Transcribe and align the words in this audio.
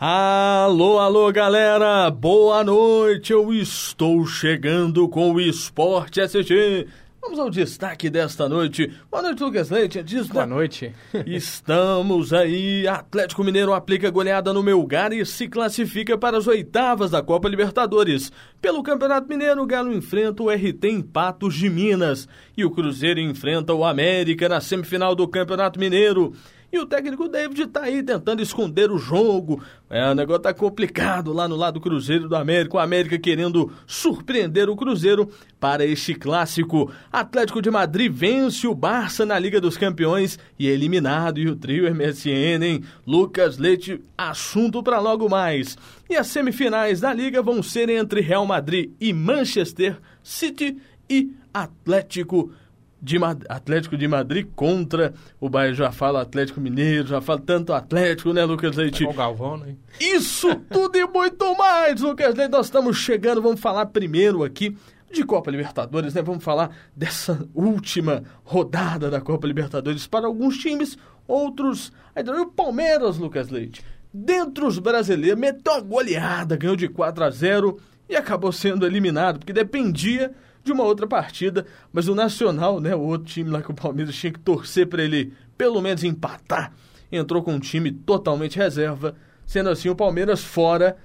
Alô, 0.00 1.00
alô, 1.00 1.32
galera! 1.32 2.08
Boa 2.08 2.62
noite! 2.62 3.32
Eu 3.32 3.52
estou 3.52 4.24
chegando 4.26 5.08
com 5.08 5.32
o 5.32 5.40
Esporte 5.40 6.20
SG. 6.20 6.86
Vamos 7.20 7.40
ao 7.40 7.50
destaque 7.50 8.08
desta 8.08 8.48
noite. 8.48 8.90
Boa 9.10 9.22
noite, 9.22 9.42
Lucas 9.42 9.70
Leite. 9.70 10.02
Diz 10.02 10.28
Boa 10.28 10.46
noite. 10.46 10.94
Estamos 11.26 12.32
aí. 12.32 12.86
Atlético 12.86 13.42
Mineiro 13.42 13.74
aplica 13.74 14.08
goleada 14.08 14.52
no 14.52 14.62
Melgar 14.62 15.12
e 15.12 15.26
se 15.26 15.48
classifica 15.48 16.16
para 16.16 16.38
as 16.38 16.46
oitavas 16.46 17.10
da 17.10 17.20
Copa 17.20 17.48
Libertadores. 17.48 18.32
Pelo 18.62 18.82
Campeonato 18.82 19.28
Mineiro, 19.28 19.62
o 19.62 19.66
Galo 19.66 19.92
enfrenta 19.92 20.42
o 20.42 20.48
RT 20.48 20.84
em 20.84 21.02
Patos 21.02 21.54
de 21.54 21.68
Minas. 21.68 22.28
E 22.56 22.64
o 22.64 22.70
Cruzeiro 22.70 23.20
enfrenta 23.20 23.74
o 23.74 23.84
América 23.84 24.48
na 24.48 24.60
semifinal 24.60 25.14
do 25.14 25.26
Campeonato 25.26 25.78
Mineiro. 25.78 26.32
E 26.70 26.78
o 26.78 26.84
técnico 26.84 27.28
David 27.28 27.66
tá 27.68 27.84
aí 27.84 28.02
tentando 28.02 28.42
esconder 28.42 28.90
o 28.90 28.98
jogo. 28.98 29.62
É, 29.88 30.10
o 30.10 30.14
negócio 30.14 30.42
tá 30.42 30.52
complicado 30.52 31.32
lá 31.32 31.48
no 31.48 31.56
lado 31.56 31.74
do 31.74 31.80
Cruzeiro 31.80 32.28
do 32.28 32.36
América. 32.36 32.76
O 32.76 32.78
América 32.78 33.18
querendo 33.18 33.72
surpreender 33.86 34.68
o 34.68 34.76
Cruzeiro 34.76 35.30
para 35.58 35.86
este 35.86 36.14
clássico. 36.14 36.92
Atlético 37.10 37.62
de 37.62 37.70
Madrid 37.70 38.12
vence 38.12 38.66
o 38.66 38.74
Barça 38.74 39.24
na 39.24 39.38
Liga 39.38 39.62
dos 39.62 39.78
Campeões 39.78 40.38
e 40.58 40.68
é 40.68 40.70
eliminado. 40.70 41.38
E 41.38 41.48
o 41.48 41.56
trio 41.56 41.92
MSN, 41.94 42.62
hein? 42.62 42.84
Lucas 43.06 43.56
Leite, 43.56 44.02
assunto 44.16 44.82
para 44.82 45.00
logo 45.00 45.26
mais. 45.26 45.78
E 46.10 46.16
as 46.16 46.26
semifinais 46.26 47.00
da 47.00 47.14
Liga 47.14 47.40
vão 47.40 47.62
ser 47.62 47.88
entre 47.88 48.20
Real 48.20 48.44
Madrid 48.44 48.92
e 49.00 49.14
Manchester 49.14 49.98
City 50.22 50.76
e 51.08 51.32
Atlético 51.52 52.52
de 53.00 53.18
Mad... 53.18 53.44
Atlético 53.48 53.96
de 53.96 54.08
Madrid 54.08 54.46
contra 54.54 55.14
o 55.40 55.48
Bahia. 55.48 55.74
Já 55.74 55.92
fala 55.92 56.22
Atlético 56.22 56.60
Mineiro, 56.60 57.08
já 57.08 57.20
fala 57.20 57.40
tanto 57.40 57.72
Atlético, 57.72 58.32
né, 58.32 58.44
Lucas 58.44 58.76
Leite? 58.76 59.04
É 59.04 59.08
o 59.08 59.12
Galvão, 59.12 59.56
né? 59.56 59.74
Isso 60.00 60.54
tudo 60.70 60.96
e 60.96 61.06
muito 61.06 61.56
mais, 61.56 62.00
Lucas 62.00 62.34
Leite. 62.34 62.50
Nós 62.50 62.66
estamos 62.66 62.96
chegando, 62.96 63.42
vamos 63.42 63.60
falar 63.60 63.86
primeiro 63.86 64.42
aqui 64.42 64.76
de 65.10 65.24
Copa 65.24 65.50
Libertadores, 65.50 66.14
né? 66.14 66.22
Vamos 66.22 66.44
falar 66.44 66.70
dessa 66.94 67.46
última 67.54 68.22
rodada 68.44 69.10
da 69.10 69.20
Copa 69.20 69.46
Libertadores 69.46 70.06
para 70.06 70.26
alguns 70.26 70.58
times, 70.58 70.98
outros. 71.26 71.92
Aí 72.14 72.22
o 72.28 72.46
Palmeiras, 72.46 73.18
Lucas 73.18 73.48
Leite. 73.48 73.82
Dentro 74.12 74.66
os 74.66 74.78
brasileiros, 74.78 75.38
meteu 75.38 75.74
a 75.74 75.80
goleada, 75.80 76.56
ganhou 76.56 76.76
de 76.76 76.88
4 76.88 77.24
a 77.24 77.30
0 77.30 77.78
e 78.08 78.16
acabou 78.16 78.50
sendo 78.50 78.86
eliminado, 78.86 79.38
porque 79.38 79.52
dependia 79.52 80.32
de 80.68 80.72
uma 80.72 80.84
outra 80.84 81.06
partida, 81.06 81.66
mas 81.92 82.08
o 82.08 82.14
Nacional, 82.14 82.80
né, 82.80 82.94
o 82.94 83.00
outro 83.00 83.26
time 83.26 83.50
lá 83.50 83.62
que 83.62 83.70
o 83.70 83.74
Palmeiras 83.74 84.14
tinha 84.14 84.32
que 84.32 84.38
torcer 84.38 84.86
para 84.86 85.02
ele 85.02 85.32
pelo 85.56 85.82
menos 85.82 86.04
empatar, 86.04 86.72
entrou 87.10 87.42
com 87.42 87.54
um 87.54 87.58
time 87.58 87.90
totalmente 87.90 88.56
reserva, 88.56 89.16
sendo 89.44 89.70
assim 89.70 89.88
o 89.88 89.96
Palmeiras 89.96 90.44
fora. 90.44 90.96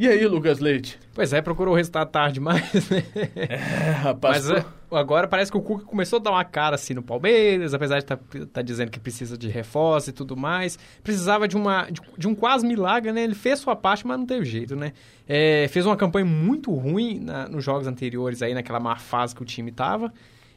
E 0.00 0.08
aí, 0.08 0.26
Lucas 0.26 0.60
Leite? 0.60 0.98
Pois 1.12 1.30
é, 1.34 1.42
procurou 1.42 1.74
o 1.74 1.76
resultado 1.76 2.08
tarde 2.08 2.32
demais, 2.32 2.88
né? 2.88 3.04
É, 3.36 3.90
rapaz. 3.90 4.48
Mas 4.48 4.58
é, 4.58 4.64
agora 4.92 5.28
parece 5.28 5.52
que 5.52 5.58
o 5.58 5.60
Cuca 5.60 5.84
começou 5.84 6.18
a 6.18 6.22
dar 6.22 6.30
uma 6.30 6.42
cara 6.42 6.76
assim 6.76 6.94
no 6.94 7.02
Palmeiras, 7.02 7.74
apesar 7.74 7.98
de 7.98 8.04
estar 8.04 8.16
tá, 8.16 8.46
tá 8.50 8.62
dizendo 8.62 8.90
que 8.90 8.98
precisa 8.98 9.36
de 9.36 9.50
reforço 9.50 10.08
e 10.08 10.12
tudo 10.14 10.34
mais. 10.34 10.78
Precisava 11.04 11.46
de, 11.46 11.54
uma, 11.54 11.84
de, 11.90 12.00
de, 12.16 12.26
um 12.26 12.34
quase 12.34 12.66
milagre, 12.66 13.12
né? 13.12 13.24
Ele 13.24 13.34
fez 13.34 13.58
sua 13.58 13.76
parte, 13.76 14.06
mas 14.06 14.18
não 14.18 14.24
teve 14.24 14.46
jeito, 14.46 14.74
né? 14.74 14.94
É, 15.28 15.68
fez 15.68 15.84
uma 15.84 15.98
campanha 15.98 16.24
muito 16.24 16.72
ruim 16.72 17.20
na, 17.20 17.46
nos 17.46 17.62
jogos 17.62 17.86
anteriores 17.86 18.40
aí, 18.40 18.54
naquela 18.54 18.80
má 18.80 18.96
fase 18.96 19.34
que 19.34 19.42
o 19.42 19.44
time 19.44 19.70
tava. 19.70 20.10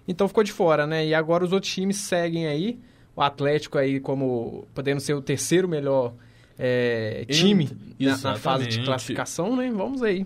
Então 0.08 0.26
ficou 0.26 0.46
de 0.46 0.54
fora, 0.54 0.88
né? 0.88 1.06
E 1.06 1.14
agora 1.14 1.44
os 1.44 1.52
outros 1.52 1.70
times 1.70 1.98
seguem 1.98 2.48
aí. 2.48 2.80
O 3.14 3.22
Atlético 3.22 3.78
aí 3.78 4.00
como 4.00 4.66
podendo 4.74 5.02
ser 5.02 5.16
o 5.16 5.22
terceiro 5.22 5.68
melhor 5.68 6.14
é, 6.58 7.26
time 7.30 7.70
na, 8.00 8.18
na, 8.18 8.36
fase 8.36 8.68
de 8.68 8.84
classificação, 8.84 9.56
né? 9.56 9.72
Vamos 9.72 10.04
aí. 10.04 10.26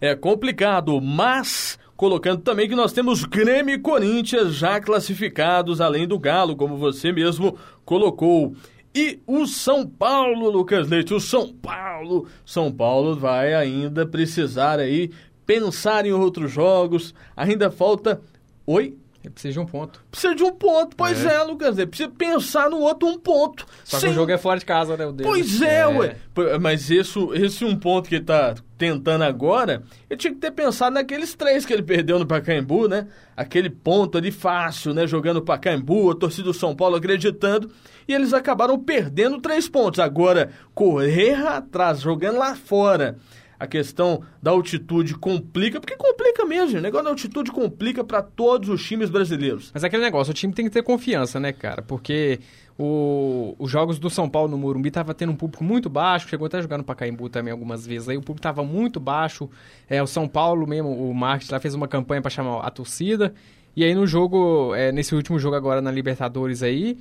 É 0.00 0.14
complicado, 0.14 1.00
mas 1.00 1.78
colocando 1.96 2.42
também 2.42 2.68
que 2.68 2.74
nós 2.74 2.92
temos 2.92 3.24
Grêmio 3.24 3.74
e 3.74 3.78
Corinthians 3.78 4.54
já 4.54 4.80
classificados, 4.80 5.80
além 5.80 6.06
do 6.06 6.18
Galo, 6.18 6.54
como 6.54 6.76
você 6.76 7.10
mesmo 7.10 7.56
colocou. 7.84 8.54
E 8.94 9.20
o 9.26 9.46
São 9.46 9.86
Paulo, 9.86 10.48
Lucas 10.50 10.88
Leite, 10.88 11.12
o 11.12 11.20
São 11.20 11.52
Paulo, 11.52 12.26
São 12.44 12.72
Paulo 12.72 13.14
vai 13.14 13.54
ainda 13.54 14.06
precisar 14.06 14.78
aí 14.78 15.10
pensar 15.44 16.06
em 16.06 16.12
outros 16.12 16.50
jogos. 16.50 17.14
Ainda 17.36 17.70
falta. 17.70 18.20
Oi? 18.66 18.96
Ele 19.26 19.32
precisa 19.32 19.54
de 19.54 19.58
um 19.58 19.66
ponto. 19.66 20.04
Precisa 20.08 20.34
de 20.36 20.44
um 20.44 20.52
ponto, 20.52 20.94
pois 20.94 21.24
é, 21.26 21.34
é 21.34 21.42
Lucas. 21.42 21.76
Ele 21.76 21.88
precisa 21.88 22.08
pensar 22.08 22.70
no 22.70 22.78
outro 22.78 23.08
um 23.08 23.18
ponto. 23.18 23.66
Só 23.82 23.98
Sem... 23.98 24.10
que 24.10 24.12
o 24.12 24.14
jogo 24.20 24.30
é 24.30 24.38
fora 24.38 24.56
de 24.56 24.64
casa, 24.64 24.96
né? 24.96 25.04
O 25.04 25.10
dele. 25.10 25.28
Pois 25.28 25.60
é, 25.60 25.80
é, 25.80 25.86
ué. 25.88 26.16
Mas 26.60 26.88
esse, 26.92 27.18
esse 27.34 27.64
um 27.64 27.76
ponto 27.76 28.08
que 28.08 28.14
ele 28.14 28.24
tá 28.24 28.54
tentando 28.78 29.24
agora, 29.24 29.82
ele 30.08 30.16
tinha 30.16 30.32
que 30.32 30.38
ter 30.38 30.52
pensado 30.52 30.94
naqueles 30.94 31.34
três 31.34 31.66
que 31.66 31.72
ele 31.72 31.82
perdeu 31.82 32.20
no 32.20 32.26
Pacaembu, 32.26 32.86
né? 32.86 33.08
Aquele 33.36 33.68
ponto 33.68 34.16
ali 34.16 34.30
fácil, 34.30 34.94
né? 34.94 35.08
Jogando 35.08 35.42
Pacaembu, 35.42 36.12
a 36.12 36.14
torcida 36.14 36.44
do 36.44 36.54
São 36.54 36.76
Paulo 36.76 36.94
acreditando. 36.94 37.68
E 38.06 38.14
eles 38.14 38.32
acabaram 38.32 38.78
perdendo 38.78 39.40
três 39.40 39.68
pontos. 39.68 39.98
Agora, 39.98 40.50
correr 40.72 41.34
atrás, 41.34 42.00
jogando 42.00 42.38
lá 42.38 42.54
fora 42.54 43.18
a 43.58 43.66
questão 43.66 44.22
da 44.42 44.50
altitude 44.50 45.14
complica, 45.14 45.80
porque 45.80 45.96
complica 45.96 46.44
mesmo. 46.44 46.78
O 46.78 46.82
negócio 46.82 47.04
da 47.04 47.10
altitude 47.10 47.50
complica 47.50 48.04
para 48.04 48.22
todos 48.22 48.68
os 48.68 48.84
times 48.84 49.10
brasileiros. 49.10 49.70
Mas 49.72 49.84
é 49.84 49.86
aquele 49.86 50.02
negócio, 50.02 50.30
o 50.30 50.34
time 50.34 50.52
tem 50.52 50.64
que 50.64 50.70
ter 50.70 50.82
confiança, 50.82 51.40
né, 51.40 51.52
cara? 51.52 51.82
Porque 51.82 52.40
o, 52.78 53.54
os 53.58 53.70
jogos 53.70 53.98
do 53.98 54.10
São 54.10 54.28
Paulo 54.28 54.50
no 54.50 54.58
Morumbi 54.58 54.90
tava 54.90 55.14
tendo 55.14 55.32
um 55.32 55.36
público 55.36 55.64
muito 55.64 55.88
baixo, 55.88 56.28
chegou 56.28 56.46
até 56.46 56.58
a 56.58 56.62
jogar 56.62 56.78
no 56.78 56.84
Pacaembu 56.84 57.28
também 57.28 57.52
algumas 57.52 57.86
vezes. 57.86 58.08
Aí 58.08 58.16
o 58.16 58.22
público 58.22 58.42
tava 58.42 58.62
muito 58.62 59.00
baixo. 59.00 59.48
É, 59.88 60.02
o 60.02 60.06
São 60.06 60.28
Paulo 60.28 60.66
mesmo, 60.66 60.90
o 60.90 61.14
marketing 61.14 61.52
lá 61.52 61.60
fez 61.60 61.74
uma 61.74 61.88
campanha 61.88 62.20
para 62.20 62.30
chamar 62.30 62.60
a 62.60 62.70
torcida. 62.70 63.32
E 63.74 63.84
aí 63.84 63.94
no 63.94 64.06
jogo, 64.06 64.74
é, 64.74 64.92
nesse 64.92 65.14
último 65.14 65.38
jogo 65.38 65.56
agora 65.56 65.80
na 65.80 65.90
Libertadores 65.90 66.62
aí, 66.62 66.98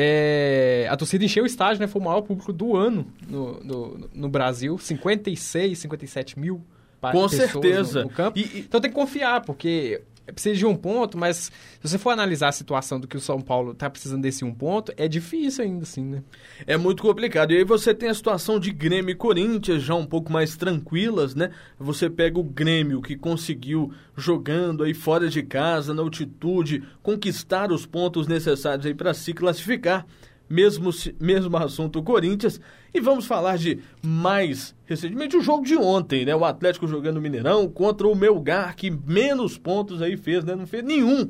é, 0.00 0.86
a 0.88 0.96
torcida 0.96 1.24
encheu 1.24 1.42
o 1.42 1.46
estádio, 1.46 1.80
né? 1.80 1.88
Foi 1.88 2.00
o 2.00 2.04
maior 2.04 2.22
público 2.22 2.52
do 2.52 2.76
ano 2.76 3.04
no, 3.28 3.58
no, 3.64 4.10
no 4.14 4.28
Brasil. 4.28 4.78
56, 4.78 5.76
57 5.76 6.38
mil 6.38 6.62
Com 7.00 7.28
certeza. 7.28 8.02
No, 8.02 8.04
no 8.04 8.14
campo. 8.14 8.38
E, 8.38 8.42
e... 8.42 8.58
Então 8.60 8.80
tem 8.80 8.92
que 8.92 8.94
confiar, 8.94 9.40
porque 9.40 10.02
precisa 10.32 10.56
de 10.56 10.66
um 10.66 10.74
ponto, 10.74 11.16
mas 11.16 11.36
se 11.36 11.50
você 11.82 11.98
for 11.98 12.10
analisar 12.10 12.48
a 12.48 12.52
situação 12.52 12.98
do 13.00 13.06
que 13.06 13.16
o 13.16 13.20
São 13.20 13.40
Paulo 13.40 13.72
está 13.72 13.88
precisando 13.88 14.22
desse 14.22 14.44
um 14.44 14.54
ponto, 14.54 14.92
é 14.96 15.08
difícil 15.08 15.64
ainda 15.64 15.82
assim, 15.82 16.04
né? 16.04 16.22
É 16.66 16.76
muito 16.76 17.02
complicado. 17.02 17.52
E 17.52 17.56
aí 17.56 17.64
você 17.64 17.94
tem 17.94 18.08
a 18.08 18.14
situação 18.14 18.58
de 18.58 18.70
Grêmio 18.70 19.12
e 19.12 19.14
Corinthians 19.14 19.82
já 19.82 19.94
um 19.94 20.06
pouco 20.06 20.32
mais 20.32 20.56
tranquilas, 20.56 21.34
né? 21.34 21.50
Você 21.78 22.08
pega 22.10 22.38
o 22.38 22.44
Grêmio 22.44 23.00
que 23.00 23.16
conseguiu 23.16 23.92
jogando 24.16 24.84
aí 24.84 24.94
fora 24.94 25.28
de 25.28 25.42
casa, 25.42 25.94
na 25.94 26.02
altitude, 26.02 26.82
conquistar 27.02 27.72
os 27.72 27.86
pontos 27.86 28.26
necessários 28.26 28.86
aí 28.86 28.94
para 28.94 29.14
se 29.14 29.32
classificar 29.32 30.06
mesmo, 30.48 30.90
mesmo 31.20 31.56
assunto 31.56 32.02
Corinthians. 32.02 32.60
E 32.92 33.00
vamos 33.00 33.26
falar 33.26 33.58
de 33.58 33.80
mais 34.02 34.74
recentemente 34.86 35.36
o 35.36 35.42
jogo 35.42 35.64
de 35.64 35.76
ontem, 35.76 36.24
né? 36.24 36.34
O 36.34 36.44
Atlético 36.44 36.86
jogando 36.86 37.20
Mineirão 37.20 37.68
contra 37.68 38.08
o 38.08 38.14
Melgar, 38.14 38.74
que 38.74 38.90
menos 38.90 39.58
pontos 39.58 40.00
aí 40.00 40.16
fez, 40.16 40.44
né? 40.44 40.54
Não 40.54 40.66
fez 40.66 40.82
nenhum 40.82 41.28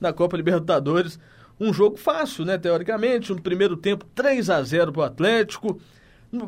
na 0.00 0.12
Copa 0.12 0.36
Libertadores. 0.36 1.18
Um 1.58 1.72
jogo 1.72 1.96
fácil, 1.96 2.44
né? 2.44 2.56
Teoricamente, 2.56 3.32
no 3.32 3.42
primeiro 3.42 3.76
tempo 3.76 4.06
3 4.14 4.48
a 4.48 4.62
0 4.62 4.92
para 4.92 5.00
o 5.00 5.04
Atlético. 5.04 5.80
Em 6.32 6.40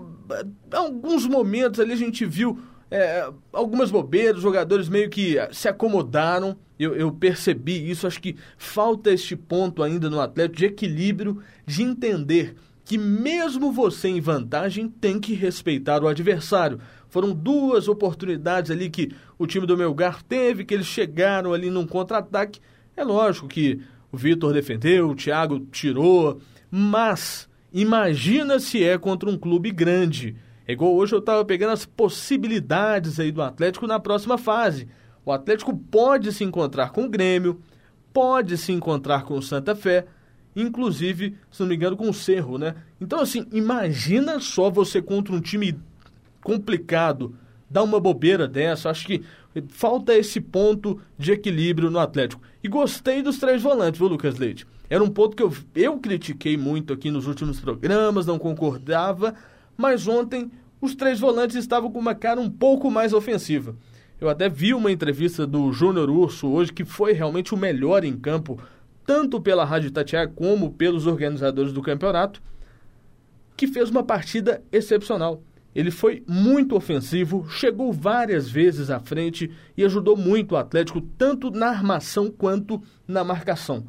alguns 0.71 1.27
momentos 1.27 1.81
ali 1.81 1.93
a 1.93 1.97
gente 1.97 2.25
viu 2.25 2.59
é, 2.93 3.33
algumas 3.51 3.91
bobeiras, 3.91 4.43
jogadores 4.43 4.87
meio 4.87 5.09
que 5.09 5.37
se 5.51 5.67
acomodaram. 5.67 6.59
Eu, 6.79 6.95
eu, 6.95 7.11
percebi 7.11 7.91
isso. 7.91 8.07
Acho 8.07 8.21
que 8.21 8.37
falta 8.59 9.11
este 9.11 9.35
ponto 9.35 9.83
ainda 9.83 10.11
no 10.11 10.21
Atlético 10.21 10.59
de 10.59 10.67
equilíbrio, 10.67 11.43
de 11.65 11.83
entender 11.83 12.55
que 12.85 12.99
mesmo 12.99 13.73
você 13.73 14.09
em 14.09 14.21
vantagem 14.21 14.89
tem 14.89 15.19
que 15.19 15.33
respeitar 15.33 16.03
o 16.03 16.09
adversário. 16.09 16.81
Foram 17.09 17.33
duas 17.33 17.89
oportunidades 17.89 18.71
ali 18.71 18.91
que 18.91 19.11
o 19.39 19.47
time 19.47 19.67
do 19.67 19.77
Melgar 19.77 20.23
teve, 20.23 20.63
que 20.63 20.75
eles 20.75 20.87
chegaram 20.87 21.55
ali 21.55 21.71
num 21.71 21.87
contra-ataque. 21.87 22.61
É 22.95 23.03
lógico 23.03 23.49
que 23.49 23.81
o 24.11 24.19
Vitor 24.19 24.53
defendeu, 24.53 25.09
o 25.09 25.15
Thiago 25.15 25.61
tirou, 25.73 26.43
mas 26.71 27.49
imagina 27.73 28.61
se 28.61 28.85
é 28.85 28.99
contra 28.99 29.31
um 29.31 29.39
clube 29.39 29.71
grande 29.71 30.37
igual 30.69 30.95
hoje 30.95 31.15
eu 31.15 31.19
estava 31.19 31.45
pegando 31.45 31.73
as 31.73 31.85
possibilidades 31.85 33.19
aí 33.19 33.33
do 33.33 33.43
Atlético 33.43 33.87
na 33.87 33.99
próxima 33.99 34.39
fase. 34.39 34.89
O 35.25 35.33
Atlético 35.33 35.77
pode 35.77 36.33
se 36.33 36.45
encontrar 36.45 36.91
com 36.91 37.05
o 37.05 37.09
Grêmio, 37.09 37.61
pode 38.13 38.57
se 38.59 38.73
encontrar 38.73 39.25
com 39.25 39.35
o 39.35 39.43
Santa 39.43 39.75
Fé, 39.75 40.07
inclusive, 40.55 41.37
se 41.51 41.61
não 41.61 41.69
me 41.69 41.77
engano, 41.77 41.97
com 41.97 42.09
o 42.09 42.15
Cerro, 42.15 42.59
né? 42.59 42.75
Então, 43.01 43.21
assim, 43.21 43.47
imagina 43.53 44.41
só 44.41 44.71
você 44.71 45.01
contra 45.01 45.35
um 45.35 45.41
time 45.41 45.79
complicado, 46.43 47.35
dar 47.71 47.83
uma 47.83 48.01
bobeira 48.01 48.47
dessa. 48.47 48.91
Acho 48.91 49.07
que 49.07 49.23
falta 49.69 50.15
esse 50.15 50.41
ponto 50.41 51.01
de 51.19 51.33
equilíbrio 51.33 51.91
no 51.91 51.99
Atlético. 51.99 52.43
E 52.63 52.69
gostei 52.69 53.23
dos 53.23 53.39
três 53.39 53.63
volantes, 53.63 53.99
viu, 53.99 54.09
Lucas 54.09 54.39
Leite? 54.39 54.67
Era 54.89 55.03
um 55.03 55.09
ponto 55.09 55.37
que 55.37 55.43
eu, 55.43 55.53
eu 55.75 55.99
critiquei 55.99 56.57
muito 56.57 56.93
aqui 56.93 57.11
nos 57.11 57.27
últimos 57.27 57.59
programas, 57.61 58.27
não 58.27 58.39
concordava, 58.39 59.35
mas 59.77 60.07
ontem 60.07 60.51
os 60.81 60.95
três 60.95 61.21
volantes 61.21 61.57
estavam 61.57 61.91
com 61.91 61.99
uma 61.99 62.15
cara 62.15 62.41
um 62.41 62.51
pouco 62.51 62.91
mais 62.91 63.13
ofensiva. 63.13 63.77
Eu 64.21 64.29
até 64.29 64.49
vi 64.49 64.73
uma 64.73 64.93
entrevista 64.93 65.47
do 65.47 65.73
Júnior 65.73 66.09
Urso 66.09 66.49
hoje, 66.49 66.73
que 66.73 66.85
foi 66.85 67.13
realmente 67.13 67.55
o 67.55 67.57
melhor 67.57 68.05
em 68.05 68.17
campo, 68.17 68.59
tanto 69.05 69.41
pela 69.41 69.65
Rádio 69.65 69.91
Tatiaia 69.91 70.29
como 70.29 70.73
pelos 70.73 71.07
organizadores 71.07 71.73
do 71.73 71.83
campeonato, 71.83 72.43
que 73.57 73.67
fez 73.67 73.91
uma 73.91 74.03
partida 74.03 74.63
excepcional. 74.71 75.43
Ele 75.75 75.91
foi 75.91 76.23
muito 76.29 76.77
ofensivo, 76.77 77.49
chegou 77.49 77.93
várias 77.93 78.49
vezes 78.49 78.91
à 78.91 79.01
frente 79.01 79.51
e 79.77 79.85
ajudou 79.85 80.17
muito 80.17 80.53
o 80.53 80.57
Atlético, 80.57 81.01
tanto 81.01 81.51
na 81.51 81.69
armação 81.69 82.31
quanto 82.31 82.83
na 83.09 83.25
marcação. 83.25 83.87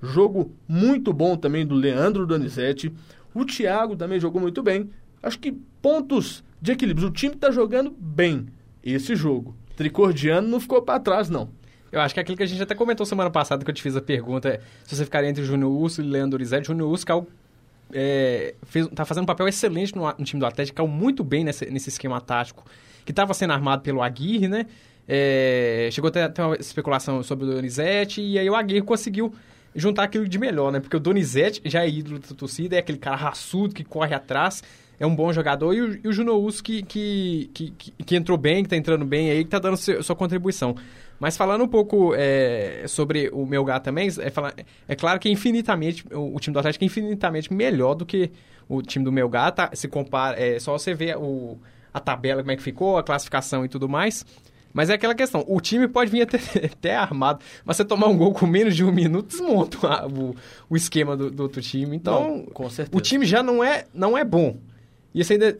Jogo 0.00 0.52
muito 0.66 1.12
bom 1.12 1.36
também 1.36 1.66
do 1.66 1.74
Leandro 1.74 2.26
Donizete. 2.26 2.92
O 3.34 3.44
Thiago 3.44 3.96
também 3.96 4.20
jogou 4.20 4.40
muito 4.40 4.62
bem. 4.62 4.90
Acho 5.22 5.38
que 5.38 5.52
pontos 5.80 6.44
de 6.60 6.72
equilíbrio. 6.72 7.08
O 7.08 7.12
time 7.12 7.34
está 7.34 7.50
jogando 7.50 7.94
bem 7.98 8.46
esse 8.82 9.14
jogo. 9.14 9.56
Tricordiano 9.76 10.48
não 10.48 10.60
ficou 10.60 10.82
para 10.82 11.00
trás, 11.00 11.28
não. 11.28 11.50
Eu 11.90 12.00
acho 12.00 12.14
que 12.14 12.20
é 12.20 12.22
aquilo 12.22 12.36
que 12.36 12.42
a 12.42 12.46
gente 12.46 12.62
até 12.62 12.74
comentou 12.74 13.04
semana 13.04 13.30
passada, 13.30 13.62
que 13.64 13.70
eu 13.70 13.74
te 13.74 13.82
fiz 13.82 13.94
a 13.94 14.00
pergunta, 14.00 14.48
é 14.48 14.60
se 14.84 14.96
você 14.96 15.04
ficaria 15.04 15.28
entre 15.28 15.42
o 15.42 15.46
Júnior 15.46 15.70
Urso 15.70 16.00
e 16.00 16.04
o 16.04 16.08
Leandro 16.08 16.38
Donizete. 16.38 16.68
Júnior 16.68 16.90
Urso 16.90 17.06
caiu, 17.06 17.26
é, 17.92 18.54
fez, 18.62 18.88
tá 18.88 19.04
fazendo 19.04 19.24
um 19.24 19.26
papel 19.26 19.46
excelente 19.46 19.94
no, 19.94 20.06
no 20.06 20.24
time 20.24 20.40
do 20.40 20.46
Atlético, 20.46 20.76
caiu 20.76 20.88
muito 20.88 21.22
bem 21.22 21.44
nesse, 21.44 21.66
nesse 21.66 21.90
esquema 21.90 22.18
tático, 22.18 22.64
que 23.04 23.12
estava 23.12 23.34
sendo 23.34 23.52
armado 23.52 23.82
pelo 23.82 24.02
Aguirre, 24.02 24.48
né? 24.48 24.66
É, 25.06 25.90
chegou 25.92 26.08
até, 26.08 26.22
até 26.22 26.42
uma 26.42 26.56
especulação 26.56 27.22
sobre 27.22 27.44
o 27.44 27.48
Donizete, 27.48 28.22
e 28.22 28.38
aí 28.38 28.48
o 28.48 28.54
Aguirre 28.54 28.82
conseguiu 28.82 29.34
juntar 29.74 30.04
aquilo 30.04 30.28
de 30.28 30.38
melhor, 30.38 30.70
né? 30.72 30.80
Porque 30.80 30.96
o 30.96 31.00
Donizete 31.00 31.60
já 31.64 31.84
é 31.84 31.88
ídolo 31.88 32.18
da 32.18 32.34
torcida, 32.34 32.76
é 32.76 32.78
aquele 32.78 32.98
cara 32.98 33.16
raçudo 33.16 33.74
que 33.74 33.84
corre 33.84 34.14
atrás, 34.14 34.62
é 34.98 35.06
um 35.06 35.14
bom 35.14 35.32
jogador, 35.32 35.74
e 35.74 35.80
o, 35.80 36.00
e 36.04 36.08
o 36.08 36.62
que, 36.62 36.82
que, 36.82 37.50
que, 37.52 37.70
que, 38.04 38.16
entrou 38.16 38.38
bem, 38.38 38.62
que 38.62 38.68
tá 38.68 38.76
entrando 38.76 39.04
bem 39.04 39.30
aí, 39.30 39.44
que 39.44 39.50
tá 39.50 39.58
dando 39.58 39.76
seu, 39.76 40.02
sua 40.02 40.14
contribuição. 40.14 40.76
Mas 41.18 41.36
falando 41.36 41.64
um 41.64 41.68
pouco 41.68 42.14
é, 42.16 42.84
sobre 42.86 43.30
o 43.32 43.46
meu 43.46 43.64
gato 43.64 43.84
também, 43.84 44.08
é, 44.08 44.64
é 44.88 44.94
claro 44.94 45.18
que 45.18 45.28
é 45.28 45.32
infinitamente, 45.32 46.04
o, 46.12 46.36
o, 46.36 46.40
time 46.40 46.52
do 46.52 46.58
Atlético 46.58 46.84
é 46.84 46.86
infinitamente 46.86 47.52
melhor 47.52 47.94
do 47.94 48.04
que 48.04 48.30
o 48.68 48.82
time 48.82 49.04
do 49.04 49.12
meu 49.12 49.28
gato, 49.28 49.56
tá? 49.56 49.70
se 49.72 49.88
compara, 49.88 50.40
é 50.40 50.58
só 50.58 50.72
você 50.76 50.94
ver 50.94 51.16
o, 51.16 51.58
a 51.92 52.00
tabela, 52.00 52.42
como 52.42 52.52
é 52.52 52.56
que 52.56 52.62
ficou, 52.62 52.98
a 52.98 53.02
classificação 53.02 53.64
e 53.64 53.68
tudo 53.68 53.88
mais. 53.88 54.24
Mas 54.72 54.90
é 54.90 54.94
aquela 54.94 55.14
questão, 55.14 55.44
o 55.46 55.60
time 55.60 55.86
pode 55.86 56.10
vir 56.10 56.22
até, 56.22 56.38
até 56.64 56.96
armado, 56.96 57.40
mas 57.64 57.76
você 57.76 57.84
tomar 57.84 58.08
um 58.08 58.16
gol 58.16 58.32
com 58.32 58.46
menos 58.46 58.74
de 58.74 58.84
um 58.84 58.92
minuto, 58.92 59.28
desmonta 59.28 60.06
o, 60.06 60.34
o 60.68 60.76
esquema 60.76 61.16
do, 61.16 61.30
do, 61.30 61.42
outro 61.42 61.60
time. 61.60 61.96
Então, 61.96 62.46
Não, 62.54 62.68
o 62.92 63.00
time 63.00 63.26
já 63.26 63.42
não 63.42 63.62
é, 63.62 63.84
não 63.92 64.16
é 64.16 64.24
bom. 64.24 64.56
E 65.14 65.22
você 65.22 65.34
ainda 65.34 65.54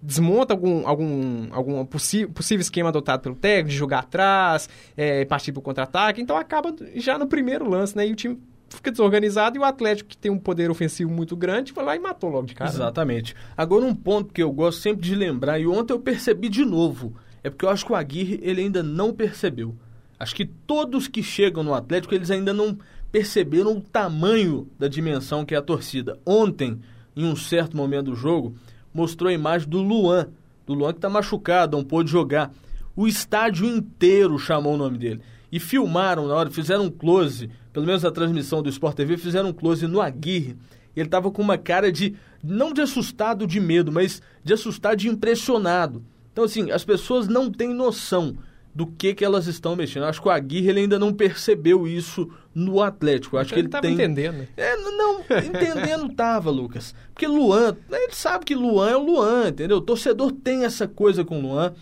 desmonta 0.00 0.54
algum, 0.54 0.86
algum, 0.86 1.48
algum 1.52 1.84
possível 1.84 2.60
esquema 2.60 2.90
adotado 2.90 3.22
pelo 3.22 3.34
técnico, 3.34 3.70
de 3.70 3.76
jogar 3.76 4.00
atrás, 4.00 4.68
é, 4.96 5.24
partir 5.24 5.52
para 5.52 5.60
o 5.60 5.62
contra-ataque. 5.62 6.20
Então 6.20 6.36
acaba 6.36 6.74
já 6.94 7.18
no 7.18 7.26
primeiro 7.26 7.68
lance, 7.68 7.96
né? 7.96 8.06
E 8.06 8.12
o 8.12 8.16
time 8.16 8.40
fica 8.68 8.90
desorganizado 8.90 9.56
e 9.56 9.60
o 9.60 9.64
Atlético, 9.64 10.08
que 10.08 10.16
tem 10.16 10.30
um 10.30 10.38
poder 10.38 10.70
ofensivo 10.70 11.10
muito 11.10 11.36
grande, 11.36 11.72
foi 11.72 11.84
lá 11.84 11.96
e 11.96 11.98
matou 11.98 12.30
logo 12.30 12.46
de 12.46 12.54
cara. 12.54 12.70
Exatamente. 12.70 13.34
Agora, 13.56 13.84
um 13.84 13.94
ponto 13.94 14.32
que 14.32 14.42
eu 14.42 14.52
gosto 14.52 14.80
sempre 14.80 15.02
de 15.02 15.14
lembrar, 15.14 15.58
e 15.58 15.66
ontem 15.66 15.92
eu 15.92 16.00
percebi 16.00 16.48
de 16.48 16.64
novo, 16.64 17.14
é 17.46 17.50
porque 17.50 17.64
eu 17.64 17.70
acho 17.70 17.86
que 17.86 17.92
o 17.92 17.94
Aguirre 17.94 18.40
ele 18.42 18.60
ainda 18.60 18.82
não 18.82 19.12
percebeu. 19.12 19.72
Acho 20.18 20.34
que 20.34 20.44
todos 20.44 21.06
que 21.06 21.22
chegam 21.22 21.62
no 21.62 21.74
Atlético, 21.74 22.12
eles 22.12 22.28
ainda 22.28 22.52
não 22.52 22.76
perceberam 23.12 23.76
o 23.76 23.80
tamanho 23.80 24.68
da 24.76 24.88
dimensão 24.88 25.44
que 25.44 25.54
é 25.54 25.58
a 25.58 25.62
torcida. 25.62 26.18
Ontem, 26.26 26.80
em 27.14 27.24
um 27.24 27.36
certo 27.36 27.76
momento 27.76 28.06
do 28.06 28.16
jogo, 28.16 28.56
mostrou 28.92 29.30
a 29.30 29.32
imagem 29.32 29.68
do 29.68 29.80
Luan, 29.80 30.28
do 30.66 30.74
Luan 30.74 30.90
que 30.90 30.98
está 30.98 31.08
machucado, 31.08 31.76
não 31.76 31.84
pôde 31.84 32.10
jogar. 32.10 32.52
O 32.96 33.06
estádio 33.06 33.64
inteiro 33.64 34.36
chamou 34.40 34.74
o 34.74 34.78
nome 34.78 34.98
dele. 34.98 35.20
E 35.52 35.60
filmaram 35.60 36.26
na 36.26 36.34
hora, 36.34 36.50
fizeram 36.50 36.86
um 36.86 36.90
close, 36.90 37.48
pelo 37.72 37.86
menos 37.86 38.04
a 38.04 38.10
transmissão 38.10 38.60
do 38.60 38.68
Sport 38.68 38.96
TV, 38.96 39.16
fizeram 39.16 39.50
um 39.50 39.52
close 39.52 39.86
no 39.86 40.00
Aguirre. 40.00 40.56
Ele 40.96 41.06
estava 41.06 41.30
com 41.30 41.42
uma 41.42 41.56
cara 41.56 41.92
de, 41.92 42.16
não 42.42 42.72
de 42.72 42.80
assustado 42.80 43.46
de 43.46 43.60
medo, 43.60 43.92
mas 43.92 44.20
de 44.42 44.52
assustado 44.52 44.96
de 44.96 45.08
impressionado. 45.08 46.02
Então, 46.36 46.44
assim, 46.44 46.70
as 46.70 46.84
pessoas 46.84 47.26
não 47.28 47.50
têm 47.50 47.72
noção 47.72 48.36
do 48.74 48.86
que, 48.86 49.14
que 49.14 49.24
elas 49.24 49.46
estão 49.46 49.74
mexendo. 49.74 50.04
acho 50.04 50.20
que 50.20 50.28
o 50.28 50.30
Aguirre 50.30 50.68
ele 50.68 50.80
ainda 50.80 50.98
não 50.98 51.10
percebeu 51.10 51.88
isso 51.88 52.30
no 52.54 52.82
Atlético. 52.82 53.38
acho 53.38 53.54
que 53.54 53.60
ele, 53.60 53.70
ele 53.72 53.80
tem... 53.80 53.94
entendendo. 53.94 54.46
É, 54.54 54.76
não, 54.76 55.20
entendendo 55.20 56.14
tava, 56.14 56.50
Lucas. 56.50 56.94
Porque 57.14 57.26
Luan, 57.26 57.74
ele 57.90 58.12
sabe 58.12 58.44
que 58.44 58.54
Luan 58.54 58.90
é 58.90 58.96
o 58.98 59.02
Luan, 59.02 59.48
entendeu? 59.48 59.78
O 59.78 59.80
torcedor 59.80 60.30
tem 60.30 60.66
essa 60.66 60.86
coisa 60.86 61.24
com 61.24 61.38
o 61.38 61.42
Luan. 61.42 61.72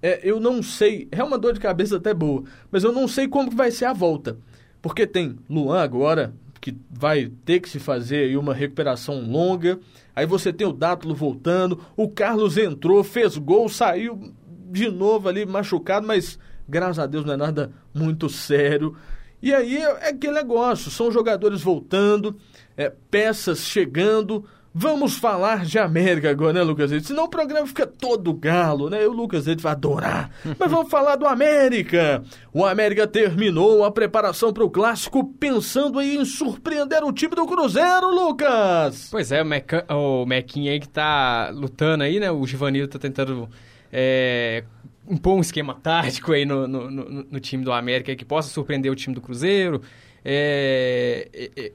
É, 0.00 0.20
eu 0.22 0.38
não 0.38 0.62
sei, 0.62 1.08
é 1.10 1.20
uma 1.24 1.36
dor 1.36 1.52
de 1.52 1.58
cabeça 1.58 1.96
até 1.96 2.14
boa, 2.14 2.44
mas 2.70 2.84
eu 2.84 2.92
não 2.92 3.08
sei 3.08 3.26
como 3.26 3.50
que 3.50 3.56
vai 3.56 3.72
ser 3.72 3.86
a 3.86 3.92
volta. 3.92 4.38
Porque 4.80 5.08
tem 5.08 5.36
Luan 5.50 5.80
agora, 5.80 6.32
que 6.60 6.72
vai 6.88 7.32
ter 7.44 7.58
que 7.58 7.68
se 7.68 7.80
fazer 7.80 8.26
aí 8.26 8.36
uma 8.36 8.54
recuperação 8.54 9.28
longa. 9.28 9.80
Aí 10.14 10.26
você 10.26 10.52
tem 10.52 10.66
o 10.66 10.72
Dátulo 10.72 11.14
voltando, 11.14 11.80
o 11.96 12.08
Carlos 12.08 12.56
entrou, 12.56 13.02
fez 13.02 13.36
gol, 13.36 13.68
saiu 13.68 14.32
de 14.70 14.88
novo 14.88 15.28
ali 15.28 15.44
machucado, 15.44 16.06
mas 16.06 16.38
graças 16.68 16.98
a 16.98 17.06
Deus 17.06 17.24
não 17.24 17.34
é 17.34 17.36
nada 17.36 17.72
muito 17.92 18.28
sério. 18.28 18.96
E 19.42 19.52
aí 19.52 19.76
é, 19.76 20.08
aquele 20.08 20.32
negócio, 20.34 20.90
são 20.90 21.10
jogadores 21.10 21.60
voltando, 21.60 22.36
é, 22.76 22.90
peças 23.10 23.60
chegando. 23.60 24.44
Vamos 24.76 25.16
falar 25.16 25.64
de 25.64 25.78
América 25.78 26.28
agora, 26.28 26.54
né, 26.54 26.62
Lucas 26.64 26.90
Leite? 26.90 27.06
Senão 27.06 27.26
o 27.26 27.28
programa 27.28 27.64
fica 27.64 27.86
todo 27.86 28.34
galo, 28.34 28.90
né? 28.90 29.06
O 29.06 29.12
Lucas 29.12 29.46
Leite 29.46 29.62
vai 29.62 29.70
adorar. 29.70 30.32
Mas 30.58 30.68
vamos 30.68 30.90
falar 30.90 31.14
do 31.14 31.28
América. 31.28 32.24
O 32.52 32.66
América 32.66 33.06
terminou 33.06 33.84
a 33.84 33.92
preparação 33.92 34.52
para 34.52 34.64
o 34.64 34.70
clássico 34.70 35.32
pensando 35.38 36.02
em 36.02 36.24
surpreender 36.24 37.04
o 37.04 37.12
time 37.12 37.36
do 37.36 37.46
Cruzeiro, 37.46 38.10
Lucas. 38.10 39.10
Pois 39.12 39.30
é, 39.30 39.42
o, 39.42 39.46
Meca... 39.46 39.86
o 39.94 40.26
Mequinha 40.26 40.72
aí 40.72 40.80
que 40.80 40.88
tá 40.88 41.50
lutando 41.54 42.02
aí, 42.02 42.18
né? 42.18 42.32
O 42.32 42.44
Givanildo 42.44 42.94
tá 42.94 42.98
tentando 42.98 43.48
é, 43.92 44.64
impor 45.08 45.36
um 45.36 45.40
esquema 45.40 45.74
tático 45.74 46.32
aí 46.32 46.44
no, 46.44 46.66
no, 46.66 46.90
no, 46.90 47.26
no, 47.30 47.38
time 47.38 47.62
do 47.62 47.72
América 47.72 48.16
que 48.16 48.24
possa 48.24 48.48
surpreender 48.48 48.90
o 48.90 48.96
time 48.96 49.14
do 49.14 49.20
Cruzeiro. 49.20 49.82
É, 50.24 51.28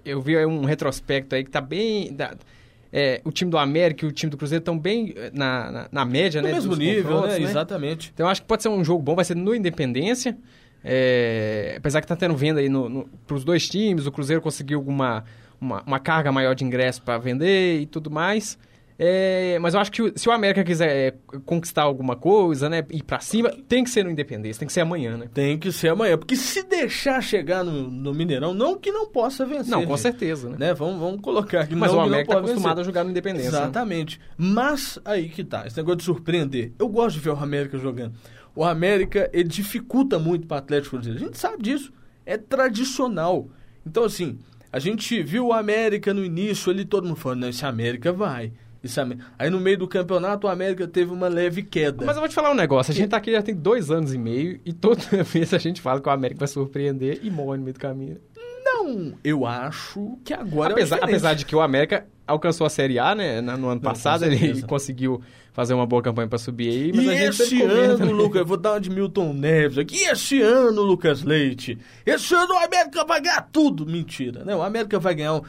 eu 0.03 0.19
vi 0.19 0.35
um 0.45 0.65
retrospecto 0.65 1.33
aí 1.33 1.45
que 1.45 1.49
tá 1.49 1.61
bem... 1.61 2.13
é, 2.91 3.21
o 3.23 3.31
time 3.31 3.51
do 3.51 3.57
América 3.57 4.05
e 4.05 4.09
o 4.09 4.11
time 4.11 4.29
do 4.29 4.37
Cruzeiro 4.37 4.61
estão 4.61 4.77
bem 4.77 5.13
é, 5.15 5.31
na, 5.33 5.71
na, 5.71 5.89
na 5.91 6.05
média, 6.05 6.41
no 6.41 6.47
né? 6.47 6.53
mesmo 6.53 6.75
nível, 6.75 7.21
né? 7.21 7.39
né? 7.39 7.41
Exatamente. 7.41 8.11
Então, 8.13 8.27
acho 8.27 8.41
que 8.41 8.47
pode 8.47 8.63
ser 8.63 8.69
um 8.69 8.83
jogo 8.83 9.01
bom, 9.01 9.15
vai 9.15 9.25
ser 9.25 9.35
no 9.35 9.53
Independência. 9.55 10.37
É, 10.83 11.75
apesar 11.77 12.01
que 12.01 12.07
tá 12.07 12.15
tendo 12.15 12.35
venda 12.35 12.59
aí 12.59 12.69
no, 12.69 12.87
no, 12.87 13.09
para 13.27 13.35
os 13.35 13.43
dois 13.43 13.67
times, 13.67 14.05
o 14.05 14.11
Cruzeiro 14.11 14.41
conseguiu 14.41 14.79
alguma 14.79 15.25
uma, 15.59 15.83
uma 15.85 15.99
carga 15.99 16.31
maior 16.31 16.55
de 16.55 16.63
ingresso 16.63 17.01
para 17.01 17.17
vender 17.17 17.81
e 17.81 17.85
tudo 17.85 18.09
mais. 18.09 18.57
É, 19.01 19.57
mas 19.59 19.73
eu 19.73 19.79
acho 19.79 19.89
que 19.93 20.11
se 20.13 20.27
o 20.27 20.31
América 20.33 20.61
quiser 20.61 20.89
é, 20.89 21.13
conquistar 21.45 21.83
alguma 21.83 22.17
coisa, 22.17 22.67
né, 22.67 22.85
ir 22.91 23.01
para 23.01 23.21
cima, 23.21 23.49
tem 23.65 23.81
que 23.81 23.89
ser 23.89 24.03
no 24.03 24.11
Independência, 24.11 24.59
tem 24.59 24.67
que 24.67 24.73
ser 24.73 24.81
amanhã, 24.81 25.15
né? 25.15 25.29
Tem 25.33 25.57
que 25.57 25.71
ser 25.71 25.87
amanhã, 25.87 26.17
porque 26.17 26.35
se 26.35 26.63
deixar 26.63 27.21
chegar 27.21 27.63
no, 27.63 27.89
no 27.89 28.13
Mineirão, 28.13 28.53
não 28.53 28.77
que 28.77 28.91
não 28.91 29.07
possa 29.07 29.45
vencer. 29.45 29.71
Não, 29.71 29.85
com 29.85 29.95
gente, 29.95 30.01
certeza, 30.01 30.49
né? 30.49 30.57
né? 30.59 30.73
Vamos, 30.73 30.99
vamos 30.99 31.21
colocar 31.21 31.61
aqui. 31.61 31.75
Mas 31.75 31.93
não, 31.93 31.99
o 31.99 32.01
América 32.01 32.33
está 32.33 32.39
acostumado 32.39 32.75
vencer. 32.75 32.81
a 32.81 32.83
jogar 32.83 33.03
no 33.05 33.11
Independência. 33.11 33.51
Né? 33.51 33.57
Exatamente. 33.57 34.19
Né? 34.19 34.25
Mas 34.37 34.99
aí 35.05 35.29
que 35.29 35.45
tá, 35.45 35.65
esse 35.65 35.77
negócio 35.77 35.99
de 35.99 36.03
surpreender. 36.03 36.73
Eu 36.77 36.89
gosto 36.89 37.15
de 37.15 37.21
ver 37.21 37.29
o 37.29 37.37
América 37.37 37.77
jogando. 37.77 38.15
O 38.53 38.65
América, 38.65 39.29
ele 39.31 39.47
dificulta 39.47 40.19
muito 40.19 40.45
para 40.45 40.55
o 40.55 40.57
Atlético 40.57 40.97
Cruzeiro. 40.97 41.17
A 41.17 41.21
gente 41.25 41.37
sabe 41.37 41.63
disso. 41.63 41.93
É 42.25 42.37
tradicional. 42.37 43.47
Então, 43.85 44.03
assim, 44.03 44.37
a 44.73 44.77
gente 44.77 45.23
viu 45.23 45.47
o 45.47 45.53
América 45.53 46.13
no 46.13 46.23
início 46.23 46.69
ali, 46.69 46.83
todo 46.83 47.07
mundo 47.07 47.15
falando, 47.15 47.39
não, 47.39 47.49
esse 47.49 47.65
América 47.65 48.11
vai. 48.11 48.51
Isso, 48.83 48.99
aí 49.37 49.49
no 49.49 49.59
meio 49.59 49.77
do 49.77 49.87
campeonato 49.87 50.47
o 50.47 50.49
América 50.49 50.87
teve 50.87 51.11
uma 51.11 51.27
leve 51.27 51.63
queda. 51.63 52.05
Mas 52.05 52.15
eu 52.15 52.21
vou 52.21 52.29
te 52.29 52.35
falar 52.35 52.51
um 52.51 52.55
negócio, 52.55 52.91
a 52.91 52.95
gente 52.95 53.09
tá 53.09 53.17
aqui 53.17 53.31
já 53.31 53.41
tem 53.41 53.53
dois 53.53 53.91
anos 53.91 54.13
e 54.13 54.17
meio 54.17 54.59
e 54.65 54.71
toda 54.71 55.01
vez 55.23 55.53
a 55.53 55.57
gente 55.57 55.81
fala 55.81 55.99
que 55.99 56.07
o 56.07 56.11
América 56.11 56.39
vai 56.39 56.47
surpreender 56.47 57.19
e 57.21 57.29
morre 57.29 57.57
no 57.57 57.63
meio 57.63 57.73
do 57.73 57.79
caminho. 57.79 58.17
Não, 58.63 59.13
eu 59.23 59.45
acho 59.45 60.17
que 60.23 60.33
agora 60.33 60.73
apesar, 60.73 60.97
é 60.97 61.03
apesar 61.03 61.33
de 61.33 61.45
que 61.45 61.55
o 61.55 61.61
América 61.61 62.05
alcançou 62.29 62.65
a 62.65 62.69
Série 62.69 62.99
A, 62.99 63.15
né? 63.15 63.41
No 63.41 63.51
ano 63.51 63.67
Não, 63.67 63.79
passado 63.79 64.25
ele 64.25 64.61
conseguiu 64.67 65.21
fazer 65.51 65.73
uma 65.73 65.85
boa 65.85 66.01
campanha 66.01 66.27
para 66.27 66.37
subir 66.37 66.69
aí. 66.69 66.91
Mas 66.93 67.05
e 67.05 67.09
a 67.09 67.15
gente 67.15 67.41
esse 67.41 67.61
ano, 67.63 68.11
Lucas, 68.11 68.39
eu 68.39 68.45
vou 68.45 68.55
dar 68.55 68.73
uma 68.73 68.79
de 68.79 68.89
Milton 68.89 69.33
Neves 69.33 69.77
aqui. 69.77 69.95
E 69.95 70.09
esse 70.09 70.41
ano, 70.41 70.81
Lucas 70.81 71.23
Leite? 71.23 71.77
Esse 72.05 72.33
ano 72.33 72.53
o 72.53 72.57
América 72.57 73.03
vai 73.03 73.19
ganhar 73.19 73.41
tudo. 73.51 73.85
Mentira, 73.85 74.45
né? 74.45 74.55
O 74.55 74.61
América 74.61 74.99
vai 74.99 75.15
ganhar. 75.15 75.33
Um... 75.33 75.41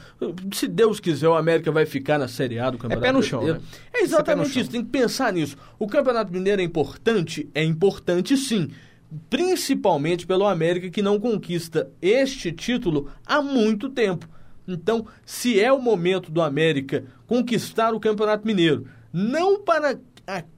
Se 0.52 0.66
Deus 0.66 0.98
quiser, 0.98 1.28
o 1.28 1.34
América 1.34 1.70
vai 1.70 1.84
ficar 1.86 2.18
na 2.18 2.26
Série 2.26 2.58
A 2.58 2.70
do 2.70 2.78
Campeonato 2.78 3.06
É 3.06 3.08
pé 3.08 3.12
no 3.12 3.22
chão, 3.22 3.44
né? 3.44 3.60
É 3.92 4.02
exatamente 4.02 4.58
é 4.58 4.62
isso, 4.62 4.70
tem 4.70 4.82
que 4.82 4.90
pensar 4.90 5.32
nisso. 5.32 5.56
O 5.78 5.86
Campeonato 5.86 6.32
Mineiro 6.32 6.60
é 6.60 6.64
importante? 6.64 7.48
É 7.54 7.62
importante 7.62 8.36
sim 8.36 8.70
principalmente 9.28 10.24
pelo 10.24 10.46
América 10.46 10.88
que 10.88 11.02
não 11.02 11.18
conquista 11.18 11.90
este 12.00 12.52
título 12.52 13.10
há 13.26 13.42
muito 13.42 13.88
tempo. 13.88 14.28
Então, 14.74 15.06
se 15.24 15.60
é 15.60 15.72
o 15.72 15.80
momento 15.80 16.30
do 16.30 16.42
América 16.42 17.04
conquistar 17.26 17.94
o 17.94 18.00
Campeonato 18.00 18.46
Mineiro, 18.46 18.86
não 19.12 19.60
para 19.60 19.98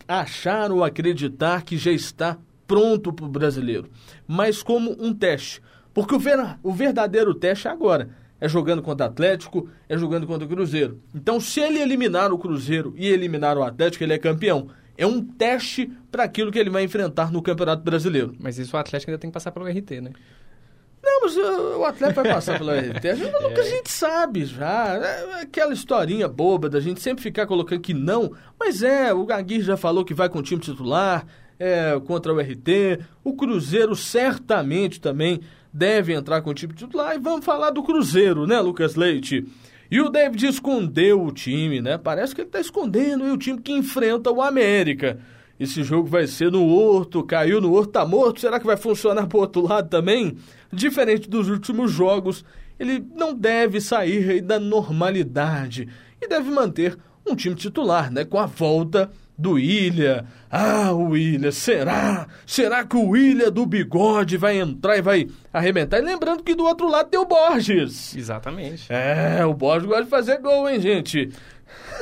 achar 0.07 0.71
ou 0.71 0.85
acreditar 0.85 1.63
que 1.63 1.77
já 1.77 1.93
está 1.93 2.39
pronto 2.67 3.13
para 3.13 3.25
o 3.25 3.29
brasileiro, 3.29 3.89
mas 4.27 4.63
como 4.63 4.97
um 4.99 5.15
teste. 5.15 5.61
Porque 5.95 6.15
o, 6.15 6.19
ver, 6.19 6.39
o 6.63 6.73
verdadeiro 6.73 7.35
teste 7.35 7.69
é 7.69 7.71
agora. 7.71 8.11
É 8.41 8.49
jogando 8.49 8.83
contra 8.83 9.07
o 9.07 9.09
Atlético, 9.09 9.69
é 9.89 9.97
jogando 9.97 10.27
contra 10.27 10.45
o 10.45 10.49
Cruzeiro. 10.49 11.01
Então, 11.15 11.39
se 11.39 11.61
ele 11.61 11.79
eliminar 11.79 12.33
o 12.33 12.39
Cruzeiro 12.39 12.93
e 12.97 13.07
eliminar 13.07 13.57
o 13.57 13.63
Atlético, 13.63 14.03
ele 14.03 14.15
é 14.15 14.19
campeão. 14.19 14.69
É 14.99 15.07
um 15.07 15.23
teste 15.23 15.91
para 16.11 16.25
aquilo 16.25 16.51
que 16.51 16.59
ele 16.59 16.69
vai 16.69 16.83
enfrentar 16.83 17.31
no 17.31 17.41
Campeonato 17.41 17.85
Brasileiro. 17.85 18.35
Mas 18.41 18.59
isso 18.59 18.77
o 18.77 18.81
Atlético 18.81 19.11
ainda 19.11 19.21
tem 19.21 19.31
que 19.31 19.35
passar 19.35 19.53
pelo 19.53 19.67
RT, 19.67 20.01
né? 20.01 20.11
Não, 21.03 21.23
mas 21.23 21.37
o 21.37 21.85
Atlético 21.85 22.23
vai 22.23 22.33
passar 22.33 22.59
pelo 22.59 22.71
RT. 22.71 23.09
A 23.09 23.15
gente, 23.15 23.35
é. 23.35 23.61
a 23.61 23.63
gente 23.65 23.91
sabe 23.91 24.45
já. 24.45 24.95
É 24.95 25.43
aquela 25.43 25.73
historinha 25.73 26.29
boba 26.29 26.69
da 26.69 26.79
gente 26.79 27.01
sempre 27.01 27.23
ficar 27.23 27.47
colocando 27.47 27.81
que 27.81 27.93
não. 27.93 28.33
Mas 28.59 28.83
é, 28.83 29.13
o 29.13 29.27
Gaguir 29.27 29.63
já 29.63 29.77
falou 29.77 30.05
que 30.05 30.15
vai 30.15 30.29
com 30.29 30.39
o 30.39 30.43
time 30.43 30.61
titular 30.61 31.27
é, 31.59 32.01
contra 32.07 32.33
o 32.33 32.39
RT. 32.39 33.01
O 33.25 33.35
Cruzeiro 33.35 33.97
certamente 33.97 35.01
também 35.01 35.41
deve 35.73 36.13
entrar 36.13 36.41
com 36.41 36.51
o 36.51 36.55
time 36.55 36.73
titular. 36.73 37.17
E 37.17 37.19
vamos 37.19 37.45
falar 37.45 37.71
do 37.71 37.83
Cruzeiro, 37.83 38.47
né, 38.47 38.61
Lucas 38.61 38.95
Leite? 38.95 39.45
E 39.91 40.01
o 40.01 40.09
David 40.09 40.47
escondeu 40.47 41.23
o 41.23 41.33
time, 41.33 41.81
né? 41.81 41.99
Parece 41.99 42.35
que 42.35 42.41
ele 42.41 42.49
está 42.49 42.61
escondendo 42.61 43.25
o 43.25 43.37
time 43.37 43.61
que 43.61 43.73
enfrenta 43.73 44.31
o 44.31 44.41
América. 44.41 45.19
Esse 45.61 45.83
jogo 45.83 46.09
vai 46.09 46.27
ser 46.27 46.51
no 46.51 46.67
Horto, 46.67 47.23
caiu 47.23 47.61
no 47.61 47.73
Horto, 47.73 47.93
tá 47.93 48.07
morto. 48.07 48.41
Será 48.41 48.59
que 48.59 48.67
vai 48.67 48.77
funcionar 48.77 49.27
pro 49.27 49.39
outro 49.39 49.63
lado 49.63 49.89
também? 49.89 50.37
Diferente 50.73 51.29
dos 51.29 51.49
últimos 51.49 51.91
jogos, 51.91 52.45
ele 52.79 53.05
não 53.15 53.35
deve 53.35 53.81
sair 53.81 54.41
da 54.41 54.59
normalidade 54.59 55.89
e 56.21 56.27
deve 56.27 56.51
manter 56.51 56.97
um 57.27 57.37
time 57.37 57.55
titular, 57.55 58.11
né? 58.11 58.25
Com 58.25 58.39
a 58.39 58.47
volta 58.47 59.11
do 59.37 59.59
Ilha. 59.59 60.25
Ah, 60.51 60.93
o 60.93 61.17
Ilha, 61.17 61.51
será? 61.53 62.27
Será 62.47 62.85
que 62.85 62.97
o 62.97 63.17
Ilha 63.17 63.51
do 63.51 63.67
bigode 63.67 64.37
vai 64.37 64.59
entrar 64.59 64.97
e 64.97 65.03
vai 65.03 65.29
arrebentar? 65.53 65.99
E 65.99 66.03
lembrando 66.03 66.43
que 66.43 66.55
do 66.55 66.65
outro 66.65 66.89
lado 66.89 67.09
tem 67.09 67.19
o 67.19 67.27
Borges. 67.27 68.17
Exatamente. 68.17 68.93
É, 68.93 69.45
o 69.45 69.55
Borges 69.55 69.89
gosta 69.89 70.05
de 70.05 70.11
fazer 70.11 70.39
gol, 70.39 70.69
hein, 70.69 70.81
gente? 70.81 71.31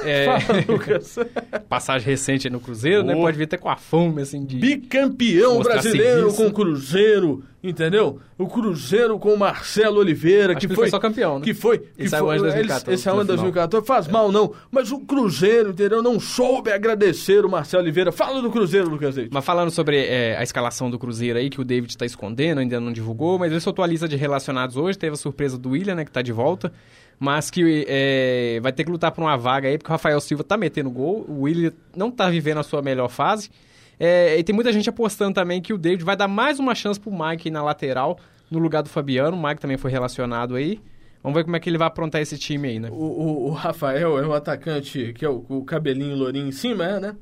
É... 0.05 0.39
Fala, 0.41 0.65
Lucas. 0.69 1.19
Passagem 1.69 2.07
recente 2.07 2.51
no 2.51 2.61
Cruzeiro, 2.61 3.03
oh. 3.03 3.07
né? 3.07 3.15
Pode 3.15 3.37
vir 3.37 3.45
até 3.45 3.57
com 3.57 3.69
a 3.69 3.77
fome, 3.77 4.23
assim, 4.23 4.45
de... 4.45 4.57
Bicampeão 4.57 5.61
brasileiro 5.61 6.33
com 6.35 6.47
o 6.47 6.53
Cruzeiro, 6.53 7.45
entendeu? 7.63 8.19
O 8.39 8.47
Cruzeiro 8.49 9.19
com 9.19 9.35
o 9.35 9.39
Marcelo 9.39 9.99
Oliveira, 9.99 10.53
Acho 10.53 10.61
que, 10.61 10.69
que 10.69 10.75
foi... 10.75 10.85
foi 10.85 10.91
só 10.91 10.99
campeão, 10.99 11.39
né? 11.39 11.45
Que 11.45 11.55
foi... 11.55 11.79
Que 11.79 12.05
esse 12.05 12.11
foi, 12.11 12.19
é 12.19 12.23
o 12.23 12.31
ano 12.31 12.39
de 12.39 12.45
2014. 12.45 12.95
Esse 12.95 13.09
é 13.09 13.13
o 13.13 13.15
ano 13.15 13.23
de 13.23 13.29
2014. 13.29 13.87
Faz 13.87 14.09
é. 14.09 14.11
mal, 14.11 14.33
não. 14.33 14.53
Mas 14.71 14.91
o 14.91 15.01
Cruzeiro, 15.01 15.71
entendeu? 15.71 16.03
Não 16.03 16.19
soube 16.19 16.73
agradecer 16.73 17.45
o 17.45 17.49
Marcelo 17.49 17.83
Oliveira. 17.83 18.11
Fala 18.11 18.41
do 18.41 18.51
Cruzeiro, 18.51 18.89
Lucas 18.89 19.17
Leite. 19.17 19.31
Mas 19.33 19.45
falando 19.45 19.71
sobre 19.71 20.05
é, 20.05 20.37
a 20.37 20.43
escalação 20.43 20.91
do 20.91 20.99
Cruzeiro 20.99 21.39
aí, 21.39 21.51
que 21.51 21.61
o 21.61 21.65
David 21.65 21.91
está 21.91 22.07
escondendo, 22.07 22.59
ainda 22.59 22.81
não 22.81 22.93
divulgou, 22.93 23.39
mas 23.39 23.53
ele 23.53 23.61
soltou 23.61 23.85
a 23.85 23.87
lista 23.87 24.09
de 24.09 24.17
relacionados 24.17 24.77
hoje, 24.77 24.99
teve 24.99 25.15
a 25.15 25.17
surpresa 25.17 25.59
do 25.59 25.71
William, 25.71 25.95
né, 25.95 26.05
que 26.05 26.11
está 26.11 26.23
de 26.23 26.33
volta 26.33 26.73
mas 27.21 27.51
que 27.51 27.85
é, 27.87 28.59
vai 28.63 28.73
ter 28.73 28.83
que 28.83 28.91
lutar 28.91 29.13
por 29.13 29.21
uma 29.21 29.37
vaga 29.37 29.69
aí, 29.69 29.77
porque 29.81 29.91
o 29.91 29.95
Rafael 29.95 30.21
Silva 30.21 30.45
tá 30.45 30.57
metendo 30.57 30.91
gol, 30.91 31.25
o 31.29 31.43
William 31.43 31.73
não 31.97 32.11
tá 32.11 32.29
vivendo 32.29 32.59
a 32.59 32.63
sua 32.63 32.83
melhor 32.83 33.09
fase. 33.09 33.51
É, 33.99 34.39
e 34.39 34.45
tem 34.45 34.55
muita 34.55 34.73
gente 34.73 34.89
apostando 34.89 35.35
também 35.35 35.61
que 35.61 35.73
o 35.73 35.79
David 35.79 36.05
vai 36.05 36.17
dar 36.17 36.29
mais 36.29 36.59
uma 36.59 36.75
chance 36.75 36.99
pro 36.99 37.13
Mike 37.13 37.51
na 37.51 37.63
lateral, 37.63 38.19
no 38.51 38.59
lugar 38.59 38.83
do 38.83 38.89
Fabiano. 38.89 39.37
O 39.37 39.43
Mike 39.43 39.61
também 39.61 39.77
foi 39.77 39.91
relacionado 39.91 40.55
aí. 40.55 40.81
Vamos 41.23 41.37
ver 41.37 41.45
como 41.45 41.57
é 41.57 41.61
que 41.61 41.69
ele 41.69 41.77
vai 41.77 41.87
aprontar 41.87 42.21
esse 42.23 42.39
time 42.39 42.69
aí, 42.69 42.79
né? 42.79 42.89
O, 42.91 42.95
o, 42.95 43.49
o 43.49 43.51
Rafael 43.51 44.19
é 44.19 44.27
o 44.27 44.33
atacante 44.33 45.13
que 45.13 45.25
é 45.25 45.29
o, 45.29 45.45
o 45.49 45.65
cabelinho 45.65 46.17
lourinho 46.17 46.49
em 46.49 46.53
cima, 46.53 46.85
é, 46.85 47.01
né? 47.01 47.17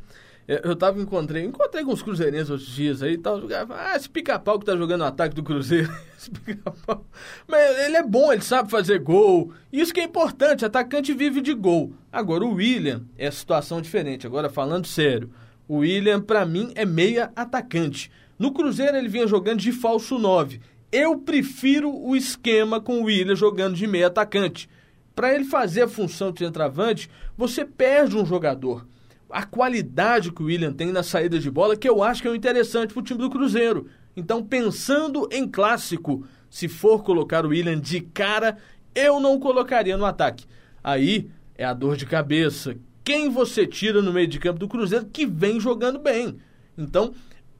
Eu 0.48 0.74
tava, 0.74 0.98
encontrei, 0.98 1.44
encontrei 1.44 1.84
com 1.84 1.92
uns 1.92 2.00
cruzeirenses 2.00 2.48
outros 2.48 2.74
dias 2.74 3.02
aí 3.02 3.12
e 3.12 3.18
tal. 3.18 3.42
Ah, 3.68 3.94
esse 3.94 4.08
pica-pau 4.08 4.58
que 4.58 4.64
tá 4.64 4.74
jogando 4.74 5.02
o 5.02 5.04
ataque 5.04 5.34
do 5.34 5.42
Cruzeiro. 5.42 5.92
esse 6.16 6.30
pica-pau. 6.30 7.04
Mas 7.46 7.78
ele 7.80 7.98
é 7.98 8.02
bom, 8.02 8.32
ele 8.32 8.40
sabe 8.40 8.70
fazer 8.70 8.98
gol. 9.00 9.52
Isso 9.70 9.92
que 9.92 10.00
é 10.00 10.04
importante, 10.04 10.64
atacante 10.64 11.12
vive 11.12 11.42
de 11.42 11.52
gol. 11.52 11.92
Agora, 12.10 12.46
o 12.46 12.54
William 12.54 13.02
é 13.18 13.30
situação 13.30 13.82
diferente. 13.82 14.26
Agora, 14.26 14.48
falando 14.48 14.86
sério, 14.86 15.30
o 15.68 15.80
William, 15.80 16.18
para 16.18 16.46
mim, 16.46 16.72
é 16.74 16.86
meia 16.86 17.30
atacante. 17.36 18.10
No 18.38 18.50
Cruzeiro, 18.50 18.96
ele 18.96 19.08
vinha 19.08 19.26
jogando 19.26 19.60
de 19.60 19.70
falso 19.70 20.18
9. 20.18 20.62
Eu 20.90 21.18
prefiro 21.18 21.94
o 21.94 22.16
esquema 22.16 22.80
com 22.80 23.02
o 23.02 23.04
William 23.04 23.36
jogando 23.36 23.76
de 23.76 23.86
meia 23.86 24.06
atacante. 24.06 24.66
Para 25.14 25.34
ele 25.34 25.44
fazer 25.44 25.82
a 25.82 25.88
função 25.88 26.32
de 26.32 26.38
centroavante, 26.38 27.10
você 27.36 27.66
perde 27.66 28.16
um 28.16 28.24
jogador 28.24 28.86
a 29.30 29.42
qualidade 29.44 30.32
que 30.32 30.42
o 30.42 30.46
William 30.46 30.72
tem 30.72 30.90
na 30.92 31.02
saída 31.02 31.38
de 31.38 31.50
bola, 31.50 31.76
que 31.76 31.88
eu 31.88 32.02
acho 32.02 32.22
que 32.22 32.28
é 32.28 32.30
o 32.30 32.34
interessante 32.34 32.92
para 32.92 33.00
o 33.00 33.04
time 33.04 33.20
do 33.20 33.30
Cruzeiro. 33.30 33.86
Então, 34.16 34.42
pensando 34.42 35.28
em 35.30 35.46
clássico, 35.46 36.26
se 36.50 36.66
for 36.68 37.02
colocar 37.02 37.44
o 37.44 37.50
William 37.50 37.78
de 37.78 38.00
cara, 38.00 38.56
eu 38.94 39.20
não 39.20 39.38
colocaria 39.38 39.96
no 39.96 40.04
ataque. 40.04 40.46
Aí 40.82 41.30
é 41.54 41.64
a 41.64 41.74
dor 41.74 41.96
de 41.96 42.06
cabeça. 42.06 42.76
Quem 43.04 43.28
você 43.28 43.66
tira 43.66 44.02
no 44.02 44.12
meio 44.12 44.26
de 44.26 44.38
campo 44.38 44.58
do 44.58 44.68
Cruzeiro 44.68 45.06
que 45.06 45.26
vem 45.26 45.60
jogando 45.60 45.98
bem? 45.98 46.38
Então, 46.76 47.12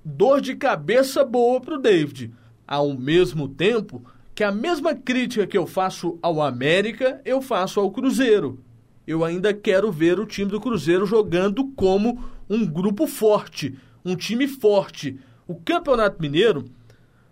dor 0.05 0.41
de 0.41 0.55
cabeça 0.55 1.25
boa 1.25 1.61
para 1.61 1.75
o 1.75 1.81
David. 1.81 2.33
Ao 2.67 2.95
mesmo 2.97 3.49
tempo 3.49 4.03
que 4.35 4.45
a 4.45 4.53
mesma 4.53 4.95
crítica 4.95 5.47
que 5.47 5.59
eu 5.59 5.67
faço 5.67 6.19
ao 6.23 6.41
América, 6.41 7.21
eu 7.25 7.43
faço 7.43 7.81
ao 7.81 7.91
Cruzeiro 7.91 8.63
eu 9.09 9.25
ainda 9.25 9.55
quero 9.55 9.91
ver 9.91 10.21
o 10.21 10.27
time 10.27 10.51
do 10.51 10.61
Cruzeiro 10.61 11.07
jogando 11.07 11.65
como 11.69 12.23
um 12.47 12.67
grupo 12.67 13.07
forte, 13.07 13.75
um 14.05 14.15
time 14.15 14.47
forte. 14.47 15.19
O 15.47 15.55
Campeonato 15.55 16.21
Mineiro 16.21 16.67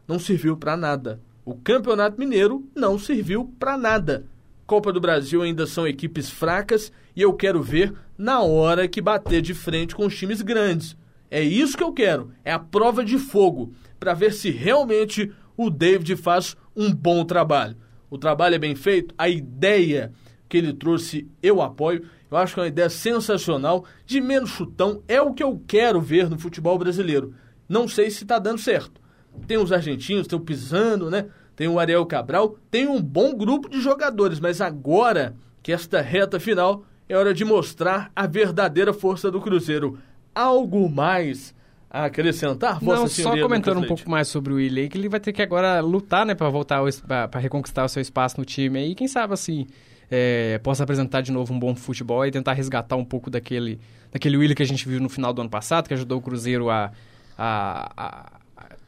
não 0.08 0.18
serviu 0.18 0.56
para 0.56 0.74
nada. 0.74 1.20
O 1.44 1.54
Campeonato 1.54 2.18
Mineiro 2.18 2.66
não 2.74 2.98
serviu 2.98 3.52
para 3.58 3.76
nada. 3.76 4.24
Copa 4.66 4.90
do 4.90 5.02
Brasil 5.02 5.42
ainda 5.42 5.66
são 5.66 5.86
equipes 5.86 6.30
fracas 6.30 6.90
e 7.14 7.20
eu 7.20 7.34
quero 7.34 7.62
ver 7.62 7.92
na 8.16 8.40
hora 8.40 8.88
que 8.88 9.02
bater 9.02 9.42
de 9.42 9.52
frente 9.52 9.94
com 9.94 10.06
os 10.06 10.16
times 10.16 10.40
grandes. 10.40 10.96
É 11.30 11.42
isso 11.42 11.76
que 11.76 11.84
eu 11.84 11.92
quero, 11.92 12.30
é 12.42 12.52
a 12.52 12.58
prova 12.58 13.04
de 13.04 13.18
fogo, 13.18 13.74
para 14.00 14.14
ver 14.14 14.32
se 14.32 14.50
realmente 14.50 15.30
o 15.54 15.68
David 15.68 16.16
faz 16.16 16.56
um 16.74 16.90
bom 16.90 17.22
trabalho. 17.22 17.76
O 18.08 18.16
trabalho 18.16 18.54
é 18.54 18.58
bem 18.58 18.74
feito, 18.74 19.14
a 19.18 19.28
ideia 19.28 20.10
que 20.48 20.56
ele 20.56 20.72
trouxe, 20.72 21.28
eu 21.42 21.60
apoio. 21.60 22.04
Eu 22.30 22.36
acho 22.36 22.54
que 22.54 22.60
é 22.60 22.62
uma 22.64 22.68
ideia 22.68 22.90
sensacional. 22.90 23.84
De 24.04 24.20
menos 24.20 24.50
chutão 24.50 25.02
é 25.06 25.20
o 25.20 25.32
que 25.32 25.42
eu 25.42 25.62
quero 25.66 26.00
ver 26.00 26.28
no 26.28 26.38
futebol 26.38 26.78
brasileiro. 26.78 27.34
Não 27.68 27.88
sei 27.88 28.10
se 28.10 28.24
está 28.24 28.38
dando 28.38 28.58
certo. 28.58 29.00
Tem 29.46 29.58
os 29.58 29.72
argentinos, 29.72 30.26
tem 30.26 30.38
o 30.38 30.42
Pisano, 30.42 31.10
né? 31.10 31.26
Tem 31.54 31.68
o 31.68 31.78
Ariel 31.78 32.04
Cabral, 32.04 32.56
tem 32.70 32.86
um 32.86 33.00
bom 33.00 33.34
grupo 33.34 33.68
de 33.68 33.80
jogadores, 33.80 34.38
mas 34.38 34.60
agora 34.60 35.34
que 35.62 35.72
esta 35.72 36.02
reta 36.02 36.38
final 36.38 36.84
é 37.08 37.16
hora 37.16 37.32
de 37.32 37.44
mostrar 37.44 38.10
a 38.14 38.26
verdadeira 38.26 38.92
força 38.92 39.30
do 39.30 39.40
Cruzeiro. 39.40 39.98
Algo 40.34 40.88
mais 40.88 41.54
a 41.90 42.04
acrescentar, 42.04 42.78
Vossa 42.78 43.00
Não, 43.00 43.08
só 43.08 43.40
comentando 43.40 43.78
um 43.78 43.86
pouco 43.86 44.10
mais 44.10 44.28
sobre 44.28 44.52
o 44.52 44.56
Willian, 44.56 44.88
que 44.88 44.98
ele 44.98 45.08
vai 45.08 45.18
ter 45.18 45.32
que 45.32 45.40
agora 45.40 45.80
lutar, 45.80 46.26
né, 46.26 46.34
para 46.34 46.50
voltar 46.50 46.82
para 47.06 47.40
reconquistar 47.40 47.84
o 47.84 47.88
seu 47.88 48.02
espaço 48.02 48.38
no 48.38 48.44
time 48.44 48.78
aí, 48.78 48.94
quem 48.94 49.08
sabe 49.08 49.32
assim, 49.32 49.66
é, 50.10 50.58
possa 50.58 50.84
apresentar 50.84 51.20
de 51.20 51.32
novo 51.32 51.52
um 51.52 51.58
bom 51.58 51.74
futebol 51.74 52.24
e 52.24 52.30
tentar 52.30 52.52
resgatar 52.52 52.96
um 52.96 53.04
pouco 53.04 53.30
daquele, 53.30 53.80
daquele 54.12 54.36
Willian 54.36 54.54
que 54.54 54.62
a 54.62 54.66
gente 54.66 54.88
viu 54.88 55.00
no 55.00 55.08
final 55.08 55.32
do 55.32 55.40
ano 55.40 55.50
passado, 55.50 55.88
que 55.88 55.94
ajudou 55.94 56.18
o 56.18 56.22
Cruzeiro 56.22 56.70
a, 56.70 56.92
a, 57.36 57.92
a, 57.96 58.32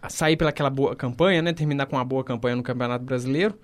a 0.03 0.09
sair 0.09 0.37
pelaquela 0.37 0.71
boa 0.71 0.95
campanha, 0.95 1.43
né? 1.43 1.53
Terminar 1.53 1.87
com 1.87 1.97
uma 1.97 2.05
boa 2.05 2.25
campanha 2.25 2.57
no 2.57 2.63
Campeonato 2.63 3.05
Brasileiro. 3.05 3.55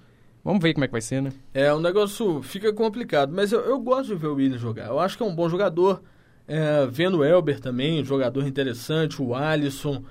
Vamos 0.44 0.62
ver 0.62 0.74
como 0.74 0.84
é 0.84 0.88
que 0.88 0.92
vai 0.92 1.00
ser, 1.00 1.22
né? 1.22 1.32
É, 1.54 1.72
o 1.72 1.80
negócio 1.80 2.42
fica 2.42 2.72
complicado, 2.72 3.32
mas 3.32 3.50
eu, 3.50 3.60
eu 3.60 3.78
gosto 3.80 4.08
de 4.08 4.14
ver 4.16 4.26
o 4.26 4.34
Willian 4.34 4.58
jogar. 4.58 4.88
Eu 4.88 5.00
acho 5.00 5.16
que 5.16 5.22
é 5.22 5.26
um 5.26 5.34
bom 5.34 5.48
jogador. 5.48 6.02
É, 6.46 6.86
vendo 6.86 7.18
o 7.18 7.24
Elber 7.24 7.58
também, 7.58 8.02
um 8.02 8.04
jogador 8.04 8.46
interessante, 8.46 9.22
o 9.22 9.34
Alisson. 9.34 10.04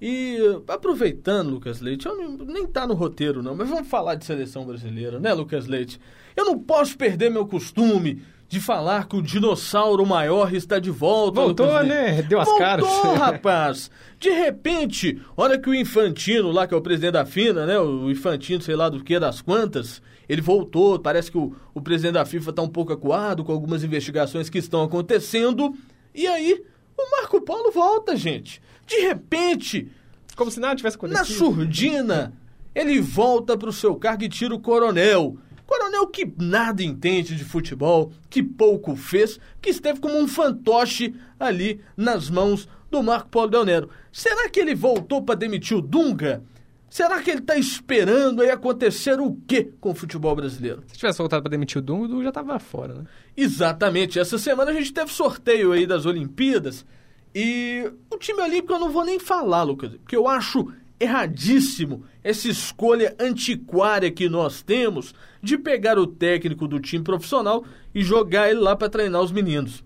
E 0.00 0.38
aproveitando, 0.68 1.50
Lucas 1.50 1.80
Leite, 1.80 2.06
eu 2.06 2.16
não, 2.16 2.46
nem 2.46 2.66
tá 2.66 2.86
no 2.86 2.94
roteiro 2.94 3.42
não, 3.42 3.54
mas 3.54 3.68
vamos 3.68 3.88
falar 3.88 4.14
de 4.14 4.26
seleção 4.26 4.66
brasileira, 4.66 5.18
né, 5.18 5.32
Lucas 5.32 5.66
Leite? 5.66 5.98
Eu 6.36 6.44
não 6.44 6.58
posso 6.58 6.98
perder 6.98 7.30
meu 7.30 7.46
costume 7.46 8.22
de 8.48 8.60
falar 8.60 9.08
que 9.08 9.16
o 9.16 9.22
dinossauro 9.22 10.06
maior 10.06 10.54
está 10.54 10.78
de 10.78 10.90
volta. 10.90 11.40
Voltou, 11.40 11.82
né? 11.82 12.22
Deu 12.22 12.38
as 12.38 12.46
Voltou, 12.46 12.64
caras. 12.64 12.86
Voltou, 12.86 13.14
rapaz. 13.16 13.90
De 14.20 14.30
repente, 14.30 15.20
hora 15.36 15.58
que 15.58 15.68
o 15.68 15.74
Infantino, 15.74 16.52
lá 16.52 16.66
que 16.66 16.74
é 16.74 16.76
o 16.76 16.82
presidente 16.82 17.12
da 17.12 17.26
FINA, 17.26 17.66
né? 17.66 17.78
O 17.78 18.10
Infantino, 18.10 18.62
sei 18.62 18.76
lá 18.76 18.88
do 18.88 19.02
que, 19.02 19.18
das 19.18 19.40
quantas, 19.40 20.00
ele 20.28 20.40
voltou. 20.40 20.98
Parece 20.98 21.30
que 21.30 21.38
o, 21.38 21.54
o 21.74 21.80
presidente 21.80 22.14
da 22.14 22.24
FIFA 22.24 22.50
está 22.50 22.62
um 22.62 22.68
pouco 22.68 22.92
acuado 22.92 23.44
com 23.44 23.52
algumas 23.52 23.82
investigações 23.82 24.48
que 24.48 24.58
estão 24.58 24.82
acontecendo. 24.82 25.74
E 26.14 26.26
aí, 26.26 26.62
o 26.96 27.10
Marco 27.10 27.40
Polo 27.40 27.72
volta, 27.72 28.14
gente. 28.16 28.62
De 28.86 29.00
repente. 29.00 29.90
Como 30.34 30.50
se 30.50 30.60
nada 30.60 30.76
tivesse 30.76 30.96
acontecido. 30.96 31.18
Na 31.18 31.24
surdina, 31.24 32.32
ele 32.74 33.00
volta 33.00 33.56
para 33.56 33.70
o 33.70 33.72
seu 33.72 33.96
cargo 33.96 34.24
e 34.24 34.28
tira 34.28 34.54
o 34.54 34.60
coronel 34.60 35.38
Coronel 35.66 36.06
que 36.06 36.32
nada 36.38 36.82
entende 36.82 37.34
de 37.34 37.44
futebol, 37.44 38.12
que 38.30 38.42
pouco 38.42 38.94
fez, 38.94 39.38
que 39.60 39.70
esteve 39.70 39.98
como 39.98 40.16
um 40.16 40.28
fantoche 40.28 41.14
ali 41.38 41.80
nas 41.96 42.30
mãos 42.30 42.68
do 42.88 43.02
Marco 43.02 43.28
Paulo 43.28 43.50
Del 43.50 43.64
Nero. 43.64 43.90
Será 44.12 44.48
que 44.48 44.60
ele 44.60 44.74
voltou 44.74 45.22
para 45.22 45.34
demitir 45.34 45.76
o 45.76 45.82
Dunga? 45.82 46.42
Será 46.88 47.20
que 47.20 47.30
ele 47.30 47.40
está 47.40 47.56
esperando 47.56 48.42
aí 48.42 48.48
acontecer 48.48 49.20
o 49.20 49.36
quê 49.46 49.72
com 49.80 49.90
o 49.90 49.94
futebol 49.94 50.36
brasileiro? 50.36 50.84
Se 50.86 50.96
tivesse 50.96 51.18
voltado 51.18 51.42
para 51.42 51.50
demitir 51.50 51.78
o 51.78 51.82
Dunga, 51.82 52.04
o 52.04 52.08
Dunga 52.08 52.22
já 52.22 52.28
estava 52.28 52.58
fora, 52.60 52.94
né? 52.94 53.04
Exatamente. 53.36 54.20
Essa 54.20 54.38
semana 54.38 54.70
a 54.70 54.74
gente 54.74 54.92
teve 54.92 55.12
sorteio 55.12 55.72
aí 55.72 55.84
das 55.84 56.06
Olimpíadas 56.06 56.86
e 57.38 57.92
o 58.10 58.16
time 58.16 58.40
olímpico 58.40 58.72
eu 58.72 58.78
não 58.78 58.90
vou 58.90 59.04
nem 59.04 59.18
falar, 59.18 59.62
Lucas, 59.62 59.90
porque 59.96 60.16
eu 60.16 60.26
acho 60.26 60.72
erradíssimo 60.98 62.02
essa 62.24 62.48
escolha 62.48 63.14
antiquária 63.20 64.10
que 64.10 64.26
nós 64.26 64.62
temos 64.62 65.14
de 65.42 65.58
pegar 65.58 65.98
o 65.98 66.06
técnico 66.06 66.66
do 66.66 66.80
time 66.80 67.04
profissional 67.04 67.62
e 67.94 68.02
jogar 68.02 68.48
ele 68.48 68.60
lá 68.60 68.74
para 68.74 68.88
treinar 68.88 69.20
os 69.20 69.30
meninos. 69.30 69.84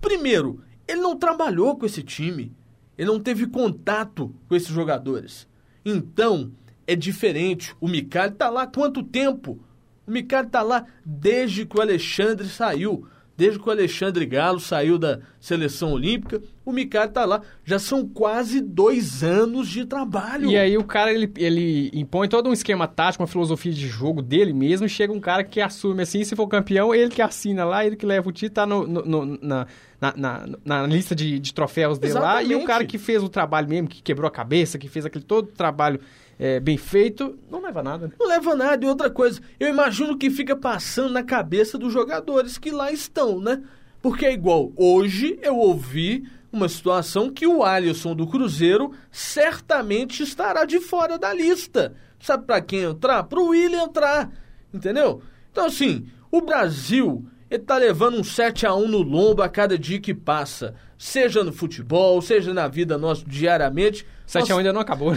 Primeiro, 0.00 0.64
ele 0.88 1.00
não 1.00 1.16
trabalhou 1.16 1.76
com 1.76 1.86
esse 1.86 2.02
time, 2.02 2.52
ele 2.98 3.08
não 3.08 3.20
teve 3.20 3.46
contato 3.46 4.34
com 4.48 4.56
esses 4.56 4.70
jogadores. 4.70 5.46
Então, 5.84 6.50
é 6.88 6.96
diferente. 6.96 7.72
O 7.80 7.86
Micali 7.86 8.32
está 8.32 8.50
lá 8.50 8.62
há 8.62 8.66
quanto 8.66 9.04
tempo? 9.04 9.60
O 10.04 10.10
Micali 10.10 10.48
está 10.48 10.60
lá 10.60 10.84
desde 11.06 11.64
que 11.64 11.78
o 11.78 11.80
Alexandre 11.80 12.48
saiu. 12.48 13.06
Desde 13.40 13.58
que 13.58 13.66
o 13.66 13.72
Alexandre 13.72 14.26
Galo 14.26 14.60
saiu 14.60 14.98
da 14.98 15.20
seleção 15.40 15.92
olímpica, 15.92 16.42
o 16.62 16.70
Micali 16.70 17.08
está 17.08 17.24
lá. 17.24 17.40
Já 17.64 17.78
são 17.78 18.06
quase 18.06 18.60
dois 18.60 19.24
anos 19.24 19.66
de 19.66 19.86
trabalho. 19.86 20.50
E 20.50 20.58
aí 20.58 20.76
o 20.76 20.84
cara, 20.84 21.10
ele, 21.10 21.32
ele 21.38 21.90
impõe 21.94 22.28
todo 22.28 22.50
um 22.50 22.52
esquema 22.52 22.86
tático, 22.86 23.22
uma 23.22 23.26
filosofia 23.26 23.72
de 23.72 23.88
jogo 23.88 24.20
dele 24.20 24.52
mesmo, 24.52 24.84
e 24.84 24.90
chega 24.90 25.10
um 25.10 25.18
cara 25.18 25.42
que 25.42 25.58
assume 25.58 26.02
assim, 26.02 26.22
se 26.22 26.36
for 26.36 26.46
campeão, 26.48 26.94
ele 26.94 27.08
que 27.08 27.22
assina 27.22 27.64
lá, 27.64 27.82
ele 27.82 27.96
que 27.96 28.04
leva 28.04 28.28
o 28.28 28.32
título, 28.32 28.54
tá 28.54 28.66
no, 28.66 28.86
no, 28.86 29.02
no 29.06 29.38
na, 29.40 29.66
na, 29.98 30.14
na, 30.14 30.46
na, 30.62 30.86
lista 30.86 31.14
de, 31.14 31.38
de 31.38 31.54
troféus 31.54 31.98
dele 31.98 32.12
Exatamente. 32.12 32.46
lá, 32.46 32.52
e 32.52 32.62
o 32.62 32.66
cara 32.66 32.84
que 32.84 32.98
fez 32.98 33.22
o 33.22 33.28
trabalho 33.30 33.70
mesmo, 33.70 33.88
que 33.88 34.02
quebrou 34.02 34.28
a 34.28 34.30
cabeça, 34.30 34.78
que 34.78 34.86
fez 34.86 35.06
aquele 35.06 35.24
todo 35.24 35.46
trabalho 35.46 35.98
é, 36.42 36.58
bem 36.58 36.78
feito, 36.78 37.38
não 37.50 37.60
leva 37.60 37.82
nada. 37.82 38.08
Né? 38.08 38.14
Não 38.18 38.26
leva 38.26 38.56
nada. 38.56 38.82
E 38.82 38.88
outra 38.88 39.10
coisa, 39.10 39.42
eu 39.60 39.68
imagino 39.68 40.16
que 40.16 40.30
fica 40.30 40.56
passando 40.56 41.12
na 41.12 41.22
cabeça 41.22 41.76
dos 41.76 41.92
jogadores 41.92 42.56
que 42.56 42.70
lá 42.70 42.90
estão, 42.90 43.38
né? 43.38 43.62
Porque 44.00 44.24
é 44.24 44.32
igual, 44.32 44.72
hoje 44.74 45.38
eu 45.42 45.58
ouvi 45.58 46.26
uma 46.50 46.66
situação 46.66 47.30
que 47.30 47.46
o 47.46 47.62
Alisson 47.62 48.16
do 48.16 48.26
Cruzeiro 48.26 48.90
certamente 49.12 50.22
estará 50.22 50.64
de 50.64 50.80
fora 50.80 51.18
da 51.18 51.30
lista. 51.34 51.94
Sabe 52.18 52.46
para 52.46 52.62
quem 52.62 52.84
entrar? 52.84 53.24
Para 53.24 53.38
o 53.38 53.48
William 53.48 53.82
entrar, 53.82 54.30
entendeu? 54.72 55.20
Então 55.52 55.66
assim, 55.66 56.06
o 56.30 56.40
Brasil 56.40 57.22
ele 57.50 57.64
tá 57.64 57.76
levando 57.76 58.16
um 58.18 58.22
7 58.22 58.64
a 58.64 58.74
1 58.74 58.86
no 58.86 59.02
lombo 59.02 59.42
a 59.42 59.48
cada 59.48 59.76
dia 59.76 60.00
que 60.00 60.14
passa, 60.14 60.74
seja 60.96 61.42
no 61.42 61.52
futebol, 61.52 62.22
seja 62.22 62.54
na 62.54 62.68
vida 62.68 62.96
nossa 62.96 63.24
diariamente. 63.26 64.06
7 64.24 64.44
x 64.44 64.54
1 64.54 64.58
ainda 64.58 64.72
não 64.72 64.80
acabou. 64.80 65.12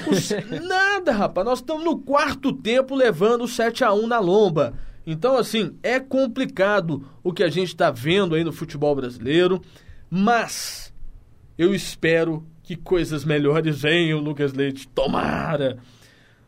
Nada, 0.66 1.12
rapaz. 1.12 1.46
Nós 1.46 1.60
estamos 1.60 1.86
no 1.86 2.00
quarto 2.00 2.52
tempo 2.52 2.96
levando 2.96 3.48
7 3.48 3.84
a 3.84 3.94
1 3.94 4.08
na 4.08 4.20
lomba. 4.20 4.74
Então, 5.06 5.38
assim, 5.38 5.78
é 5.84 6.00
complicado 6.00 7.06
o 7.24 7.32
que 7.32 7.44
a 7.44 7.50
gente 7.50 7.68
está 7.68 7.92
vendo 7.92 8.34
aí 8.34 8.44
no 8.44 8.52
futebol 8.52 8.96
brasileiro, 8.96 9.62
mas 10.10 10.92
eu 11.58 11.76
espero 11.76 12.44
que 12.64 12.76
coisas 12.76 13.24
melhores 13.26 13.82
venham, 13.82 14.20
Lucas 14.20 14.54
Leite. 14.54 14.88
Tomara! 14.88 15.78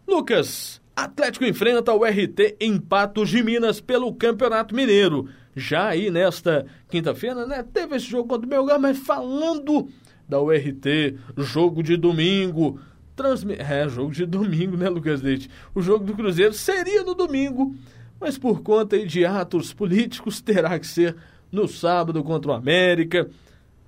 Lucas, 0.08 0.82
Atlético 0.96 1.46
enfrenta 1.46 1.94
o 1.94 2.06
RT 2.06 2.56
em 2.60 2.80
Patos 2.80 3.30
de 3.30 3.44
Minas 3.44 3.82
pelo 3.82 4.14
Campeonato 4.16 4.74
Mineiro. 4.74 5.28
Já 5.56 5.88
aí 5.88 6.12
nesta 6.12 6.66
quinta-feira, 6.90 7.46
né, 7.46 7.64
teve 7.64 7.96
esse 7.96 8.06
jogo 8.06 8.28
contra 8.28 8.46
o 8.46 8.50
Belgar, 8.50 8.80
mas 8.80 8.98
falando 8.98 9.88
da 10.28 10.42
URT, 10.42 11.18
jogo 11.38 11.82
de 11.82 11.96
domingo. 11.96 12.80
Transmi... 13.16 13.56
É, 13.58 13.88
jogo 13.88 14.12
de 14.12 14.26
domingo, 14.26 14.76
né, 14.76 14.90
Lucas 14.90 15.22
Leite? 15.22 15.50
O 15.74 15.82
jogo 15.82 16.04
do 16.04 16.14
Cruzeiro 16.14 16.54
seria 16.54 17.04
no 17.04 17.16
domingo, 17.16 17.74
mas 18.20 18.38
por 18.38 18.62
conta 18.62 19.00
de 19.06 19.26
atos 19.26 19.74
políticos 19.74 20.42
terá 20.42 20.78
que 20.78 20.88
ser 20.88 21.16
no 21.52 21.68
sábado 21.68 22.22
contra 22.24 22.52
o 22.52 22.54
América. 22.54 23.30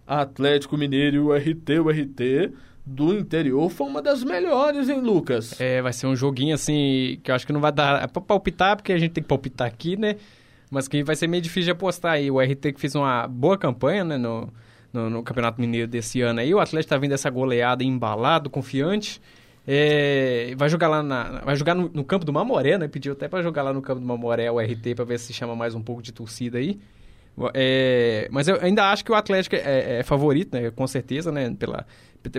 Atlético 0.05 0.77
Mineiro 0.77 1.17
e 1.17 1.19
o 1.19 1.33
RT, 1.33 1.79
o 1.83 1.89
RT 1.89 2.53
do 2.85 3.13
interior 3.13 3.69
foi 3.69 3.87
uma 3.87 4.01
das 4.01 4.23
melhores, 4.23 4.87
hein, 4.87 5.01
Lucas? 5.01 5.59
É, 5.59 5.81
vai 5.81 5.91
ser 5.91 6.07
um 6.07 6.15
joguinho 6.15 6.55
assim 6.55 7.19
que 7.21 7.29
eu 7.29 7.35
acho 7.35 7.45
que 7.45 7.51
não 7.51 7.59
vai 7.59 7.73
dar 7.73 8.07
pra 8.07 8.21
palpitar, 8.21 8.77
porque 8.77 8.93
a 8.93 8.97
gente 8.97 9.11
tem 9.11 9.21
que 9.21 9.27
palpitar 9.27 9.67
aqui, 9.67 9.97
né? 9.97 10.15
Mas 10.69 10.87
que 10.87 11.03
vai 11.03 11.15
ser 11.15 11.27
meio 11.27 11.41
difícil 11.41 11.65
de 11.65 11.71
apostar 11.71 12.13
aí. 12.13 12.29
O 12.29 12.39
RT 12.39 12.73
que 12.73 12.79
fez 12.79 12.95
uma 12.95 13.27
boa 13.27 13.57
campanha, 13.57 14.03
né, 14.03 14.17
no, 14.17 14.51
no, 14.91 15.09
no 15.09 15.23
Campeonato 15.23 15.61
Mineiro 15.61 15.87
desse 15.87 16.21
ano 16.21 16.39
aí. 16.39 16.53
O 16.53 16.59
Atlético 16.59 16.89
tá 16.89 16.97
vindo 16.97 17.13
essa 17.13 17.29
goleada 17.29 17.83
embalado, 17.83 18.49
confiante. 18.49 19.21
É, 19.69 20.53
vai 20.57 20.69
jogar 20.69 20.87
lá 20.87 21.03
na, 21.03 21.41
vai 21.41 21.55
jogar 21.55 21.75
no, 21.75 21.89
no, 21.93 22.03
campo 22.03 22.23
do 22.23 22.31
Mamoré, 22.31 22.77
né? 22.77 22.87
Pediu 22.87 23.11
até 23.11 23.27
para 23.27 23.43
jogar 23.43 23.63
lá 23.63 23.73
no 23.73 23.81
campo 23.81 23.99
do 23.99 24.07
Mamoré 24.07 24.49
o 24.49 24.59
RT 24.59 24.95
para 24.95 25.03
ver 25.03 25.19
se 25.19 25.33
chama 25.33 25.55
mais 25.55 25.75
um 25.75 25.81
pouco 25.81 26.01
de 26.01 26.13
torcida 26.13 26.57
aí. 26.57 26.79
É, 27.53 28.27
mas 28.31 28.47
eu 28.47 28.57
ainda 28.61 28.89
acho 28.89 29.05
que 29.05 29.11
o 29.11 29.15
Atlético 29.15 29.55
é, 29.55 29.59
é, 29.59 29.99
é, 29.99 30.03
favorito, 30.03 30.53
né? 30.53 30.71
Com 30.71 30.87
certeza, 30.87 31.31
né? 31.31 31.53
Pela, 31.59 31.85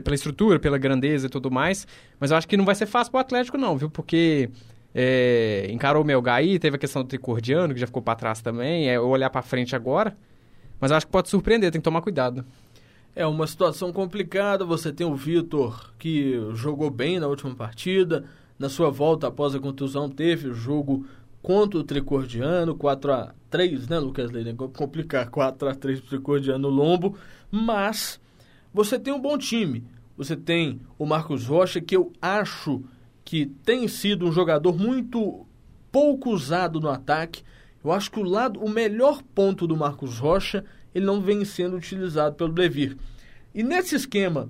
pela 0.02 0.14
estrutura, 0.14 0.58
pela 0.58 0.78
grandeza 0.78 1.26
e 1.26 1.30
tudo 1.30 1.50
mais. 1.50 1.86
Mas 2.18 2.30
eu 2.30 2.36
acho 2.36 2.48
que 2.48 2.56
não 2.56 2.64
vai 2.64 2.74
ser 2.74 2.86
fácil 2.86 3.10
pro 3.10 3.20
Atlético, 3.20 3.58
não, 3.58 3.76
viu? 3.76 3.90
Porque 3.90 4.48
é, 4.94 5.68
encarou 5.70 6.02
o 6.02 6.06
Melgar 6.06 6.36
aí, 6.36 6.58
teve 6.58 6.76
a 6.76 6.78
questão 6.78 7.02
do 7.02 7.08
tricordiano, 7.08 7.74
que 7.74 7.80
já 7.80 7.86
ficou 7.86 8.02
para 8.02 8.16
trás 8.16 8.40
também. 8.40 8.88
É 8.88 8.98
olhar 8.98 9.30
para 9.30 9.42
frente 9.42 9.76
agora. 9.76 10.16
Mas 10.80 10.92
acho 10.92 11.06
que 11.06 11.12
pode 11.12 11.28
surpreender, 11.28 11.70
tem 11.70 11.80
que 11.80 11.84
tomar 11.84 12.02
cuidado. 12.02 12.44
É 13.14 13.26
uma 13.26 13.46
situação 13.46 13.92
complicada. 13.92 14.64
Você 14.64 14.92
tem 14.92 15.06
o 15.06 15.14
Vitor, 15.14 15.92
que 15.98 16.40
jogou 16.54 16.90
bem 16.90 17.18
na 17.18 17.26
última 17.26 17.54
partida. 17.54 18.24
Na 18.58 18.68
sua 18.68 18.90
volta 18.90 19.28
após 19.28 19.54
a 19.54 19.60
contusão, 19.60 20.08
teve 20.08 20.48
o 20.48 20.54
jogo 20.54 21.06
contra 21.42 21.78
o 21.78 21.84
Tricordiano, 21.84 22.74
4 22.74 23.12
a 23.12 23.34
3 23.50 23.88
né, 23.88 23.98
Lucas 23.98 24.30
Leite? 24.30 24.52
Complicar 24.54 25.30
4 25.30 25.68
a 25.68 25.74
3 25.74 26.00
pro 26.00 26.08
Tricordiano 26.10 26.68
Lombo. 26.68 27.16
Mas 27.50 28.20
você 28.72 28.98
tem 28.98 29.12
um 29.12 29.20
bom 29.20 29.38
time. 29.38 29.84
Você 30.16 30.36
tem 30.36 30.80
o 30.98 31.06
Marcos 31.06 31.46
Rocha, 31.46 31.80
que 31.80 31.96
eu 31.96 32.12
acho 32.20 32.82
que 33.28 33.44
tem 33.44 33.86
sido 33.86 34.26
um 34.26 34.32
jogador 34.32 34.74
muito 34.74 35.46
pouco 35.92 36.30
usado 36.30 36.80
no 36.80 36.88
ataque. 36.88 37.42
Eu 37.84 37.92
acho 37.92 38.10
que 38.10 38.18
o 38.18 38.22
lado, 38.22 38.58
o 38.58 38.70
melhor 38.70 39.22
ponto 39.34 39.66
do 39.66 39.76
Marcos 39.76 40.18
Rocha, 40.18 40.64
ele 40.94 41.04
não 41.04 41.20
vem 41.20 41.44
sendo 41.44 41.76
utilizado 41.76 42.36
pelo 42.36 42.54
Levir. 42.54 42.96
E 43.54 43.62
nesse 43.62 43.94
esquema, 43.96 44.48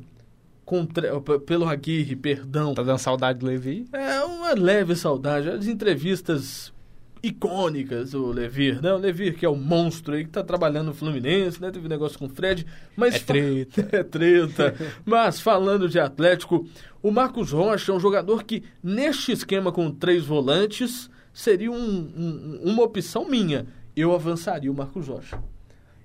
contra, 0.65 1.21
pelo 1.45 1.69
Aguirre, 1.69 2.15
perdão. 2.15 2.73
Tá 2.73 2.85
dando 2.85 3.01
saudade 3.01 3.41
do 3.41 3.47
Levi? 3.47 3.85
É, 3.93 4.21
uma 4.21 4.55
leve 4.55 4.95
saudade. 4.95 5.51
As 5.51 5.67
entrevistas 5.67 6.73
icônicas, 7.23 8.15
o 8.15 8.27
Levir, 8.31 8.81
né? 8.83 8.93
O 8.93 8.97
Levir, 8.97 9.37
que 9.37 9.45
é 9.45 9.49
o 9.49 9.57
monstro 9.57 10.15
aí, 10.15 10.25
que 10.25 10.31
tá 10.31 10.43
trabalhando 10.43 10.87
no 10.87 10.95
Fluminense, 10.95 11.61
né? 11.61 11.71
Teve 11.71 11.87
um 11.87 11.89
negócio 11.89 12.19
com 12.19 12.27
o 12.27 12.29
Fred, 12.29 12.67
mas... 12.97 13.17
É 13.17 13.19
treta. 13.19 13.89
é 13.97 14.03
treta. 14.03 14.75
mas, 15.05 15.41
falando 15.41 15.89
de 15.89 15.99
Atlético, 15.99 16.67
o 17.03 17.11
Marcos 17.11 17.53
Rocha 17.53 17.93
é 17.93 17.95
um 17.95 18.01
jogador 18.01 18.45
que, 18.45 18.63
neste 18.83 19.33
esquema 19.33 19.73
com 19.73 19.91
três 19.91 20.25
volantes, 20.25 21.11
seria 21.33 21.71
um, 21.71 21.77
um, 21.77 22.61
uma 22.65 22.83
opção 22.83 23.29
minha. 23.29 23.67
Eu 23.97 24.15
avançaria 24.15 24.71
o 24.71 24.75
Marcos 24.75 25.09
Rocha. 25.09 25.43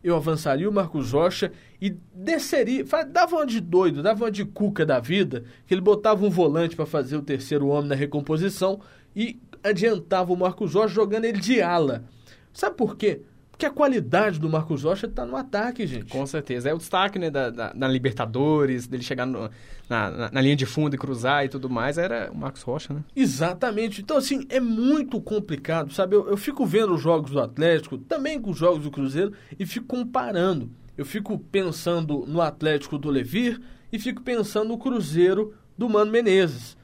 Eu 0.04 0.16
avançaria 0.18 0.70
o 0.70 0.74
Marcos 0.74 1.12
Rocha 1.12 1.52
e 1.82 1.96
desceria, 2.14 2.84
dava 3.10 3.38
uma 3.38 3.46
de 3.46 3.62
doido, 3.62 4.04
dava 4.04 4.26
uma 4.26 4.32
de 4.32 4.44
cuca 4.44 4.86
da 4.86 5.00
vida, 5.00 5.46
que 5.66 5.74
ele 5.74 5.82
botava 5.82 6.26
um 6.26 6.30
volante 6.30 6.76
para 6.76 6.86
fazer 6.86 7.16
o 7.16 7.22
terceiro 7.22 7.68
homem 7.68 7.90
na 7.90 7.96
recomposição 7.96 8.82
e 9.16 9.40
adiantava 9.64 10.34
o 10.34 10.38
Marcos 10.38 10.74
Rocha 10.74 10.94
jogando 10.94 11.26
ele 11.26 11.40
de 11.40 11.62
ala. 11.62 12.04
Sabe 12.52 12.76
por 12.76 12.96
quê? 12.96 13.22
Porque 13.54 13.68
a 13.68 13.70
qualidade 13.70 14.40
do 14.40 14.50
Marcos 14.50 14.84
Rocha 14.84 15.06
está 15.06 15.26
no 15.26 15.36
ataque, 15.36 15.86
gente. 15.86 16.06
Com 16.06 16.26
certeza. 16.26 16.70
É 16.70 16.74
o 16.74 16.78
destaque 16.78 17.20
né, 17.20 17.30
da, 17.30 17.52
da, 17.52 17.72
da 17.72 17.88
Libertadores, 17.88 18.88
dele 18.88 19.04
chegar 19.04 19.28
no, 19.28 19.50
na, 19.88 20.10
na, 20.10 20.32
na, 20.32 20.42
linha 20.42 20.56
de 20.56 20.66
fundo 20.66 20.96
e 20.96 20.98
cruzar 20.98 21.46
e 21.46 21.50
tudo 21.50 21.70
mais, 21.70 22.00
era 22.00 22.32
o 22.32 22.36
Marcos 22.36 22.64
Rocha, 22.64 22.94
né? 22.94 23.04
Exatamente. 23.16 24.02
Então, 24.02 24.18
assim, 24.18 24.46
é 24.50 24.60
muito 24.60 25.22
complicado, 25.22 25.94
sabe? 25.94 26.16
Eu, 26.16 26.28
eu 26.28 26.36
fico 26.36 26.66
vendo 26.66 26.96
os 26.96 27.02
jogos 27.02 27.30
do 27.30 27.40
Atlético, 27.40 27.98
também 28.00 28.42
com 28.42 28.50
os 28.50 28.58
jogos 28.58 28.84
do 28.84 28.92
Cruzeiro, 28.92 29.32
e 29.60 29.66
fico 29.68 29.86
comparando. 29.86 30.72
Eu 30.98 31.06
fico 31.06 31.38
pensando 31.38 32.26
no 32.28 32.42
Atlético 32.42 32.98
do 32.98 33.10
Levir 33.10 33.62
e 33.92 34.00
fico 34.00 34.24
pensando 34.24 34.70
no 34.70 34.80
Cruzeiro 34.80 35.54
do 35.78 35.88
Mano 35.88 36.12
Menezes. 36.12 36.76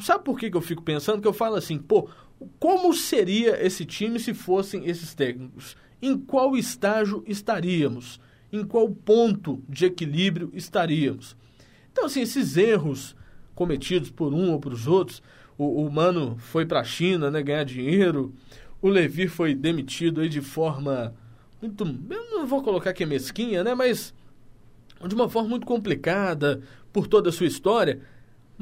Sabe 0.00 0.24
por 0.24 0.38
que, 0.38 0.50
que 0.50 0.56
eu 0.56 0.62
fico 0.62 0.82
pensando? 0.82 1.20
Que 1.20 1.28
eu 1.28 1.32
falo 1.32 1.56
assim, 1.56 1.78
pô, 1.78 2.08
como 2.58 2.92
seria 2.94 3.64
esse 3.64 3.84
time 3.84 4.18
se 4.18 4.32
fossem 4.32 4.86
esses 4.86 5.14
técnicos? 5.14 5.76
Em 6.00 6.18
qual 6.18 6.56
estágio 6.56 7.22
estaríamos? 7.26 8.20
Em 8.52 8.64
qual 8.64 8.88
ponto 8.90 9.62
de 9.68 9.86
equilíbrio 9.86 10.50
estaríamos? 10.54 11.36
Então, 11.92 12.06
assim, 12.06 12.22
esses 12.22 12.56
erros 12.56 13.14
cometidos 13.54 14.10
por 14.10 14.32
um 14.32 14.52
ou 14.52 14.58
por 14.58 14.72
os 14.72 14.86
outros, 14.86 15.22
o, 15.58 15.84
o 15.84 15.90
Mano 15.90 16.36
foi 16.38 16.64
para 16.64 16.80
a 16.80 16.84
China, 16.84 17.30
né, 17.30 17.42
ganhar 17.42 17.64
dinheiro, 17.64 18.34
o 18.80 18.88
Levi 18.88 19.28
foi 19.28 19.54
demitido 19.54 20.20
aí 20.20 20.28
de 20.28 20.40
forma 20.40 21.14
muito. 21.60 21.84
Eu 21.84 22.30
não 22.30 22.46
vou 22.46 22.62
colocar 22.62 22.92
que 22.92 23.04
é 23.04 23.06
mesquinha, 23.06 23.62
né? 23.62 23.74
Mas 23.74 24.12
de 25.06 25.14
uma 25.14 25.28
forma 25.28 25.48
muito 25.48 25.66
complicada 25.66 26.60
por 26.92 27.06
toda 27.06 27.28
a 27.28 27.32
sua 27.32 27.46
história. 27.46 28.00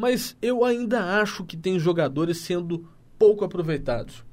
Mas 0.00 0.34
eu 0.40 0.64
ainda 0.64 1.20
acho 1.20 1.44
que 1.44 1.58
tem 1.58 1.78
jogadores 1.78 2.38
sendo 2.38 2.88
pouco 3.18 3.44
aproveitados. 3.44 4.24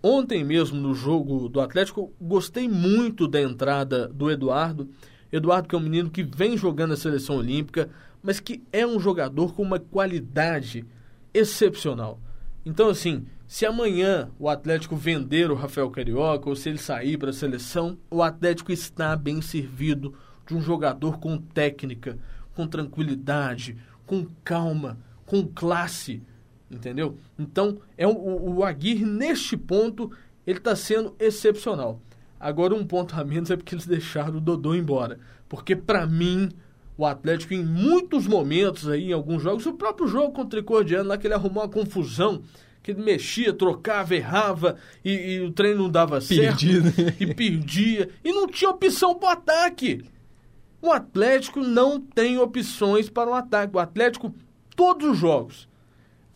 Ontem 0.00 0.44
mesmo, 0.44 0.80
no 0.80 0.94
jogo 0.94 1.48
do 1.48 1.60
Atlético, 1.60 2.12
gostei 2.20 2.68
muito 2.68 3.26
da 3.26 3.42
entrada 3.42 4.06
do 4.06 4.30
Eduardo. 4.30 4.88
Eduardo, 5.32 5.68
que 5.68 5.74
é 5.74 5.78
um 5.78 5.82
menino 5.82 6.10
que 6.10 6.22
vem 6.22 6.56
jogando 6.56 6.92
a 6.92 6.96
seleção 6.96 7.38
olímpica, 7.38 7.90
mas 8.22 8.38
que 8.38 8.62
é 8.70 8.86
um 8.86 9.00
jogador 9.00 9.52
com 9.52 9.64
uma 9.64 9.80
qualidade 9.80 10.86
excepcional. 11.34 12.20
Então, 12.64 12.88
assim, 12.88 13.26
se 13.48 13.66
amanhã 13.66 14.30
o 14.38 14.48
Atlético 14.48 14.94
vender 14.94 15.50
o 15.50 15.56
Rafael 15.56 15.90
Carioca 15.90 16.48
ou 16.48 16.54
se 16.54 16.68
ele 16.68 16.78
sair 16.78 17.18
para 17.18 17.30
a 17.30 17.32
seleção, 17.32 17.98
o 18.08 18.22
Atlético 18.22 18.70
está 18.70 19.16
bem 19.16 19.42
servido 19.42 20.14
de 20.46 20.54
um 20.54 20.62
jogador 20.62 21.18
com 21.18 21.36
técnica, 21.36 22.16
com 22.54 22.64
tranquilidade, 22.64 23.76
com 24.06 24.26
calma, 24.42 24.98
com 25.26 25.46
classe 25.46 26.22
entendeu? 26.74 27.16
Então, 27.38 27.78
é 27.96 28.06
o, 28.06 28.56
o 28.56 28.64
Aguirre, 28.64 29.04
neste 29.04 29.56
ponto, 29.56 30.10
ele 30.46 30.58
está 30.58 30.74
sendo 30.74 31.14
excepcional. 31.18 32.00
Agora, 32.38 32.74
um 32.74 32.84
ponto 32.84 33.14
a 33.14 33.24
menos 33.24 33.50
é 33.50 33.56
porque 33.56 33.74
eles 33.74 33.86
deixaram 33.86 34.36
o 34.36 34.40
Dodô 34.40 34.74
embora. 34.74 35.18
Porque, 35.48 35.74
para 35.74 36.06
mim, 36.06 36.50
o 36.96 37.06
Atlético, 37.06 37.54
em 37.54 37.64
muitos 37.64 38.26
momentos 38.26 38.88
aí, 38.88 39.10
em 39.10 39.12
alguns 39.12 39.42
jogos, 39.42 39.64
o 39.66 39.74
próprio 39.74 40.06
jogo 40.08 40.32
contra 40.32 40.44
o 40.44 40.48
Tricordiano, 40.48 41.08
lá 41.08 41.16
que 41.16 41.26
ele 41.26 41.34
arrumou 41.34 41.62
uma 41.62 41.68
confusão, 41.68 42.42
que 42.82 42.90
ele 42.90 43.02
mexia, 43.02 43.52
trocava, 43.52 44.14
errava, 44.14 44.76
e, 45.04 45.10
e 45.36 45.40
o 45.40 45.52
treino 45.52 45.84
não 45.84 45.90
dava 45.90 46.20
Perdido. 46.20 46.90
certo. 46.90 47.22
E 47.22 47.34
perdia. 47.34 48.10
E 48.22 48.32
não 48.32 48.46
tinha 48.46 48.70
opção 48.70 49.14
para 49.14 49.32
ataque. 49.32 50.04
O 50.84 50.92
Atlético 50.92 51.60
não 51.62 51.98
tem 51.98 52.38
opções 52.38 53.08
para 53.08 53.30
o 53.30 53.32
ataque. 53.32 53.74
O 53.74 53.78
Atlético, 53.78 54.34
todos 54.76 55.12
os 55.12 55.16
jogos, 55.16 55.66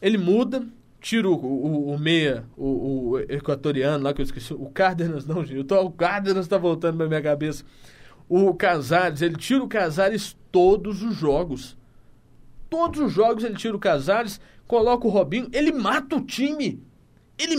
ele 0.00 0.16
muda, 0.16 0.66
tira 1.02 1.28
o, 1.28 1.34
o, 1.34 1.90
o 1.90 1.98
meia, 1.98 2.46
o, 2.56 3.10
o, 3.10 3.18
equatoriano 3.18 4.02
lá 4.02 4.14
que 4.14 4.22
eu 4.22 4.24
esqueci, 4.24 4.54
o 4.54 4.70
Cárdenas 4.70 5.26
não, 5.26 5.44
gente, 5.44 5.64
tô, 5.64 5.78
o 5.82 5.90
Cárdenas 5.90 6.46
está 6.46 6.56
voltando 6.56 6.96
na 6.96 7.06
minha 7.06 7.20
cabeça. 7.20 7.62
O 8.26 8.54
Casares, 8.54 9.20
ele 9.20 9.36
tira 9.36 9.62
o 9.62 9.68
Casares 9.68 10.34
todos 10.50 11.02
os 11.02 11.14
jogos. 11.14 11.76
Todos 12.70 13.00
os 13.00 13.12
jogos 13.12 13.44
ele 13.44 13.54
tira 13.54 13.76
o 13.76 13.78
Casares, 13.78 14.40
coloca 14.66 15.06
o 15.06 15.10
Robinho, 15.10 15.50
ele 15.52 15.72
mata 15.72 16.16
o 16.16 16.24
time. 16.24 16.82
Ele 17.38 17.56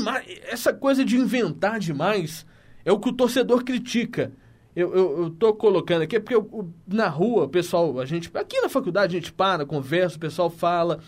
essa 0.47 0.73
coisa 0.73 1.06
de 1.06 1.17
inventar 1.17 1.78
demais 1.78 2.47
é 2.84 2.91
o 2.91 2.99
que 2.99 3.10
o 3.10 3.13
torcedor 3.13 3.63
critica. 3.63 4.32
Eu, 4.79 4.95
eu, 4.95 5.23
eu 5.23 5.29
tô 5.31 5.53
colocando 5.53 6.03
aqui 6.03 6.19
porque 6.19 6.35
eu, 6.35 6.71
na 6.87 7.07
rua, 7.09 7.43
o 7.45 7.49
pessoal, 7.49 7.99
a 7.99 8.05
gente, 8.05 8.31
aqui 8.33 8.61
na 8.61 8.69
faculdade 8.69 9.15
a 9.15 9.19
gente 9.19 9.33
para, 9.33 9.65
conversa, 9.65 10.15
o 10.15 10.19
pessoal 10.19 10.49
fala. 10.49 10.99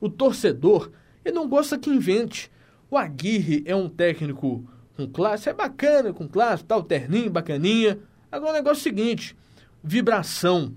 O 0.00 0.08
torcedor, 0.08 0.90
ele 1.24 1.34
não 1.34 1.48
gosta 1.48 1.78
que 1.78 1.90
invente. 1.90 2.50
O 2.90 2.96
Aguirre 2.96 3.62
é 3.66 3.74
um 3.74 3.88
técnico 3.88 4.68
com 4.96 5.06
classe, 5.06 5.48
é 5.48 5.52
bacana 5.52 6.12
com 6.12 6.26
classe, 6.28 6.64
tal, 6.64 6.82
terninho, 6.82 7.30
bacaninha. 7.30 7.98
Agora 8.32 8.52
o 8.52 8.54
negócio 8.54 8.78
é 8.78 8.80
o 8.80 8.96
seguinte: 8.96 9.36
vibração, 9.82 10.74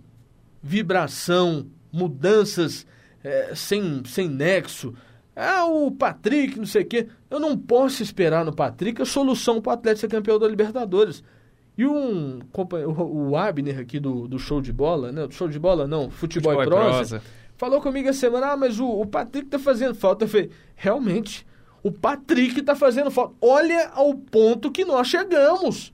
vibração, 0.62 1.68
mudanças 1.92 2.86
é, 3.24 3.54
sem, 3.56 4.04
sem 4.06 4.30
nexo. 4.30 4.94
Ah, 5.36 5.66
o 5.66 5.90
Patrick, 5.92 6.58
não 6.60 6.66
sei 6.66 6.84
o 6.84 6.86
quê. 6.86 7.08
Eu 7.30 7.40
não 7.40 7.58
posso 7.58 8.04
esperar 8.04 8.46
no 8.46 8.54
Patrick 8.54 9.02
a 9.02 9.06
solução 9.06 9.62
para 9.62 9.72
o 9.72 9.74
Atlético 9.74 10.02
ser 10.02 10.08
campeão 10.08 10.38
da 10.38 10.48
Libertadores. 10.48 11.24
E 11.82 11.88
um 11.88 12.40
o 13.00 13.36
Abner 13.36 13.80
aqui 13.80 14.00
do, 14.00 14.28
do 14.28 14.38
show 14.38 14.62
de 14.62 14.72
bola, 14.72 15.12
né? 15.12 15.28
Show 15.32 15.48
de 15.48 15.58
bola 15.58 15.88
não, 15.88 16.12
futebol, 16.12 16.54
futebol 16.54 16.64
e 16.64 16.68
prosa. 16.68 17.20
prosa 17.20 17.22
falou 17.62 17.80
comigo 17.80 18.10
essa 18.10 18.22
semana, 18.22 18.54
ah, 18.54 18.58
mas 18.58 18.80
o, 18.80 18.88
o 18.88 19.06
Patrick 19.06 19.48
tá 19.48 19.60
fazendo 19.60 19.94
falta. 19.94 20.26
Eu 20.26 20.30
falei, 20.30 20.50
realmente, 20.76 21.46
o 21.84 21.92
Patrick 21.92 22.60
tá 22.64 22.76
fazendo 22.76 23.12
falta. 23.12 23.36
Olha 23.40 23.92
ao 23.94 24.16
ponto 24.16 24.72
que 24.72 24.84
nós 24.84 25.08
chegamos. 25.08 25.94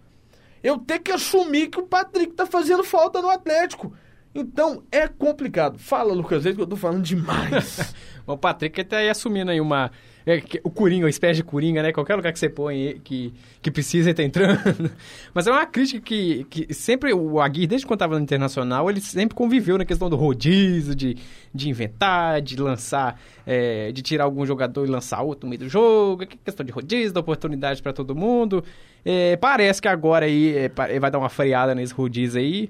Eu 0.63 0.77
tenho 0.77 1.01
que 1.01 1.11
assumir 1.11 1.67
que 1.67 1.77
o 1.77 1.83
Patrick 1.83 2.31
tá 2.33 2.45
fazendo 2.45 2.85
falta 2.85 3.21
no 3.21 3.29
Atlético. 3.29 3.93
Então, 4.33 4.81
é 4.89 5.09
complicado. 5.09 5.77
Fala, 5.77 6.13
Lucas 6.13 6.45
Leite, 6.45 6.55
que 6.55 6.61
eu 6.61 6.67
tô 6.67 6.77
falando 6.77 7.03
demais. 7.03 7.93
o 8.25 8.37
Patrick 8.37 8.81
tá 8.85 8.97
aí 8.97 9.09
assumindo 9.09 9.51
aí 9.51 9.59
uma 9.59 9.91
é, 10.27 10.43
o 10.61 10.69
Coringa, 10.69 11.05
uma 11.05 11.09
espécie 11.09 11.37
de 11.37 11.43
Coringa, 11.43 11.81
né? 11.81 11.93
Qualquer 11.93 12.17
lugar 12.17 12.33
que 12.33 12.39
você 12.39 12.49
põe 12.49 12.99
que, 13.01 13.33
que 13.61 13.71
precisa, 13.71 14.09
ele 14.09 14.13
tá 14.13 14.23
entrando. 14.23 14.91
Mas 15.33 15.47
é 15.47 15.51
uma 15.51 15.65
crítica 15.65 16.01
que, 16.01 16.43
que 16.49 16.73
sempre 16.73 17.13
o 17.13 17.39
Aguirre, 17.39 17.65
desde 17.65 17.87
quando 17.87 17.99
estava 17.99 18.17
no 18.17 18.21
Internacional, 18.21 18.89
ele 18.89 18.99
sempre 18.99 19.33
conviveu 19.33 19.77
na 19.77 19.85
questão 19.85 20.09
do 20.09 20.17
rodízio, 20.17 20.93
de, 20.93 21.15
de 21.55 21.69
inventar, 21.69 22.41
de 22.41 22.57
lançar, 22.57 23.17
é, 23.45 23.89
de 23.93 24.01
tirar 24.01 24.25
algum 24.25 24.45
jogador 24.45 24.85
e 24.85 24.89
lançar 24.89 25.21
outro 25.21 25.45
no 25.45 25.49
meio 25.51 25.61
do 25.61 25.69
jogo, 25.69 26.27
questão 26.43 26.65
de 26.65 26.73
rodízio, 26.73 27.13
da 27.13 27.21
oportunidade 27.21 27.81
para 27.81 27.93
todo 27.93 28.13
mundo. 28.13 28.61
É, 29.05 29.37
parece 29.37 29.81
que 29.81 29.87
agora 29.87 30.25
aí 30.25 30.57
é, 30.57 30.99
vai 30.99 31.09
dar 31.09 31.19
uma 31.19 31.29
freada 31.29 31.73
nesse 31.73 31.93
rodízio 31.93 32.41
aí. 32.41 32.69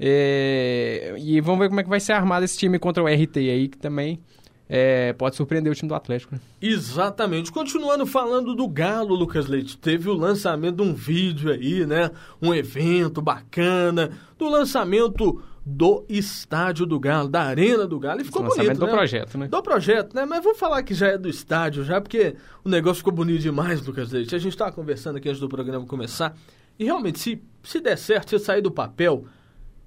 É, 0.00 1.14
e 1.18 1.38
vamos 1.42 1.60
ver 1.60 1.68
como 1.68 1.80
é 1.80 1.82
que 1.82 1.90
vai 1.90 2.00
ser 2.00 2.12
armado 2.12 2.46
esse 2.46 2.56
time 2.56 2.78
contra 2.78 3.02
o 3.02 3.06
RT 3.06 3.36
aí, 3.36 3.68
que 3.68 3.76
também 3.76 4.18
é, 4.68 5.12
pode 5.12 5.36
surpreender 5.36 5.70
o 5.70 5.74
time 5.74 5.88
do 5.88 5.94
Atlético. 5.94 6.34
Né? 6.34 6.40
Exatamente. 6.60 7.52
Continuando 7.52 8.06
falando 8.06 8.54
do 8.54 8.66
Galo, 8.66 9.14
Lucas 9.14 9.46
Leite, 9.46 9.76
teve 9.76 10.08
o 10.08 10.14
lançamento 10.14 10.76
de 10.76 10.82
um 10.82 10.94
vídeo 10.94 11.50
aí, 11.50 11.86
né? 11.86 12.10
Um 12.40 12.54
evento 12.54 13.20
bacana, 13.20 14.10
do 14.38 14.48
lançamento 14.48 15.42
do 15.66 16.04
estádio 16.08 16.84
do 16.84 17.00
Galo, 17.00 17.28
da 17.28 17.42
arena 17.42 17.86
do 17.86 17.98
Galo, 17.98 18.20
e 18.20 18.24
ficou 18.24 18.42
bonito, 18.42 18.78
do 18.78 18.86
né? 18.86 18.92
projeto, 18.92 19.38
né? 19.38 19.48
Do 19.48 19.62
projeto, 19.62 20.14
né? 20.14 20.26
Mas 20.26 20.44
vou 20.44 20.54
falar 20.54 20.82
que 20.82 20.92
já 20.92 21.08
é 21.08 21.18
do 21.18 21.28
estádio, 21.28 21.84
já, 21.84 22.00
porque 22.00 22.36
o 22.62 22.68
negócio 22.68 22.98
ficou 22.98 23.12
bonito 23.12 23.40
demais, 23.40 23.84
Lucas 23.84 24.12
Leite. 24.12 24.34
A 24.34 24.38
gente 24.38 24.52
estava 24.52 24.72
conversando 24.72 25.16
aqui 25.16 25.28
antes 25.28 25.40
do 25.40 25.48
programa 25.48 25.86
começar, 25.86 26.36
e 26.78 26.84
realmente, 26.84 27.18
se, 27.18 27.42
se 27.62 27.80
der 27.80 27.96
certo, 27.96 28.30
se 28.30 28.38
sair 28.38 28.60
do 28.60 28.70
papel, 28.70 29.24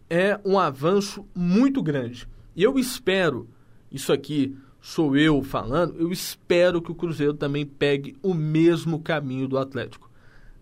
é 0.09 0.39
um 0.43 0.57
avanço 0.57 1.25
muito 1.35 1.83
grande. 1.83 2.27
E 2.55 2.63
eu 2.63 2.79
espero 2.79 3.47
isso 3.91 4.11
aqui 4.11 4.57
sou 4.81 5.17
eu 5.17 5.41
falando, 5.41 5.95
eu 5.99 6.11
espero 6.11 6.81
que 6.81 6.91
o 6.91 6.95
Cruzeiro 6.95 7.33
também 7.33 7.65
pegue 7.65 8.15
o 8.21 8.33
mesmo 8.33 8.99
caminho 8.99 9.47
do 9.47 9.57
Atlético. 9.57 10.09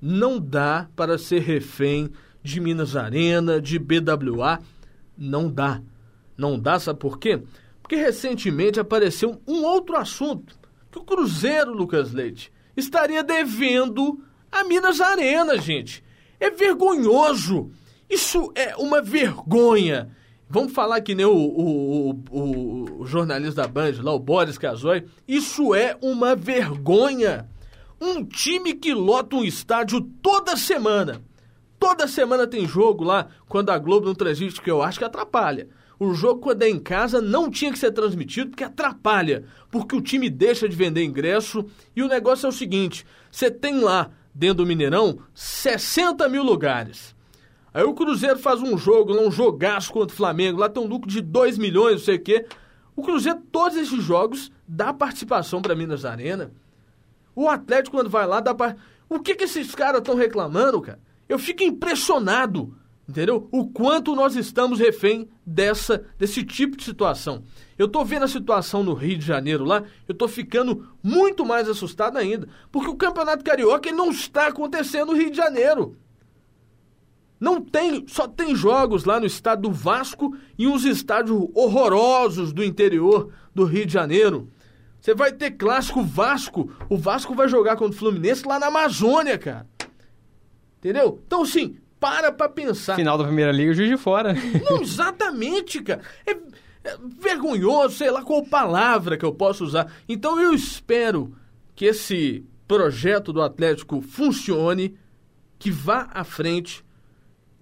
Não 0.01 0.39
dá 0.39 0.89
para 0.95 1.17
ser 1.17 1.41
refém 1.41 2.09
de 2.43 2.59
Minas 2.59 2.95
Arena, 2.95 3.59
de 3.59 3.79
BWA, 3.79 4.59
não 5.17 5.49
dá. 5.49 5.81
Não 6.37 6.59
dá, 6.59 6.79
sabe 6.79 6.99
por 6.99 7.17
quê? 7.17 7.41
Porque 7.81 7.95
recentemente 7.95 8.79
apareceu 8.79 9.41
um 9.47 9.63
outro 9.63 9.95
assunto, 9.95 10.57
que 10.91 10.99
o 10.99 11.03
Cruzeiro, 11.03 11.73
Lucas 11.73 12.11
Leite, 12.11 12.51
estaria 12.75 13.23
devendo 13.23 14.21
a 14.51 14.63
Minas 14.63 14.99
Arena, 15.01 15.57
gente. 15.57 16.03
É 16.39 16.49
vergonhoso. 16.49 17.71
Isso 18.09 18.51
é 18.55 18.75
uma 18.75 19.01
vergonha. 19.01 20.09
Vamos 20.47 20.73
falar 20.73 21.01
que 21.01 21.15
nem 21.15 21.25
o, 21.25 21.35
o, 21.35 22.09
o, 22.29 23.01
o 23.01 23.05
jornalista 23.05 23.63
da 23.63 23.67
Band, 23.67 23.93
lá, 24.01 24.13
o 24.13 24.19
Boris 24.19 24.57
Casoy. 24.57 25.05
Isso 25.27 25.73
é 25.73 25.97
uma 26.01 26.35
vergonha. 26.35 27.49
Um 27.99 28.23
time 28.23 28.73
que 28.73 28.93
lota 28.93 29.35
um 29.35 29.43
estádio 29.43 30.01
toda 30.21 30.55
semana. 30.55 31.21
Toda 31.79 32.07
semana 32.07 32.45
tem 32.45 32.67
jogo 32.67 33.03
lá, 33.03 33.27
quando 33.47 33.69
a 33.69 33.77
Globo 33.77 34.05
não 34.05 34.15
transmite, 34.15 34.61
que 34.61 34.69
eu 34.69 34.81
acho 34.81 34.99
que 34.99 35.05
atrapalha. 35.05 35.67
O 35.99 36.13
jogo, 36.13 36.41
quando 36.41 36.63
é 36.63 36.69
em 36.69 36.79
casa, 36.79 37.21
não 37.21 37.49
tinha 37.49 37.71
que 37.71 37.79
ser 37.79 37.91
transmitido 37.91 38.49
porque 38.49 38.63
atrapalha. 38.63 39.45
Porque 39.71 39.95
o 39.95 40.01
time 40.01 40.29
deixa 40.29 40.67
de 40.67 40.75
vender 40.75 41.03
ingresso. 41.03 41.65
E 41.95 42.03
o 42.03 42.07
negócio 42.07 42.45
é 42.45 42.49
o 42.49 42.51
seguinte: 42.51 43.05
você 43.31 43.49
tem 43.49 43.79
lá, 43.79 44.11
dentro 44.33 44.57
do 44.57 44.65
Mineirão, 44.65 45.19
60 45.33 46.27
mil 46.27 46.43
lugares. 46.43 47.14
Aí 47.75 47.83
o 47.83 47.93
Cruzeiro 47.93 48.39
faz 48.39 48.61
um 48.61 48.77
jogo, 48.77 49.13
um 49.19 49.29
jogaço 49.29 49.91
contra 49.91 50.13
o 50.13 50.17
Flamengo, 50.17 50.61
lá 50.61 50.69
tem 50.69 50.81
um 50.81 50.87
lucro 50.87 51.09
de 51.09 51.19
2 51.19 51.57
milhões, 51.57 51.95
não 51.95 52.05
sei 52.05 52.15
o 52.15 52.21
quê. 52.21 52.45
O 52.95 53.03
Cruzeiro, 53.03 53.41
todos 53.51 53.77
esses 53.77 54.01
jogos, 54.01 54.49
dá 54.65 54.93
participação 54.93 55.61
para 55.61 55.75
Minas 55.75 56.05
Arena. 56.05 56.53
O 57.35 57.49
Atlético, 57.49 57.97
quando 57.97 58.09
vai 58.09 58.25
lá, 58.25 58.39
dá 58.39 58.55
para. 58.55 58.77
O 59.09 59.19
que, 59.19 59.35
que 59.35 59.43
esses 59.43 59.75
caras 59.75 59.99
estão 59.99 60.15
reclamando, 60.15 60.79
cara? 60.79 61.01
Eu 61.27 61.37
fico 61.37 61.63
impressionado, 61.63 62.73
entendeu? 63.09 63.49
O 63.51 63.67
quanto 63.67 64.15
nós 64.15 64.37
estamos 64.37 64.79
refém 64.79 65.27
dessa, 65.45 66.05
desse 66.17 66.45
tipo 66.45 66.77
de 66.77 66.83
situação. 66.85 67.43
Eu 67.77 67.89
tô 67.89 68.05
vendo 68.05 68.23
a 68.23 68.29
situação 68.29 68.83
no 68.83 68.93
Rio 68.93 69.17
de 69.17 69.25
Janeiro 69.25 69.65
lá, 69.65 69.83
eu 70.07 70.15
tô 70.15 70.29
ficando 70.29 70.87
muito 71.03 71.45
mais 71.45 71.67
assustado 71.67 72.15
ainda. 72.15 72.47
Porque 72.71 72.89
o 72.89 72.95
Campeonato 72.95 73.43
Carioca 73.43 73.91
não 73.91 74.11
está 74.11 74.47
acontecendo 74.47 75.07
no 75.07 75.17
Rio 75.17 75.29
de 75.29 75.35
Janeiro. 75.35 75.97
Não 77.39 77.61
tem, 77.61 78.05
só 78.07 78.27
tem 78.27 78.55
jogos 78.55 79.03
lá 79.03 79.19
no 79.19 79.25
estado 79.25 79.63
do 79.63 79.71
Vasco 79.71 80.35
e 80.57 80.67
uns 80.67 80.85
estádios 80.85 81.47
horrorosos 81.53 82.53
do 82.53 82.63
interior 82.63 83.31
do 83.53 83.65
Rio 83.65 83.85
de 83.85 83.93
Janeiro. 83.93 84.49
Você 84.99 85.13
vai 85.13 85.31
ter 85.31 85.51
clássico 85.51 86.01
Vasco. 86.01 86.71
O 86.89 86.97
Vasco 86.97 87.35
vai 87.35 87.47
jogar 87.47 87.75
contra 87.75 87.95
o 87.95 87.99
Fluminense 87.99 88.47
lá 88.47 88.57
na 88.57 88.67
Amazônia, 88.67 89.37
cara. 89.37 89.67
Entendeu? 90.79 91.21
Então, 91.25 91.43
assim, 91.43 91.77
para 91.99 92.31
pra 92.31 92.47
pensar. 92.47 92.95
Final 92.95 93.17
da 93.17 93.25
Primeira 93.25 93.51
Liga, 93.51 93.71
o 93.71 93.73
juiz 93.73 93.89
de 93.89 93.97
fora. 93.97 94.33
Não, 94.69 94.81
exatamente, 94.81 95.81
cara. 95.81 96.01
É, 96.25 96.31
é 96.31 96.97
vergonhoso, 97.19 97.95
sei 97.95 98.11
lá 98.11 98.23
qual 98.23 98.45
palavra 98.45 99.17
que 99.17 99.25
eu 99.25 99.33
posso 99.33 99.63
usar. 99.63 99.91
Então 100.07 100.39
eu 100.39 100.53
espero 100.53 101.35
que 101.75 101.85
esse 101.85 102.45
projeto 102.67 103.33
do 103.33 103.41
Atlético 103.41 104.01
funcione, 104.01 104.95
que 105.57 105.71
vá 105.71 106.07
à 106.13 106.23
frente 106.23 106.84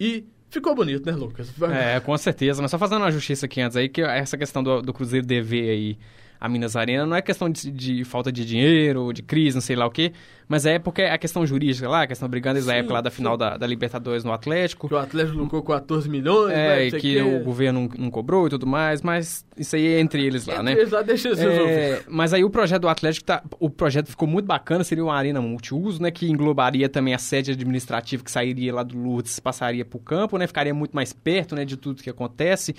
e 0.03 0.25
ficou 0.49 0.75
bonito, 0.75 1.05
né, 1.05 1.13
Lucas? 1.13 1.49
É, 1.71 1.99
com 1.99 2.17
certeza. 2.17 2.61
Mas 2.61 2.69
só 2.71 2.77
fazendo 2.77 3.01
uma 3.01 3.11
justiça 3.11 3.45
aqui 3.45 3.61
antes 3.61 3.77
aí, 3.77 3.87
que 3.87 4.01
essa 4.01 4.37
questão 4.37 4.61
do, 4.61 4.81
do 4.81 4.93
Cruzeiro 4.93 5.25
dever 5.25 5.69
aí 5.69 5.97
a 6.43 6.49
Minas 6.49 6.75
Arena 6.75 7.05
não 7.05 7.15
é 7.15 7.21
questão 7.21 7.49
de, 7.49 7.71
de, 7.71 8.03
falta 8.03 8.29
de 8.29 8.45
dinheiro, 8.45 9.13
de 9.13 9.23
crise, 9.23 9.55
não 9.55 9.61
sei 9.61 9.77
lá 9.77 9.85
o 9.85 9.89
quê, 9.89 10.11
mas 10.45 10.65
é 10.65 10.77
porque 10.77 11.01
é 11.01 11.09
a 11.09 11.17
questão 11.17 11.45
jurídica 11.45 11.87
lá, 11.87 12.01
a 12.01 12.07
questão 12.07 12.27
brigando 12.27 12.55
desde 12.55 12.69
a 12.69 12.75
época 12.75 12.95
lá 12.95 12.99
da 12.99 13.09
final 13.09 13.37
da, 13.37 13.55
da, 13.55 13.65
Libertadores 13.65 14.25
no 14.25 14.33
Atlético. 14.33 14.89
Que 14.89 14.93
o 14.93 14.97
Atlético 14.97 15.37
lucrou 15.37 15.63
14 15.63 16.09
milhões, 16.09 16.51
É, 16.51 16.91
né, 16.91 16.99
que 16.99 17.21
o 17.21 17.41
governo 17.45 17.87
não, 17.87 17.89
não, 17.97 18.11
cobrou 18.11 18.47
e 18.47 18.49
tudo 18.49 18.67
mais, 18.67 19.01
mas 19.01 19.45
isso 19.57 19.77
aí 19.77 19.87
é 19.87 20.01
entre 20.01 20.21
eles 20.21 20.45
lá, 20.45 20.55
entre 20.55 20.65
né? 20.65 20.71
Eles 20.73 20.91
lá, 20.91 21.01
deixa 21.01 21.29
eles 21.29 21.39
é, 21.39 22.03
Mas 22.09 22.33
aí 22.33 22.43
o 22.43 22.49
projeto 22.49 22.81
do 22.81 22.89
Atlético, 22.89 23.25
tá, 23.25 23.41
o 23.57 23.69
projeto 23.69 24.09
ficou 24.09 24.27
muito 24.27 24.45
bacana, 24.45 24.83
seria 24.83 25.05
uma 25.05 25.15
arena 25.15 25.39
multiuso, 25.39 26.01
né, 26.01 26.11
que 26.11 26.29
englobaria 26.29 26.89
também 26.89 27.13
a 27.13 27.19
sede 27.19 27.51
administrativa 27.51 28.21
que 28.21 28.29
sairia 28.29 28.75
lá 28.75 28.83
do 28.83 28.97
Lourdes, 28.97 29.39
passaria 29.39 29.85
para 29.85 29.95
o 29.95 30.01
campo, 30.01 30.37
né, 30.37 30.45
ficaria 30.45 30.73
muito 30.73 30.93
mais 30.93 31.13
perto, 31.13 31.55
né, 31.55 31.63
de 31.63 31.77
tudo 31.77 32.03
que 32.03 32.09
acontece. 32.09 32.75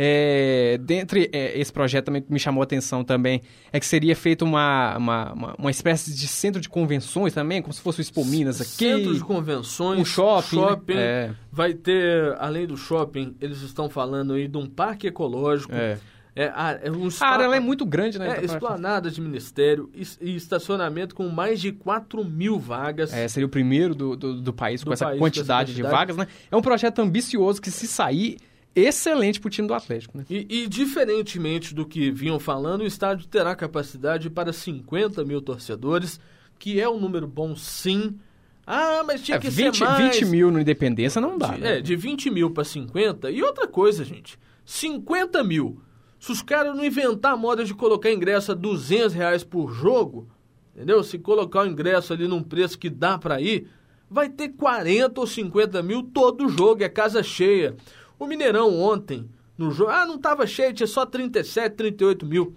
É, 0.00 0.78
dentre 0.80 1.28
é, 1.32 1.58
esse 1.58 1.72
projeto 1.72 2.04
também 2.04 2.22
que 2.22 2.32
me 2.32 2.38
chamou 2.38 2.60
a 2.60 2.64
atenção 2.64 3.02
também 3.02 3.42
é 3.72 3.80
que 3.80 3.86
seria 3.86 4.14
feito 4.14 4.44
uma, 4.44 4.96
uma, 4.96 5.32
uma, 5.32 5.54
uma, 5.58 5.70
espécie 5.72 6.14
de 6.14 6.28
centro 6.28 6.60
de 6.60 6.68
convenções 6.68 7.34
também, 7.34 7.60
como 7.60 7.72
se 7.72 7.80
fosse 7.80 7.98
o 7.98 8.02
Expo 8.02 8.24
Minas 8.24 8.60
aqui. 8.60 8.70
Centro 8.70 9.12
de 9.12 9.20
convenções, 9.20 9.98
um 9.98 10.04
shopping. 10.04 10.56
Né? 10.56 10.68
shopping 10.68 10.94
né? 10.94 11.02
é. 11.02 11.30
Vai 11.50 11.74
ter, 11.74 12.36
além 12.38 12.64
do 12.68 12.76
shopping, 12.76 13.34
eles 13.40 13.60
estão 13.62 13.90
falando 13.90 14.34
aí 14.34 14.46
de 14.46 14.56
um 14.56 14.68
parque 14.68 15.08
ecológico. 15.08 15.74
É. 15.74 15.98
É, 16.36 16.52
é 16.84 16.92
um 16.92 17.08
a 17.20 17.26
área 17.26 17.56
é 17.56 17.58
muito 17.58 17.84
grande, 17.84 18.16
né? 18.16 18.38
É, 18.38 18.44
esplanada 18.44 19.10
de 19.10 19.20
ministério 19.20 19.90
e, 19.92 20.06
e, 20.20 20.36
estacionamento 20.36 21.12
com 21.12 21.28
mais 21.28 21.60
de 21.60 21.72
4 21.72 22.24
mil 22.24 22.60
vagas. 22.60 23.12
É, 23.12 23.26
seria 23.26 23.46
o 23.46 23.50
primeiro 23.50 23.92
do, 23.92 24.14
do, 24.14 24.40
do 24.40 24.52
país 24.52 24.80
do 24.80 24.86
com 24.86 24.92
essa 24.92 25.06
país, 25.06 25.18
quantidade 25.18 25.72
com 25.72 25.80
essa 25.80 25.88
de 25.88 25.96
vagas, 25.96 26.16
né? 26.16 26.28
É 26.48 26.56
um 26.56 26.62
projeto 26.62 27.00
ambicioso 27.00 27.60
que 27.60 27.72
se 27.72 27.88
sair 27.88 28.36
excelente 28.80 29.40
para 29.40 29.48
o 29.48 29.50
time 29.50 29.68
do 29.68 29.74
Atlético. 29.74 30.18
Né? 30.18 30.24
E, 30.28 30.46
e, 30.48 30.68
diferentemente 30.68 31.74
do 31.74 31.86
que 31.86 32.10
vinham 32.10 32.38
falando, 32.38 32.82
o 32.82 32.86
estádio 32.86 33.26
terá 33.26 33.54
capacidade 33.54 34.30
para 34.30 34.52
50 34.52 35.24
mil 35.24 35.40
torcedores, 35.40 36.20
que 36.58 36.80
é 36.80 36.88
um 36.88 36.98
número 36.98 37.26
bom 37.26 37.56
sim. 37.56 38.18
Ah, 38.66 39.02
mas 39.06 39.22
tinha 39.22 39.36
é, 39.36 39.40
que 39.40 39.48
20, 39.48 39.78
ser 39.78 39.84
mais. 39.84 40.16
20 40.18 40.26
mil 40.26 40.50
no 40.50 40.60
Independência 40.60 41.20
não 41.20 41.38
dá, 41.38 41.54
de, 41.54 41.60
né? 41.60 41.78
É, 41.78 41.80
de 41.80 41.96
20 41.96 42.30
mil 42.30 42.50
para 42.50 42.64
50. 42.64 43.30
E 43.30 43.42
outra 43.42 43.66
coisa, 43.66 44.04
gente, 44.04 44.38
50 44.64 45.42
mil. 45.42 45.80
Se 46.20 46.32
os 46.32 46.42
caras 46.42 46.76
não 46.76 46.84
inventar 46.84 47.32
a 47.32 47.36
moda 47.36 47.64
de 47.64 47.72
colocar 47.72 48.12
ingresso 48.12 48.52
a 48.52 48.54
200 48.54 49.14
reais 49.14 49.44
por 49.44 49.72
jogo, 49.72 50.28
entendeu? 50.74 51.02
Se 51.02 51.18
colocar 51.18 51.62
o 51.62 51.66
ingresso 51.66 52.12
ali 52.12 52.26
num 52.26 52.42
preço 52.42 52.78
que 52.78 52.90
dá 52.90 53.16
para 53.16 53.40
ir, 53.40 53.68
vai 54.10 54.28
ter 54.28 54.48
40 54.50 55.20
ou 55.20 55.26
50 55.26 55.82
mil 55.82 56.02
todo 56.02 56.48
jogo, 56.48 56.82
é 56.82 56.88
casa 56.88 57.22
cheia. 57.22 57.76
O 58.18 58.26
Mineirão 58.26 58.74
ontem, 58.80 59.28
no 59.56 59.70
jogo. 59.70 59.90
Ah, 59.90 60.06
não 60.06 60.16
estava 60.16 60.46
cheio, 60.46 60.72
tinha 60.72 60.86
só 60.86 61.06
37, 61.06 61.74
38 61.74 62.26
mil. 62.26 62.54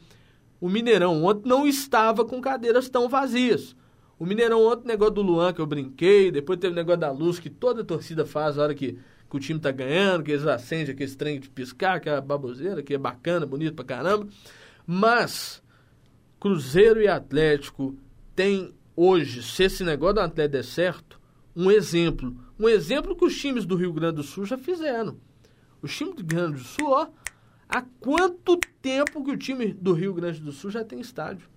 O 0.59 0.69
Mineirão 0.69 1.23
ontem 1.23 1.47
não 1.49 1.67
estava 1.67 2.23
com 2.23 2.39
cadeiras 2.39 2.89
tão 2.89 3.09
vazias. 3.09 3.75
O 4.19 4.25
Mineirão 4.25 4.63
ontem, 4.63 4.87
negócio 4.87 5.15
do 5.15 5.21
Luan 5.23 5.51
que 5.51 5.59
eu 5.59 5.65
brinquei, 5.65 6.29
depois 6.31 6.59
teve 6.59 6.73
o 6.73 6.75
negócio 6.75 6.99
da 6.99 7.11
luz 7.11 7.39
que 7.39 7.49
toda 7.49 7.81
a 7.81 7.85
torcida 7.85 8.25
faz 8.25 8.55
na 8.55 8.63
hora 8.63 8.75
que, 8.75 8.99
que 9.27 9.35
o 9.35 9.39
time 9.39 9.59
tá 9.59 9.71
ganhando, 9.71 10.23
que 10.23 10.31
eles 10.31 10.45
acendem 10.45 10.93
aquele 10.93 11.15
trem 11.15 11.39
de 11.39 11.49
piscar, 11.49 11.99
que 11.99 12.07
é 12.07 12.21
baboseira, 12.21 12.83
que 12.83 12.93
é 12.93 12.97
bacana, 12.99 13.47
bonito 13.47 13.73
pra 13.73 13.83
caramba. 13.83 14.27
Mas 14.85 15.63
Cruzeiro 16.39 17.01
e 17.01 17.07
Atlético 17.07 17.95
tem 18.35 18.75
hoje, 18.95 19.41
se 19.41 19.63
esse 19.63 19.83
negócio 19.83 20.15
do 20.15 20.21
Atlético 20.21 20.53
der 20.53 20.63
certo, 20.63 21.19
um 21.55 21.71
exemplo. 21.71 22.35
Um 22.59 22.69
exemplo 22.69 23.15
que 23.15 23.25
os 23.25 23.35
times 23.35 23.65
do 23.65 23.75
Rio 23.75 23.91
Grande 23.91 24.17
do 24.17 24.23
Sul 24.23 24.45
já 24.45 24.57
fizeram. 24.57 25.17
O 25.81 25.87
time 25.87 26.13
do 26.13 26.17
Rio 26.17 26.25
Grande 26.25 26.53
do 26.53 26.59
Sul, 26.59 26.89
ó, 26.89 27.07
há 27.67 27.81
quanto 27.99 28.59
tempo 28.81 29.23
que 29.23 29.31
o 29.31 29.37
time 29.37 29.73
do 29.73 29.93
Rio 29.93 30.13
Grande 30.13 30.39
do 30.39 30.51
Sul 30.51 30.69
já 30.69 30.83
tem 30.83 30.99
estádio? 30.99 31.47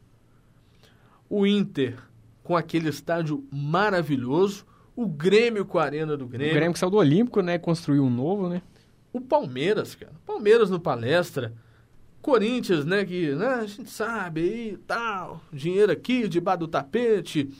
O 1.28 1.46
Inter 1.46 1.98
com 2.42 2.56
aquele 2.56 2.90
estádio 2.90 3.44
maravilhoso, 3.50 4.66
o 4.94 5.06
Grêmio 5.06 5.64
com 5.64 5.78
a 5.78 5.84
arena 5.84 6.16
do 6.16 6.26
Grêmio. 6.26 6.52
O 6.52 6.54
Grêmio 6.54 6.72
que 6.74 6.78
saiu 6.78 6.90
do 6.90 6.98
Olímpico, 6.98 7.40
né? 7.40 7.58
Construiu 7.58 8.04
um 8.04 8.10
novo, 8.10 8.48
né? 8.48 8.62
O 9.12 9.20
Palmeiras, 9.20 9.94
cara. 9.94 10.12
Palmeiras 10.26 10.70
no 10.70 10.78
palestra. 10.78 11.52
Corinthians, 12.20 12.84
né? 12.84 13.04
Que 13.04 13.34
né, 13.34 13.46
a 13.46 13.66
gente 13.66 13.90
sabe 13.90 14.40
aí 14.40 14.78
tal. 14.87 15.40
Dinheiro 15.52 15.90
aqui, 15.90 16.28
debaixo 16.28 16.60
do 16.60 16.68
tapete. 16.68 17.50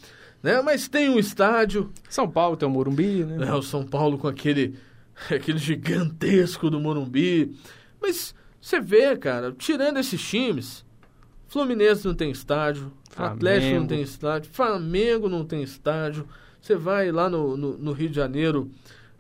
Né? 0.43 0.61
Mas 0.63 0.87
tem 0.89 1.09
um 1.09 1.19
estádio. 1.19 1.91
São 2.09 2.31
Paulo 2.31 2.57
tem 2.57 2.69
o 2.69 2.71
Morumbi, 2.71 3.25
né? 3.25 3.47
É, 3.47 3.55
o 3.55 3.63
São 3.63 3.85
Paulo 3.85 4.19
com 4.19 4.29
aquele 4.29 4.77
aquele 5.31 5.59
gigantesco 5.59 6.71
do 6.71 6.81
Morumbi. 6.81 7.57
Mas 8.01 8.35
você 8.61 8.81
vê, 8.81 9.17
cara, 9.17 9.53
tirando 9.53 9.99
esses 9.99 10.23
times, 10.23 10.85
Fluminense 11.49 12.07
não 12.07 12.15
tem 12.15 12.31
estádio, 12.31 12.93
Flamengo. 13.11 13.37
Atlético 13.37 13.75
não 13.75 13.87
tem 13.87 14.03
estádio, 14.03 14.51
Flamengo 14.53 15.29
não 15.29 15.45
tem 15.45 15.63
estádio. 15.63 16.29
Você 16.61 16.75
vai 16.77 17.13
lá 17.13 17.29
no, 17.29 17.57
no, 17.57 17.79
no 17.79 17.93
Rio 17.93 18.09
de 18.09 18.17
Janeiro, 18.17 18.71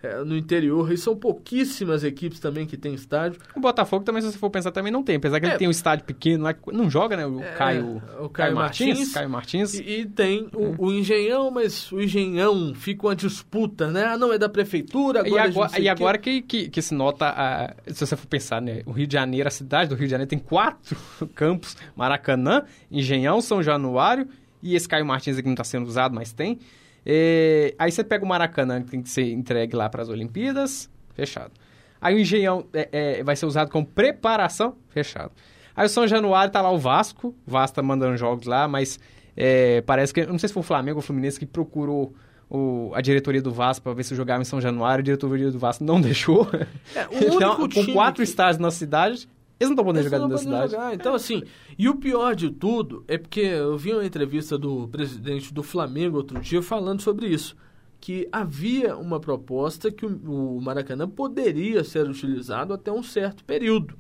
é, 0.05 0.23
no 0.23 0.37
interior, 0.37 0.93
e 0.93 0.99
são 0.99 1.17
pouquíssimas 1.17 2.05
equipes 2.05 2.39
também 2.39 2.67
que 2.67 2.77
tem 2.77 2.93
estádio. 2.95 3.41
O 3.57 3.61
Botafogo 3.61 4.05
também, 4.05 4.21
se 4.21 4.31
você 4.31 4.39
for 4.39 4.51
pensar, 4.51 4.71
também 4.71 4.93
não 4.93 5.03
tem. 5.03 5.17
Apesar 5.17 5.41
que 5.41 5.47
é, 5.47 5.51
ele 5.51 5.59
tem 5.59 5.69
um 5.69 5.71
estádio 5.71 6.05
pequeno 6.05 6.45
lá, 6.45 6.55
não 6.73 6.91
joga, 6.91 7.17
né? 7.17 7.27
O 7.27 7.41
é, 7.41 7.53
Caio, 7.53 7.97
o 7.97 8.29
Caio, 8.29 8.31
Caio 8.31 8.55
Martins, 8.55 8.87
Martins, 8.89 9.13
Caio 9.13 9.31
Martins. 9.31 9.75
E, 9.75 10.01
e 10.01 10.07
tem 10.07 10.49
o, 10.53 10.87
o, 10.87 10.93
Engenhão, 10.93 11.51
mas 11.51 11.91
o 11.91 12.01
Engenhão 12.01 12.75
fica 12.75 13.07
uma 13.07 13.17
disputa, 13.17 13.91
né? 13.91 14.05
Ah, 14.05 14.19
não, 14.19 14.33
é 14.33 14.39
da 14.39 14.49
prefeitura, 14.49 15.21
agora... 15.21 15.47
E 15.47 15.49
agora, 15.49 15.81
e 15.81 15.89
agora 15.89 16.19
que, 16.19 16.43
que, 16.43 16.69
que, 16.69 16.83
se 16.83 16.95
nota, 16.95 17.27
a, 17.27 17.75
se 17.87 18.07
você 18.07 18.17
for 18.17 18.27
pensar, 18.27 18.61
né? 18.61 18.83
O 18.85 18.93
Rio 18.93 19.07
de 19.07 19.15
Janeiro, 19.15 19.49
a 19.49 19.51
cidade 19.51 19.89
do 19.89 19.95
Rio 19.95 20.07
de 20.07 20.11
Janeiro 20.11 20.29
tem 20.29 20.39
quatro 20.39 20.97
campos. 21.35 21.77
Maracanã, 21.97 22.65
Engenhão, 22.91 23.41
São 23.41 23.63
Januário 23.63 24.29
e 24.63 24.75
esse 24.75 24.89
Caio 24.89 25.05
Martins 25.05 25.37
aqui 25.37 25.47
não 25.47 25.53
está 25.55 25.65
sendo 25.65 25.87
usado, 25.87 26.15
mas 26.15 26.33
tem. 26.33 26.59
É, 27.07 27.75
aí 27.79 27.93
você 27.93 28.03
pega 28.03 28.25
o 28.25 28.29
Maracanã, 28.29 28.83
que 28.83 28.91
tem 28.91 29.03
que 29.03 29.11
ser 29.11 29.31
entregue 29.31 29.77
lá 29.77 29.89
para 29.89 30.03
as 30.03 30.09
Olimpíadas, 30.09 30.91
fechado. 31.15 31.53
Aí 32.01 32.15
o 32.15 32.19
Engenhão 32.19 32.67
é, 32.73 32.89
é, 32.93 33.23
vai 33.23 33.37
ser 33.37 33.47
usado 33.47 33.71
como 33.71 33.87
preparação, 33.87 34.77
fechado. 34.89 35.33
Aí 35.77 35.87
o 35.87 35.89
São 35.89 36.07
Januário 36.07 36.53
tá 36.53 36.61
lá 36.61 36.71
o 36.71 36.79
Vasco, 36.79 37.35
o 37.47 37.51
Vasco 37.51 37.77
tá 37.77 37.83
mandando 37.83 38.17
jogos 38.17 38.47
lá, 38.47 38.69
mas 38.69 39.01
é, 39.37 39.81
parece 39.83 40.15
que, 40.15 40.25
não 40.27 40.39
sei 40.39 40.49
se 40.49 40.53
foi 40.53 40.61
o 40.61 40.65
Flamengo 40.65 40.99
ou 40.99 41.03
o 41.03 41.07
Fluminense 41.07 41.39
que 41.39 41.47
procurou 41.47 42.15
o, 42.49 42.93
a 42.95 43.01
diretoria 43.01 43.43
do 43.43 43.51
Vasco 43.51 43.83
para 43.83 43.95
ver 43.95 44.05
se 44.05 44.15
jogava 44.15 44.43
em 44.43 44.45
São 44.45 44.61
Januário, 44.61 45.01
a 45.01 45.05
diretoria 45.05 45.51
do 45.51 45.59
Vasco 45.59 45.83
não 45.83 45.99
deixou. 46.01 46.49
É, 46.95 47.09
então, 47.27 47.69
com 47.69 47.87
quatro 47.93 48.23
que... 48.23 48.29
estádios 48.29 48.59
na 48.59 48.71
cidade, 48.71 49.29
eles 49.59 49.71
não 49.71 49.75
estão 49.75 49.85
podendo 49.85 50.05
jogar 50.05 50.19
dentro 50.19 50.33
da 50.33 50.39
cidade. 50.39 50.73
Jogar. 50.73 50.95
Então, 50.95 51.15
assim, 51.15 51.43
e 51.79 51.89
o 51.89 51.95
pior 51.97 52.35
de 52.35 52.51
tudo 52.51 53.05
é 53.07 53.17
porque 53.17 53.41
eu 53.41 53.77
vi 53.79 53.93
uma 53.93 54.05
entrevista 54.05 54.59
do 54.59 54.89
presidente 54.89 55.55
do 55.55 55.63
Flamengo 55.63 56.17
outro 56.17 56.41
dia 56.41 56.61
falando 56.63 57.01
sobre 57.03 57.29
isso. 57.29 57.57
Que 58.01 58.29
havia 58.31 58.97
uma 58.97 59.19
proposta 59.19 59.91
que 59.91 60.05
o, 60.05 60.61
Maracanã 60.61 61.09
poderia 61.09 61.83
ser 61.85 62.09
utilizado 62.09 62.75
até 62.75 62.93
um 62.93 63.03
certo 63.03 63.45
período. 63.45 63.97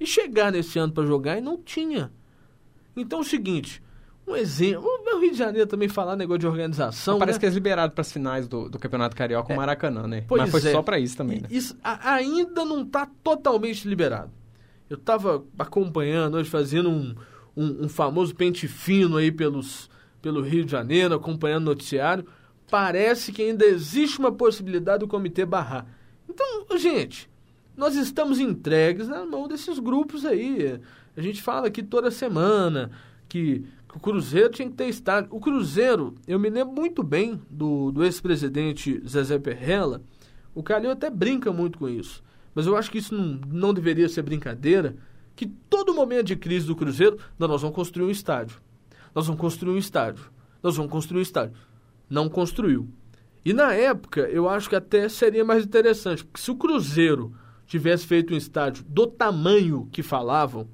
E 0.00 0.06
chegar 0.06 0.50
nesse 0.50 0.78
ano 0.78 0.92
para 0.92 1.06
jogar 1.06 1.38
e 1.38 1.40
não 1.40 1.58
tinha. 1.58 2.10
Então 2.96 3.20
é 3.20 3.22
o 3.22 3.24
seguinte, 3.24 3.82
um 4.26 4.34
exemplo. 4.34 4.88
O 4.88 5.20
Rio 5.20 5.32
de 5.32 5.38
Janeiro 5.38 5.68
também 5.68 5.88
falar 5.88 6.16
negócio 6.16 6.40
de 6.40 6.46
organização. 6.46 7.18
parece 7.18 7.36
né? 7.36 7.40
que 7.40 7.46
eles 7.46 7.54
liberaram 7.54 7.92
para 7.92 8.00
as 8.02 8.12
finais 8.12 8.48
do, 8.48 8.68
do 8.68 8.78
Campeonato 8.78 9.14
Carioca 9.14 9.50
o 9.50 9.52
é, 9.52 9.56
Maracanã, 9.56 10.06
né? 10.06 10.24
Mas 10.30 10.50
foi 10.50 10.60
é. 10.60 10.72
só 10.72 10.82
para 10.82 10.98
isso 10.98 11.16
também, 11.16 11.40
né? 11.40 11.48
Isso 11.50 11.76
ainda 11.82 12.64
não 12.64 12.82
está 12.82 13.08
totalmente 13.22 13.86
liberado. 13.86 14.30
Eu 14.88 14.96
estava 14.96 15.44
acompanhando 15.58 16.36
hoje, 16.36 16.48
fazendo 16.48 16.90
um, 16.90 17.14
um, 17.56 17.84
um, 17.84 17.88
famoso 17.88 18.34
pente 18.34 18.66
fino 18.66 19.16
aí 19.16 19.30
pelos, 19.30 19.90
pelo 20.22 20.40
Rio 20.40 20.64
de 20.64 20.70
Janeiro, 20.70 21.14
acompanhando 21.14 21.62
o 21.62 21.70
noticiário. 21.70 22.26
Parece 22.70 23.32
que 23.32 23.42
ainda 23.42 23.64
existe 23.64 24.18
uma 24.18 24.32
possibilidade 24.32 25.00
do 25.00 25.08
comitê 25.08 25.44
barrar. 25.44 25.86
Então, 26.28 26.78
gente, 26.78 27.28
nós 27.76 27.96
estamos 27.96 28.38
entregues 28.38 29.08
na 29.08 29.24
mão 29.24 29.46
desses 29.46 29.78
grupos 29.78 30.24
aí. 30.24 30.80
A 31.16 31.20
gente 31.20 31.42
fala 31.42 31.68
aqui 31.68 31.82
toda 31.82 32.10
semana 32.10 32.90
que, 33.28 33.64
o 33.94 34.00
Cruzeiro 34.00 34.50
tinha 34.50 34.68
que 34.68 34.76
ter 34.76 34.88
estádio. 34.88 35.30
O 35.32 35.40
Cruzeiro, 35.40 36.14
eu 36.26 36.38
me 36.38 36.50
lembro 36.50 36.74
muito 36.74 37.02
bem 37.02 37.40
do, 37.50 37.90
do 37.90 38.04
ex-presidente 38.04 39.02
Zezé 39.06 39.38
Perrella. 39.38 40.02
O 40.54 40.62
Calil 40.62 40.90
até 40.90 41.10
brinca 41.10 41.52
muito 41.52 41.78
com 41.78 41.88
isso. 41.88 42.22
Mas 42.54 42.66
eu 42.66 42.76
acho 42.76 42.90
que 42.90 42.98
isso 42.98 43.14
não, 43.14 43.40
não 43.48 43.74
deveria 43.74 44.08
ser 44.08 44.22
brincadeira, 44.22 44.96
que 45.36 45.46
todo 45.46 45.94
momento 45.94 46.26
de 46.26 46.36
crise 46.36 46.66
do 46.66 46.74
Cruzeiro, 46.74 47.18
nós 47.38 47.62
vamos 47.62 47.74
construir 47.74 48.06
um 48.06 48.10
estádio. 48.10 48.60
Nós 49.14 49.26
vamos 49.26 49.40
construir 49.40 49.72
um 49.72 49.78
estádio. 49.78 50.24
Nós 50.62 50.76
vamos 50.76 50.90
construir 50.90 51.20
um 51.20 51.22
estádio. 51.22 51.56
Não 52.10 52.28
construiu. 52.28 52.88
E 53.44 53.52
na 53.52 53.72
época, 53.72 54.22
eu 54.22 54.48
acho 54.48 54.68
que 54.68 54.74
até 54.74 55.08
seria 55.08 55.44
mais 55.44 55.64
interessante, 55.64 56.24
porque 56.24 56.40
se 56.40 56.50
o 56.50 56.56
Cruzeiro 56.56 57.32
tivesse 57.66 58.06
feito 58.06 58.34
um 58.34 58.36
estádio 58.36 58.84
do 58.88 59.06
tamanho 59.06 59.88
que 59.92 60.02
falavam, 60.02 60.68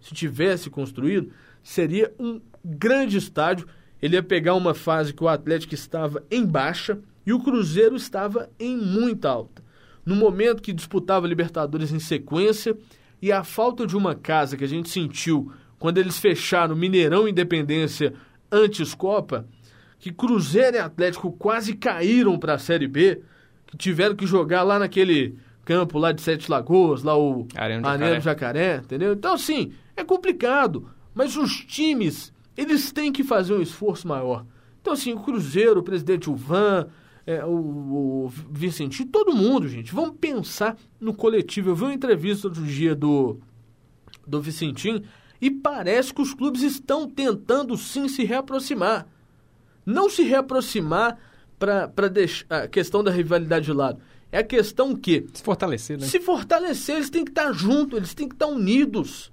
se 0.00 0.14
tivesse 0.14 0.68
construído, 0.68 1.32
seria 1.62 2.12
um 2.18 2.40
grande 2.64 3.16
estádio. 3.16 3.66
Ele 4.00 4.16
ia 4.16 4.22
pegar 4.22 4.54
uma 4.54 4.74
fase 4.74 5.14
que 5.14 5.24
o 5.24 5.28
Atlético 5.28 5.74
estava 5.74 6.22
em 6.30 6.44
baixa 6.44 6.98
e 7.24 7.32
o 7.32 7.40
Cruzeiro 7.42 7.96
estava 7.96 8.50
em 8.58 8.76
muita 8.76 9.28
alta. 9.28 9.64
No 10.06 10.14
momento 10.14 10.62
que 10.62 10.72
disputava 10.72 11.26
Libertadores 11.26 11.92
em 11.92 11.98
sequência 11.98 12.76
e 13.20 13.32
a 13.32 13.42
falta 13.42 13.84
de 13.84 13.96
uma 13.96 14.14
casa 14.14 14.56
que 14.56 14.62
a 14.62 14.68
gente 14.68 14.88
sentiu 14.88 15.50
quando 15.80 15.98
eles 15.98 16.16
fecharam 16.16 16.76
Mineirão 16.76 17.26
Independência 17.26 18.14
antes 18.50 18.94
Copa, 18.94 19.46
que 19.98 20.12
Cruzeiro 20.12 20.76
e 20.76 20.80
Atlético 20.80 21.32
quase 21.32 21.74
caíram 21.74 22.38
para 22.38 22.54
a 22.54 22.58
Série 22.58 22.86
B, 22.86 23.20
que 23.66 23.76
tiveram 23.76 24.14
que 24.14 24.26
jogar 24.26 24.62
lá 24.62 24.78
naquele 24.78 25.36
campo 25.64 25.98
lá 25.98 26.12
de 26.12 26.22
Sete 26.22 26.48
Lagoas, 26.48 27.02
lá 27.02 27.18
o 27.18 27.48
Arena 27.56 27.92
Jacaré. 27.92 28.20
Jacaré, 28.20 28.76
entendeu? 28.76 29.12
Então, 29.12 29.34
assim, 29.34 29.72
é 29.96 30.04
complicado, 30.04 30.88
mas 31.12 31.36
os 31.36 31.64
times, 31.64 32.32
eles 32.56 32.92
têm 32.92 33.10
que 33.10 33.24
fazer 33.24 33.54
um 33.54 33.60
esforço 33.60 34.06
maior. 34.06 34.46
Então, 34.80 34.92
assim, 34.92 35.12
o 35.12 35.18
Cruzeiro, 35.18 35.80
o 35.80 35.82
presidente 35.82 36.30
Uvan, 36.30 36.86
é, 37.26 37.44
o, 37.44 38.26
o 38.26 38.28
Vicentinho, 38.50 39.08
todo 39.08 39.34
mundo, 39.34 39.68
gente, 39.68 39.92
vamos 39.92 40.16
pensar 40.20 40.76
no 41.00 41.12
coletivo. 41.12 41.70
Eu 41.70 41.74
vi 41.74 41.82
uma 41.82 41.94
entrevista 41.94 42.46
outro 42.46 42.62
dia 42.62 42.94
do, 42.94 43.40
do 44.24 44.40
Vicentinho 44.40 45.02
e 45.40 45.50
parece 45.50 46.14
que 46.14 46.22
os 46.22 46.32
clubes 46.32 46.62
estão 46.62 47.10
tentando 47.10 47.76
sim 47.76 48.08
se 48.08 48.24
reaproximar. 48.24 49.06
Não 49.84 50.08
se 50.08 50.22
reaproximar 50.22 51.18
para 51.58 52.08
deixar 52.08 52.46
a 52.48 52.68
questão 52.68 53.02
da 53.02 53.10
rivalidade 53.10 53.66
de 53.66 53.72
lado. 53.72 54.00
É 54.30 54.38
a 54.38 54.44
questão 54.44 54.94
que. 54.94 55.26
Se 55.32 55.42
fortalecer, 55.42 55.98
né? 55.98 56.06
Se 56.06 56.20
fortalecer, 56.20 56.96
eles 56.96 57.10
têm 57.10 57.24
que 57.24 57.30
estar 57.30 57.52
juntos, 57.52 57.96
eles 57.96 58.14
têm 58.14 58.28
que 58.28 58.34
estar 58.34 58.46
unidos. 58.46 59.32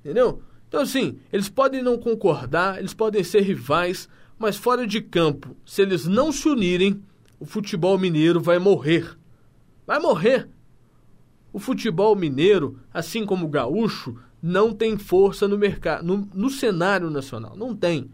Entendeu? 0.00 0.42
Então, 0.68 0.80
assim, 0.82 1.18
eles 1.32 1.48
podem 1.48 1.82
não 1.82 1.96
concordar, 1.96 2.78
eles 2.78 2.92
podem 2.92 3.22
ser 3.22 3.42
rivais, 3.42 4.08
mas 4.38 4.56
fora 4.56 4.86
de 4.86 5.00
campo, 5.00 5.56
se 5.64 5.82
eles 5.82 6.04
não 6.04 6.32
se 6.32 6.48
unirem, 6.48 7.00
o 7.44 7.46
futebol 7.46 7.98
mineiro 7.98 8.40
vai 8.40 8.58
morrer. 8.58 9.18
Vai 9.86 9.98
morrer. 9.98 10.48
O 11.52 11.58
futebol 11.58 12.16
mineiro, 12.16 12.80
assim 12.92 13.26
como 13.26 13.44
o 13.44 13.50
gaúcho, 13.50 14.16
não 14.42 14.72
tem 14.72 14.96
força 14.96 15.46
no 15.46 15.58
mercado, 15.58 16.02
no, 16.06 16.26
no 16.32 16.48
cenário 16.48 17.10
nacional. 17.10 17.54
Não 17.54 17.76
tem. 17.76 18.10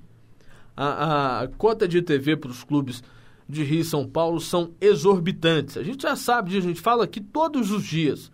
A, 0.77 1.43
a 1.43 1.49
cota 1.49 1.87
de 1.87 2.03
TV 2.03 2.37
para 2.37 2.51
os 2.51 2.64
clubes 2.64 3.05
de 3.49 3.62
Rio 3.62 3.83
e 3.83 3.85
São 3.85 4.05
Paulo 4.05 4.40
são 4.40 4.73
exorbitantes. 4.81 5.77
A 5.77 5.85
gente 5.85 6.03
já 6.03 6.16
sabe 6.16 6.51
disso, 6.51 6.66
a 6.66 6.71
gente 6.71 6.81
fala 6.81 7.05
aqui 7.05 7.21
todos 7.21 7.71
os 7.71 7.85
dias. 7.85 8.33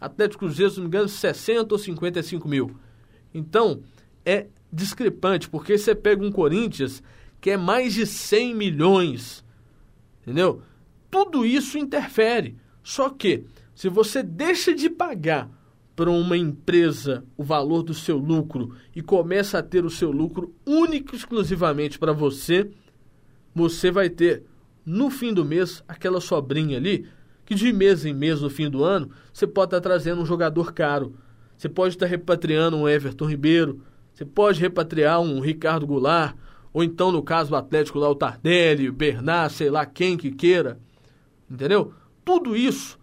Atlético 0.00 0.46
Cruzeiro, 0.46 0.70
se 0.70 0.78
não 0.78 0.84
me 0.84 0.88
engano, 0.88 1.10
60 1.10 1.74
ou 1.74 1.78
55 1.78 2.48
mil. 2.48 2.74
Então, 3.34 3.82
é 4.24 4.46
discrepante, 4.72 5.46
porque 5.46 5.76
você 5.76 5.94
pega 5.94 6.24
um 6.24 6.32
Corinthians 6.32 7.02
que 7.38 7.50
é 7.50 7.56
mais 7.58 7.92
de 7.92 8.06
100 8.06 8.54
milhões, 8.54 9.44
entendeu? 10.28 10.62
Tudo 11.10 11.44
isso 11.46 11.78
interfere. 11.78 12.56
Só 12.82 13.08
que, 13.08 13.44
se 13.74 13.88
você 13.88 14.22
deixa 14.22 14.74
de 14.74 14.90
pagar 14.90 15.50
para 15.96 16.10
uma 16.10 16.36
empresa 16.36 17.24
o 17.36 17.42
valor 17.42 17.82
do 17.82 17.94
seu 17.94 18.18
lucro 18.18 18.74
e 18.94 19.02
começa 19.02 19.58
a 19.58 19.62
ter 19.62 19.84
o 19.84 19.90
seu 19.90 20.12
lucro 20.12 20.54
único 20.66 21.16
exclusivamente 21.16 21.98
para 21.98 22.12
você, 22.12 22.70
você 23.54 23.90
vai 23.90 24.08
ter 24.08 24.44
no 24.84 25.10
fim 25.10 25.32
do 25.34 25.44
mês 25.44 25.82
aquela 25.88 26.20
sobrinha 26.20 26.76
ali 26.76 27.06
que 27.44 27.54
de 27.54 27.72
mês 27.72 28.04
em 28.04 28.12
mês 28.12 28.42
no 28.42 28.50
fim 28.50 28.68
do 28.68 28.84
ano 28.84 29.10
você 29.32 29.46
pode 29.46 29.68
estar 29.68 29.80
tá 29.80 29.88
trazendo 29.88 30.20
um 30.20 30.26
jogador 30.26 30.74
caro, 30.74 31.14
você 31.56 31.66
pode 31.66 31.94
estar 31.94 32.04
tá 32.04 32.10
repatriando 32.10 32.76
um 32.76 32.86
Everton 32.86 33.24
Ribeiro, 33.24 33.82
você 34.12 34.24
pode 34.24 34.60
repatriar 34.60 35.18
um 35.20 35.40
Ricardo 35.40 35.86
Goulart, 35.86 36.36
ou 36.72 36.82
então 36.82 37.10
no 37.10 37.22
caso 37.22 37.50
do 37.50 37.56
Atlético 37.56 37.98
lá 37.98 38.08
o 38.08 38.14
Tardelli, 38.14 38.88
o 38.88 38.92
Bernard, 38.92 39.52
sei 39.52 39.70
lá 39.70 39.86
quem 39.86 40.16
que 40.16 40.30
queira, 40.30 40.78
entendeu? 41.50 41.92
Tudo 42.24 42.56
isso, 42.56 42.98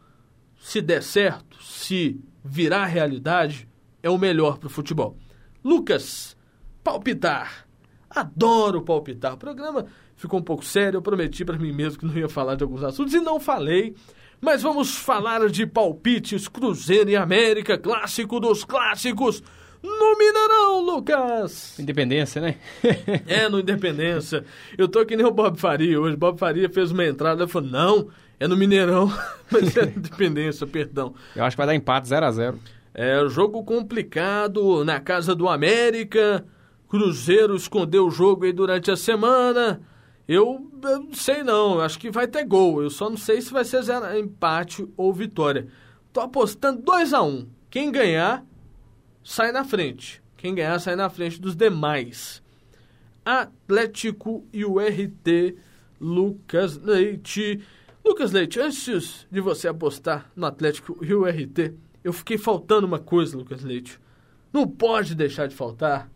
se 0.60 0.82
der 0.82 1.02
certo, 1.02 1.62
se 1.64 2.20
virar 2.44 2.86
realidade, 2.86 3.68
é 4.04 4.10
o 4.10 4.18
melhor 4.18 4.60
para 4.60 4.68
o 4.68 4.70
futebol. 4.70 5.18
Lucas, 5.64 6.38
palpitar. 6.84 7.68
Adoro 8.08 8.84
palpitar. 8.84 9.34
O 9.34 9.38
programa 9.38 9.88
ficou 10.16 10.40
um 10.40 10.44
pouco 10.44 10.64
sério. 10.64 10.98
Eu 10.98 11.02
prometi 11.02 11.44
para 11.44 11.58
mim 11.58 11.72
mesmo 11.72 12.00
que 12.00 12.06
não 12.06 12.16
ia 12.16 12.30
falar 12.30 12.56
de 12.56 12.64
alguns 12.64 12.84
assuntos 12.84 13.16
e 13.16 13.20
não 13.20 13.40
falei. 13.40 13.96
Mas 14.40 14.62
vamos 14.62 14.96
falar 14.96 15.50
de 15.50 15.66
palpites 15.66 16.48
Cruzeiro 16.48 17.10
e 17.10 17.16
América, 17.16 17.80
clássico 17.80 18.40
dos 18.40 18.64
clássicos. 18.64 19.42
No 19.86 20.18
Mineirão, 20.18 20.80
Lucas! 20.82 21.78
Independência, 21.78 22.42
né? 22.42 22.56
é, 23.28 23.48
no 23.48 23.60
Independência. 23.60 24.44
Eu 24.76 24.88
tô 24.88 25.06
que 25.06 25.16
nem 25.16 25.26
o 25.26 25.32
Bob 25.32 25.60
Faria 25.60 26.02
hoje. 26.02 26.16
Bob 26.16 26.40
Faria 26.40 26.68
fez 26.68 26.92
uma 26.92 27.06
entrada 27.06 27.44
e 27.44 27.48
falou: 27.48 27.70
não, 27.70 28.08
é 28.40 28.48
no 28.48 28.58
Mineirão, 28.58 29.14
mas 29.52 29.78
é 29.78 29.84
Independência, 29.84 30.66
perdão. 30.66 31.14
Eu 31.36 31.44
acho 31.44 31.56
que 31.56 31.60
vai 31.60 31.68
dar 31.68 31.76
empate 31.76 32.08
0 32.08 32.26
a 32.26 32.32
0 32.32 32.60
É, 32.96 33.28
jogo 33.30 33.64
complicado 33.64 34.84
na 34.84 35.00
casa 35.00 35.36
do 35.36 35.48
América. 35.48 36.44
Cruzeiro 36.90 37.56
escondeu 37.56 38.08
o 38.08 38.12
jogo 38.12 38.46
aí 38.46 38.54
durante 38.54 38.90
a 38.90 38.98
semana. 38.98 39.82
Eu, 40.28 40.68
eu 40.84 41.00
não 41.00 41.14
sei 41.14 41.44
não, 41.44 41.80
acho 41.80 42.00
que 42.00 42.10
vai 42.10 42.28
ter 42.28 42.44
gol. 42.44 42.82
Eu 42.82 42.90
só 42.90 43.08
não 43.10 43.18
sei 43.18 43.40
se 43.40 43.54
vai 43.54 43.64
ser 43.64 43.84
zero, 43.84 44.18
empate 44.18 44.88
ou 44.98 45.14
vitória. 45.14 45.68
Tô 46.12 46.22
apostando 46.22 46.82
2 46.82 47.14
a 47.14 47.22
1 47.22 47.28
um. 47.28 47.48
Quem 47.70 47.92
ganhar, 47.92 48.44
sai 49.26 49.52
na 49.52 49.66
frente. 49.66 50.22
Quem 50.38 50.54
ganhar, 50.54 50.80
sai 50.80 50.96
na 50.96 51.10
frente 51.10 51.42
dos 51.42 51.56
demais. 51.56 52.42
Atlético 53.26 54.46
e 54.54 54.64
o 54.64 54.78
RT 54.80 55.58
Lucas 56.00 56.78
Leite. 56.78 57.60
Lucas 58.04 58.32
Leite, 58.32 58.60
antes 58.60 59.26
de 59.32 59.42
você 59.42 59.68
apostar 59.68 60.32
no 60.36 60.46
Atlético 60.46 61.04
e 61.04 61.12
o 61.14 61.26
RT, 61.26 61.74
eu 62.04 62.14
fiquei 62.14 62.38
faltando 62.38 62.86
uma 62.86 63.00
coisa, 63.00 63.36
Lucas 63.36 63.64
Leite. 63.64 64.00
Não 64.54 64.68
pode 64.68 65.16
deixar 65.16 65.48
de 65.48 65.56
faltar 65.56 66.08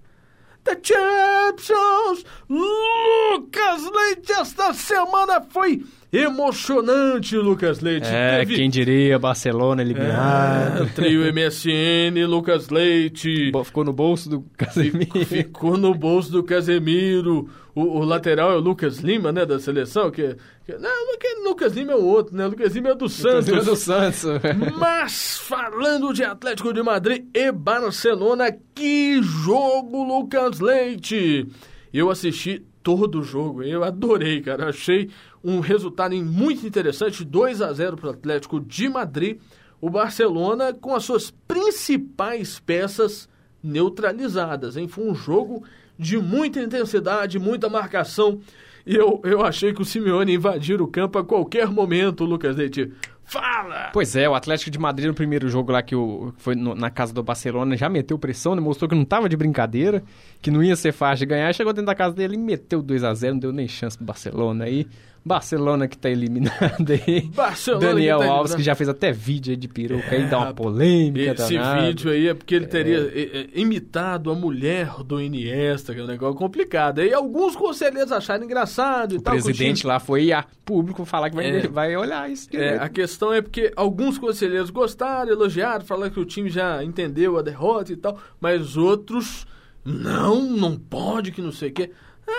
The 0.64 0.80
Champions! 0.84 2.26
Lucas 2.48 3.90
Leite, 3.90 4.32
esta 4.34 4.72
semana 4.74 5.42
foi 5.42 5.84
emocionante, 6.12 7.38
Lucas 7.38 7.82
Leite. 7.82 8.08
É, 8.08 8.40
Teve... 8.40 8.56
quem 8.56 8.70
diria, 8.70 9.20
Barcelona 9.20 9.82
eliminado. 9.82 10.84
É, 10.84 10.86
trio 10.96 11.22
MSN, 11.32 12.26
Lucas 12.28 12.70
Leite. 12.70 13.52
Ficou 13.64 13.84
no 13.84 13.94
bolso 13.94 14.30
do 14.30 14.46
Casemiro. 14.58 15.26
Ficou 15.26 15.78
no 15.78 15.94
bolso 15.94 16.32
do 16.32 16.44
Casemiro. 16.44 17.50
O, 17.76 18.00
o 18.00 18.04
lateral 18.04 18.52
é 18.52 18.56
o 18.56 18.60
Lucas 18.60 18.98
Lima, 18.98 19.32
né, 19.32 19.46
da 19.46 19.60
seleção, 19.60 20.10
que, 20.10 20.36
que 20.66 20.76
não, 20.78 21.18
que 21.18 21.36
Lucas 21.44 21.74
Lima 21.74 21.94
é 21.94 21.96
o 21.96 22.04
outro, 22.04 22.36
né? 22.36 22.48
Lucas 22.48 22.74
Lima 22.74 22.90
é 22.90 22.96
do 22.96 23.08
Santos. 23.08 23.48
Lucas 23.48 23.48
Lima 23.48 23.62
é 23.62 23.66
do 23.66 23.76
Santos. 23.76 24.24
Mas 24.78 25.38
falando 25.38 26.12
de 26.12 26.24
Atlético 26.24 26.74
de 26.74 26.82
Madrid 26.82 27.26
e 27.34 27.52
Barcelona, 27.52 28.52
que 28.74 29.22
jogo, 29.22 30.04
Lucas 30.04 30.60
Leite! 30.60 31.48
Eu 31.94 32.10
assisti 32.10 32.64
todo 32.90 33.20
o 33.20 33.24
jogo, 33.24 33.62
eu 33.62 33.84
adorei, 33.84 34.42
cara. 34.42 34.70
Achei 34.70 35.12
um 35.44 35.60
resultado 35.60 36.16
muito 36.16 36.66
interessante, 36.66 37.24
2 37.24 37.62
a 37.62 37.72
0 37.72 37.96
para 37.96 38.08
o 38.08 38.10
Atlético 38.10 38.60
de 38.60 38.90
Madrid. 38.90 39.38
O 39.80 39.92
Barcelona 39.92 40.74
com 40.74 40.96
as 40.96 41.04
suas 41.04 41.30
principais 41.30 42.60
peças 42.60 43.30
neutralizadas, 43.62 44.76
hein? 44.76 44.88
Foi 44.88 45.06
um 45.06 45.14
jogo 45.14 45.64
de 46.00 46.18
muita 46.18 46.64
intensidade, 46.64 47.38
muita 47.38 47.70
marcação. 47.70 48.40
E 48.88 48.96
eu, 48.96 49.22
eu 49.24 49.46
achei 49.46 49.72
que 49.72 49.84
o 49.84 49.86
Simeone 49.86 50.34
invadir 50.34 50.82
o 50.82 50.88
campo 50.88 51.20
a 51.20 51.24
qualquer 51.24 51.70
momento, 51.70 52.26
Lucas 52.26 52.56
Leite. 52.56 52.92
Fala! 53.30 53.92
Pois 53.94 54.16
é, 54.16 54.28
o 54.28 54.34
Atlético 54.34 54.72
de 54.72 54.80
Madrid 54.80 55.08
no 55.08 55.14
primeiro 55.14 55.48
jogo 55.50 55.72
lá 55.72 55.84
que 55.84 55.96
o, 55.96 56.34
foi 56.38 56.56
no, 56.56 56.74
na 56.74 56.90
casa 56.90 57.14
do 57.14 57.22
Barcelona 57.22 57.78
já 57.78 57.88
meteu 57.88 58.18
pressão, 58.18 58.56
né? 58.56 58.62
mostrou 58.62 58.90
que 58.90 58.96
não 58.96 59.06
tava 59.06 59.30
de 59.30 59.38
brincadeira, 59.38 60.04
que 60.42 60.50
não 60.50 60.64
ia 60.64 60.76
ser 60.76 60.92
fácil 60.92 61.20
de 61.20 61.28
ganhar. 61.28 61.54
Chegou 61.54 61.72
dentro 61.72 61.86
da 61.86 61.96
casa 61.96 62.16
dele 62.16 62.34
e 62.34 62.38
meteu 62.40 62.82
2 62.82 63.04
a 63.04 63.14
0 63.14 63.36
não 63.36 63.40
deu 63.40 63.52
nem 63.54 63.68
chance 63.68 63.96
pro 63.96 64.06
Barcelona 64.06 64.66
aí. 64.66 64.88
Barcelona 65.24 65.88
que 65.88 65.98
tá 65.98 66.10
eliminado 66.10 66.92
aí. 66.92 67.22
Barcelona 67.36 67.88
Daniel 67.88 68.20
que 68.20 68.26
tá 68.26 68.32
Alves, 68.32 68.56
que 68.56 68.64
já 68.64 68.76
fez 68.76 68.90
até 68.90 69.12
vídeo 69.12 69.52
aí 69.52 69.58
de 69.58 69.68
peruca 69.68 70.16
aí, 70.16 70.24
É, 70.24 70.28
dá 70.28 70.38
uma 70.40 70.54
polêmica 70.54 71.32
Esse 71.34 71.54
danada. 71.56 71.82
vídeo 71.88 72.12
aí 72.12 72.28
é 72.28 72.34
porque 72.34 72.56
ele 72.56 72.68
teria 72.68 72.98
eh, 73.14 73.30
eh, 73.34 73.48
imitado 73.54 74.32
a 74.32 74.36
mulher 74.36 75.04
do 75.04 75.22
Iniesta, 75.22 75.94
que 75.94 76.00
é 76.00 76.04
um 76.04 76.08
negócio 76.08 76.36
complicado. 76.38 77.02
E 77.02 77.14
alguns 77.14 77.56
conselheiros 77.56 78.12
acharam 78.12 78.44
engraçado 78.46 79.14
e 79.14 79.18
O 79.18 79.22
tal. 79.22 79.36
o 79.36 79.42
presidente 79.44 79.86
lá 79.86 80.00
foi 80.00 80.32
a 80.32 80.44
público 80.66 81.04
falar 81.06 81.30
que 81.30 81.36
vai, 81.36 81.46
É. 81.48 81.68
vai 81.68 81.96
olhar 81.96 82.30
isso. 82.30 82.48
É, 82.54 82.78
a 82.78 82.90
questão 82.90 83.34
é 83.34 83.42
porque 83.42 83.72
alguns 83.76 84.18
conselheiros 84.18 84.70
gostaram, 84.70 85.32
elogiaram, 85.32 85.84
falaram 85.86 86.12
que 86.12 86.20
o 86.20 86.26
time 86.26 86.50
já 86.50 86.84
entendeu 86.84 87.38
a 87.38 87.42
derrota 87.42 87.92
e 87.92 87.96
tal, 87.98 88.18
mas 88.40 88.78
outros, 88.78 89.46
não, 89.84 90.42
não 90.42 90.78
pode, 90.78 91.32
que 91.32 91.42
não 91.42 91.52
sei 91.52 91.70
o 91.70 91.74
quê. 91.74 91.92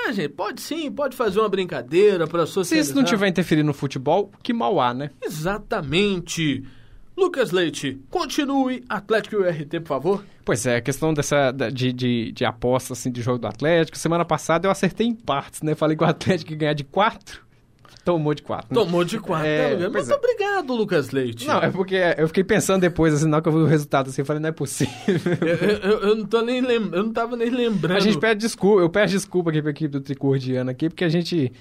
Ah, 0.06 0.12
gente, 0.12 0.28
pode 0.30 0.60
sim, 0.60 0.90
pode 0.90 1.16
fazer 1.16 1.40
uma 1.40 1.48
brincadeira 1.48 2.26
para 2.26 2.46
Se 2.46 2.52
socializar. 2.52 2.90
isso 2.90 2.96
não 2.96 3.04
tiver 3.04 3.26
interferindo 3.28 3.66
no 3.66 3.74
futebol, 3.74 4.30
que 4.42 4.52
mal 4.52 4.80
há, 4.80 4.94
né? 4.94 5.10
Exatamente. 5.22 6.64
Lucas 7.16 7.50
Leite, 7.50 8.00
continue 8.08 8.82
Atlético 8.88 9.36
e 9.36 9.38
URT, 9.38 9.80
por 9.80 9.86
favor. 9.88 10.24
Pois 10.44 10.64
é, 10.64 10.76
a 10.76 10.80
questão 10.80 11.12
dessa 11.12 11.50
de, 11.52 11.92
de, 11.92 12.32
de 12.32 12.44
aposta 12.44 12.92
assim, 12.94 13.10
de 13.10 13.20
jogo 13.20 13.38
do 13.38 13.46
Atlético. 13.46 13.98
Semana 13.98 14.24
passada 14.24 14.66
eu 14.66 14.70
acertei 14.70 15.06
em 15.06 15.14
partes, 15.14 15.60
né? 15.62 15.74
Falei 15.74 15.96
que 15.96 16.02
o 16.02 16.06
Atlético 16.06 16.52
ia 16.52 16.56
ganhar 16.58 16.72
de 16.72 16.84
4, 16.84 17.42
tomou 18.14 18.34
de 18.34 18.42
4. 18.42 18.74
Tomou 18.74 19.04
de 19.04 19.18
quarto, 19.18 19.46
É, 19.46 19.76
né, 19.76 19.88
Muito 19.88 20.10
é. 20.10 20.14
obrigado, 20.14 20.74
Lucas 20.74 21.10
Leite. 21.10 21.46
Não, 21.46 21.58
é 21.58 21.70
porque 21.70 21.96
eu 22.16 22.26
fiquei 22.28 22.42
pensando 22.44 22.80
depois, 22.80 23.14
assim, 23.14 23.28
na 23.28 23.36
hora 23.36 23.42
que 23.42 23.48
eu 23.48 23.52
vi 23.52 23.58
o 23.60 23.66
resultado, 23.66 24.10
assim, 24.10 24.22
eu 24.22 24.26
falei, 24.26 24.40
não 24.42 24.48
é 24.48 24.52
possível. 24.52 24.92
Eu, 25.40 25.90
eu- 25.90 26.00
eu 26.10 26.16
não 26.16 26.26
tô 26.26 26.42
nem 26.42 26.60
lem... 26.60 26.76
eu 26.92 27.02
não 27.04 27.12
tava 27.12 27.36
nem 27.36 27.50
lembrando. 27.50 27.96
A 27.96 28.00
gente 28.00 28.18
pede 28.18 28.40
desculpa, 28.40 28.80
eu 28.80 28.88
peço 28.90 29.12
desculpa 29.14 29.50
aqui 29.50 29.62
pra 29.62 29.70
equipe 29.70 29.88
do 29.92 30.00
Tricordiano 30.00 30.70
aqui, 30.70 30.88
porque 30.88 31.04
a 31.04 31.08
gente 31.08 31.52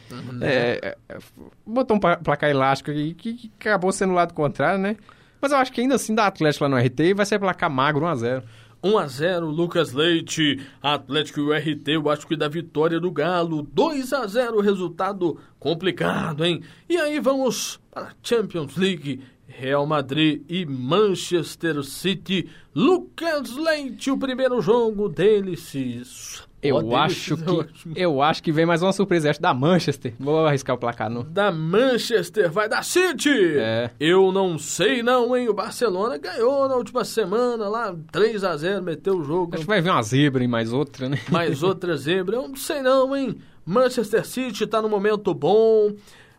é, 0.41 0.95
é, 1.09 1.17
botou 1.65 1.97
um 1.97 1.99
placar 1.99 2.49
elástico 2.49 2.91
aqui 2.91 3.13
que, 3.13 3.33
que 3.33 3.51
acabou 3.59 3.91
sendo 3.91 4.11
o 4.11 4.15
lado 4.15 4.33
contrário, 4.33 4.79
né? 4.79 4.95
Mas 5.41 5.51
eu 5.51 5.57
acho 5.57 5.71
que 5.71 5.79
ainda 5.81 5.95
assim 5.95 6.13
dá 6.13 6.27
Atlético 6.27 6.65
lá 6.65 6.69
no 6.69 6.77
RT 6.77 7.13
vai 7.15 7.25
ser 7.25 7.39
placar 7.39 7.69
magro 7.69 8.05
1x0. 8.05 8.43
1x0, 8.83 9.41
Lucas 9.41 9.93
Leite. 9.93 10.61
Atlético 10.81 11.41
URT, 11.41 11.87
eu 11.87 12.09
acho 12.09 12.27
que 12.27 12.35
da 12.35 12.47
vitória 12.47 12.99
do 12.99 13.11
Galo. 13.11 13.63
2x0, 13.63 14.61
resultado 14.61 15.37
complicado, 15.59 16.45
hein? 16.45 16.61
E 16.87 16.97
aí 16.97 17.19
vamos 17.19 17.79
para 17.91 18.07
a 18.07 18.13
Champions 18.23 18.75
League. 18.75 19.21
Real 19.47 19.85
Madrid 19.85 20.43
e 20.47 20.65
Manchester 20.65 21.83
City. 21.83 22.49
Lucas 22.73 23.55
Leite, 23.57 24.11
o 24.11 24.17
primeiro 24.17 24.61
jogo 24.61 25.09
deles. 25.09 26.47
Eu 26.61 26.81
deles, 26.81 26.93
acho 26.93 27.33
eu 27.33 27.63
que 27.63 27.91
eu 27.95 28.21
acho 28.21 28.43
que 28.43 28.51
vem 28.51 28.65
mais 28.65 28.81
uma 28.81 28.91
surpresa, 28.91 29.29
acho 29.29 29.41
da 29.41 29.53
Manchester. 29.53 30.13
Vou 30.19 30.45
arriscar 30.45 30.75
o 30.75 30.79
placar 30.79 31.09
não. 31.09 31.23
Da 31.23 31.51
Manchester, 31.51 32.51
vai 32.51 32.67
da 32.67 32.81
City! 32.81 33.57
É. 33.57 33.91
Eu 33.99 34.31
não 34.31 34.57
sei 34.57 35.01
não, 35.01 35.35
hein? 35.35 35.47
O 35.47 35.53
Barcelona 35.53 36.17
ganhou 36.17 36.67
na 36.67 36.75
última 36.75 37.05
semana 37.05 37.69
lá, 37.69 37.95
3 38.11 38.43
a 38.43 38.57
0 38.57 38.83
meteu 38.83 39.17
o 39.19 39.23
jogo. 39.23 39.55
Acho 39.55 39.63
que 39.63 39.67
vai 39.67 39.81
vir 39.81 39.89
uma 39.89 40.01
zebra 40.03 40.43
e 40.43 40.47
mais 40.47 40.73
outra, 40.73 41.07
né? 41.07 41.19
Mais 41.31 41.63
outra 41.63 41.95
zebra, 41.95 42.35
eu 42.35 42.47
não 42.47 42.55
sei 42.55 42.81
não, 42.81 43.15
hein? 43.15 43.37
Manchester 43.65 44.25
City 44.25 44.67
tá 44.67 44.81
no 44.81 44.89
momento 44.89 45.33
bom, 45.33 45.93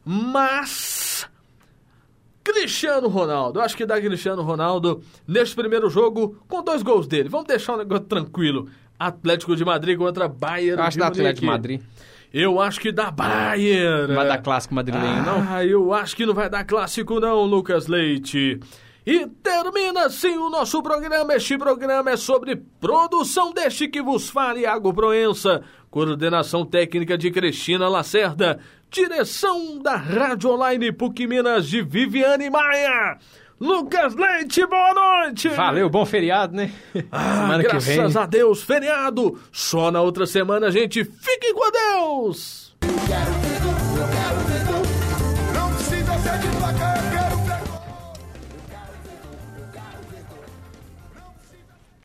mas 0.04 1.26
Cristiano 2.42 3.08
Ronaldo, 3.08 3.58
eu 3.58 3.62
acho 3.62 3.76
que 3.76 3.86
dá 3.86 4.00
Cristiano 4.00 4.42
Ronaldo 4.42 5.02
neste 5.26 5.54
primeiro 5.54 5.88
jogo 5.88 6.36
com 6.48 6.62
dois 6.62 6.82
gols 6.82 7.06
dele. 7.06 7.28
Vamos 7.28 7.46
deixar 7.46 7.74
o 7.74 7.78
negócio 7.78 8.04
tranquilo. 8.04 8.68
Atlético 9.00 9.56
de 9.56 9.64
Madrid 9.64 9.96
contra 9.96 10.28
Bayern. 10.28 10.78
Eu 10.78 10.86
acho 10.86 10.98
da. 10.98 11.06
Atlético 11.06 11.40
de 11.40 11.46
Madrid. 11.46 11.80
Eu 12.32 12.60
acho 12.60 12.78
que 12.78 12.92
dá 12.92 13.10
Bayern. 13.10 14.08
Não 14.08 14.14
vai 14.14 14.28
dar 14.28 14.38
clássico 14.38 14.74
madrilenho, 14.74 15.22
não? 15.24 15.44
Ah, 15.48 15.64
eu 15.64 15.92
acho 15.92 16.14
que 16.14 16.26
não 16.26 16.34
vai 16.34 16.50
dar 16.50 16.64
clássico 16.64 17.18
não, 17.18 17.42
Lucas 17.44 17.86
Leite. 17.86 18.60
E 19.06 19.26
termina 19.26 20.04
assim 20.04 20.36
o 20.36 20.50
nosso 20.50 20.82
programa. 20.82 21.34
Este 21.34 21.56
programa 21.56 22.10
é 22.10 22.16
sobre 22.16 22.56
produção 22.78 23.52
deste 23.52 23.88
que 23.88 24.02
vos 24.02 24.28
fala 24.28 24.58
Iago 24.58 24.92
Proença, 24.92 25.62
coordenação 25.90 26.64
técnica 26.66 27.16
de 27.16 27.30
Cristina 27.30 27.88
Lacerda, 27.88 28.60
direção 28.90 29.78
da 29.82 29.96
Rádio 29.96 30.50
Online 30.50 30.92
PUC 30.92 31.26
Minas 31.26 31.66
de 31.66 31.80
Viviane 31.82 32.50
Maia. 32.50 33.18
Lucas 33.60 34.14
Leite, 34.14 34.66
boa 34.66 34.94
noite! 34.94 35.48
Valeu, 35.50 35.90
bom 35.90 36.06
feriado, 36.06 36.56
né? 36.56 36.72
Ah, 37.12 37.42
Semana 37.42 37.62
que 37.64 37.78
vem. 37.78 37.96
graças 37.96 38.16
a 38.16 38.24
Deus, 38.24 38.62
feriado! 38.62 39.38
Só 39.52 39.90
na 39.90 40.00
outra 40.00 40.26
semana, 40.26 40.70
gente. 40.70 41.04
Fiquem 41.04 41.52
com 41.52 41.70
Deus! 41.70 42.74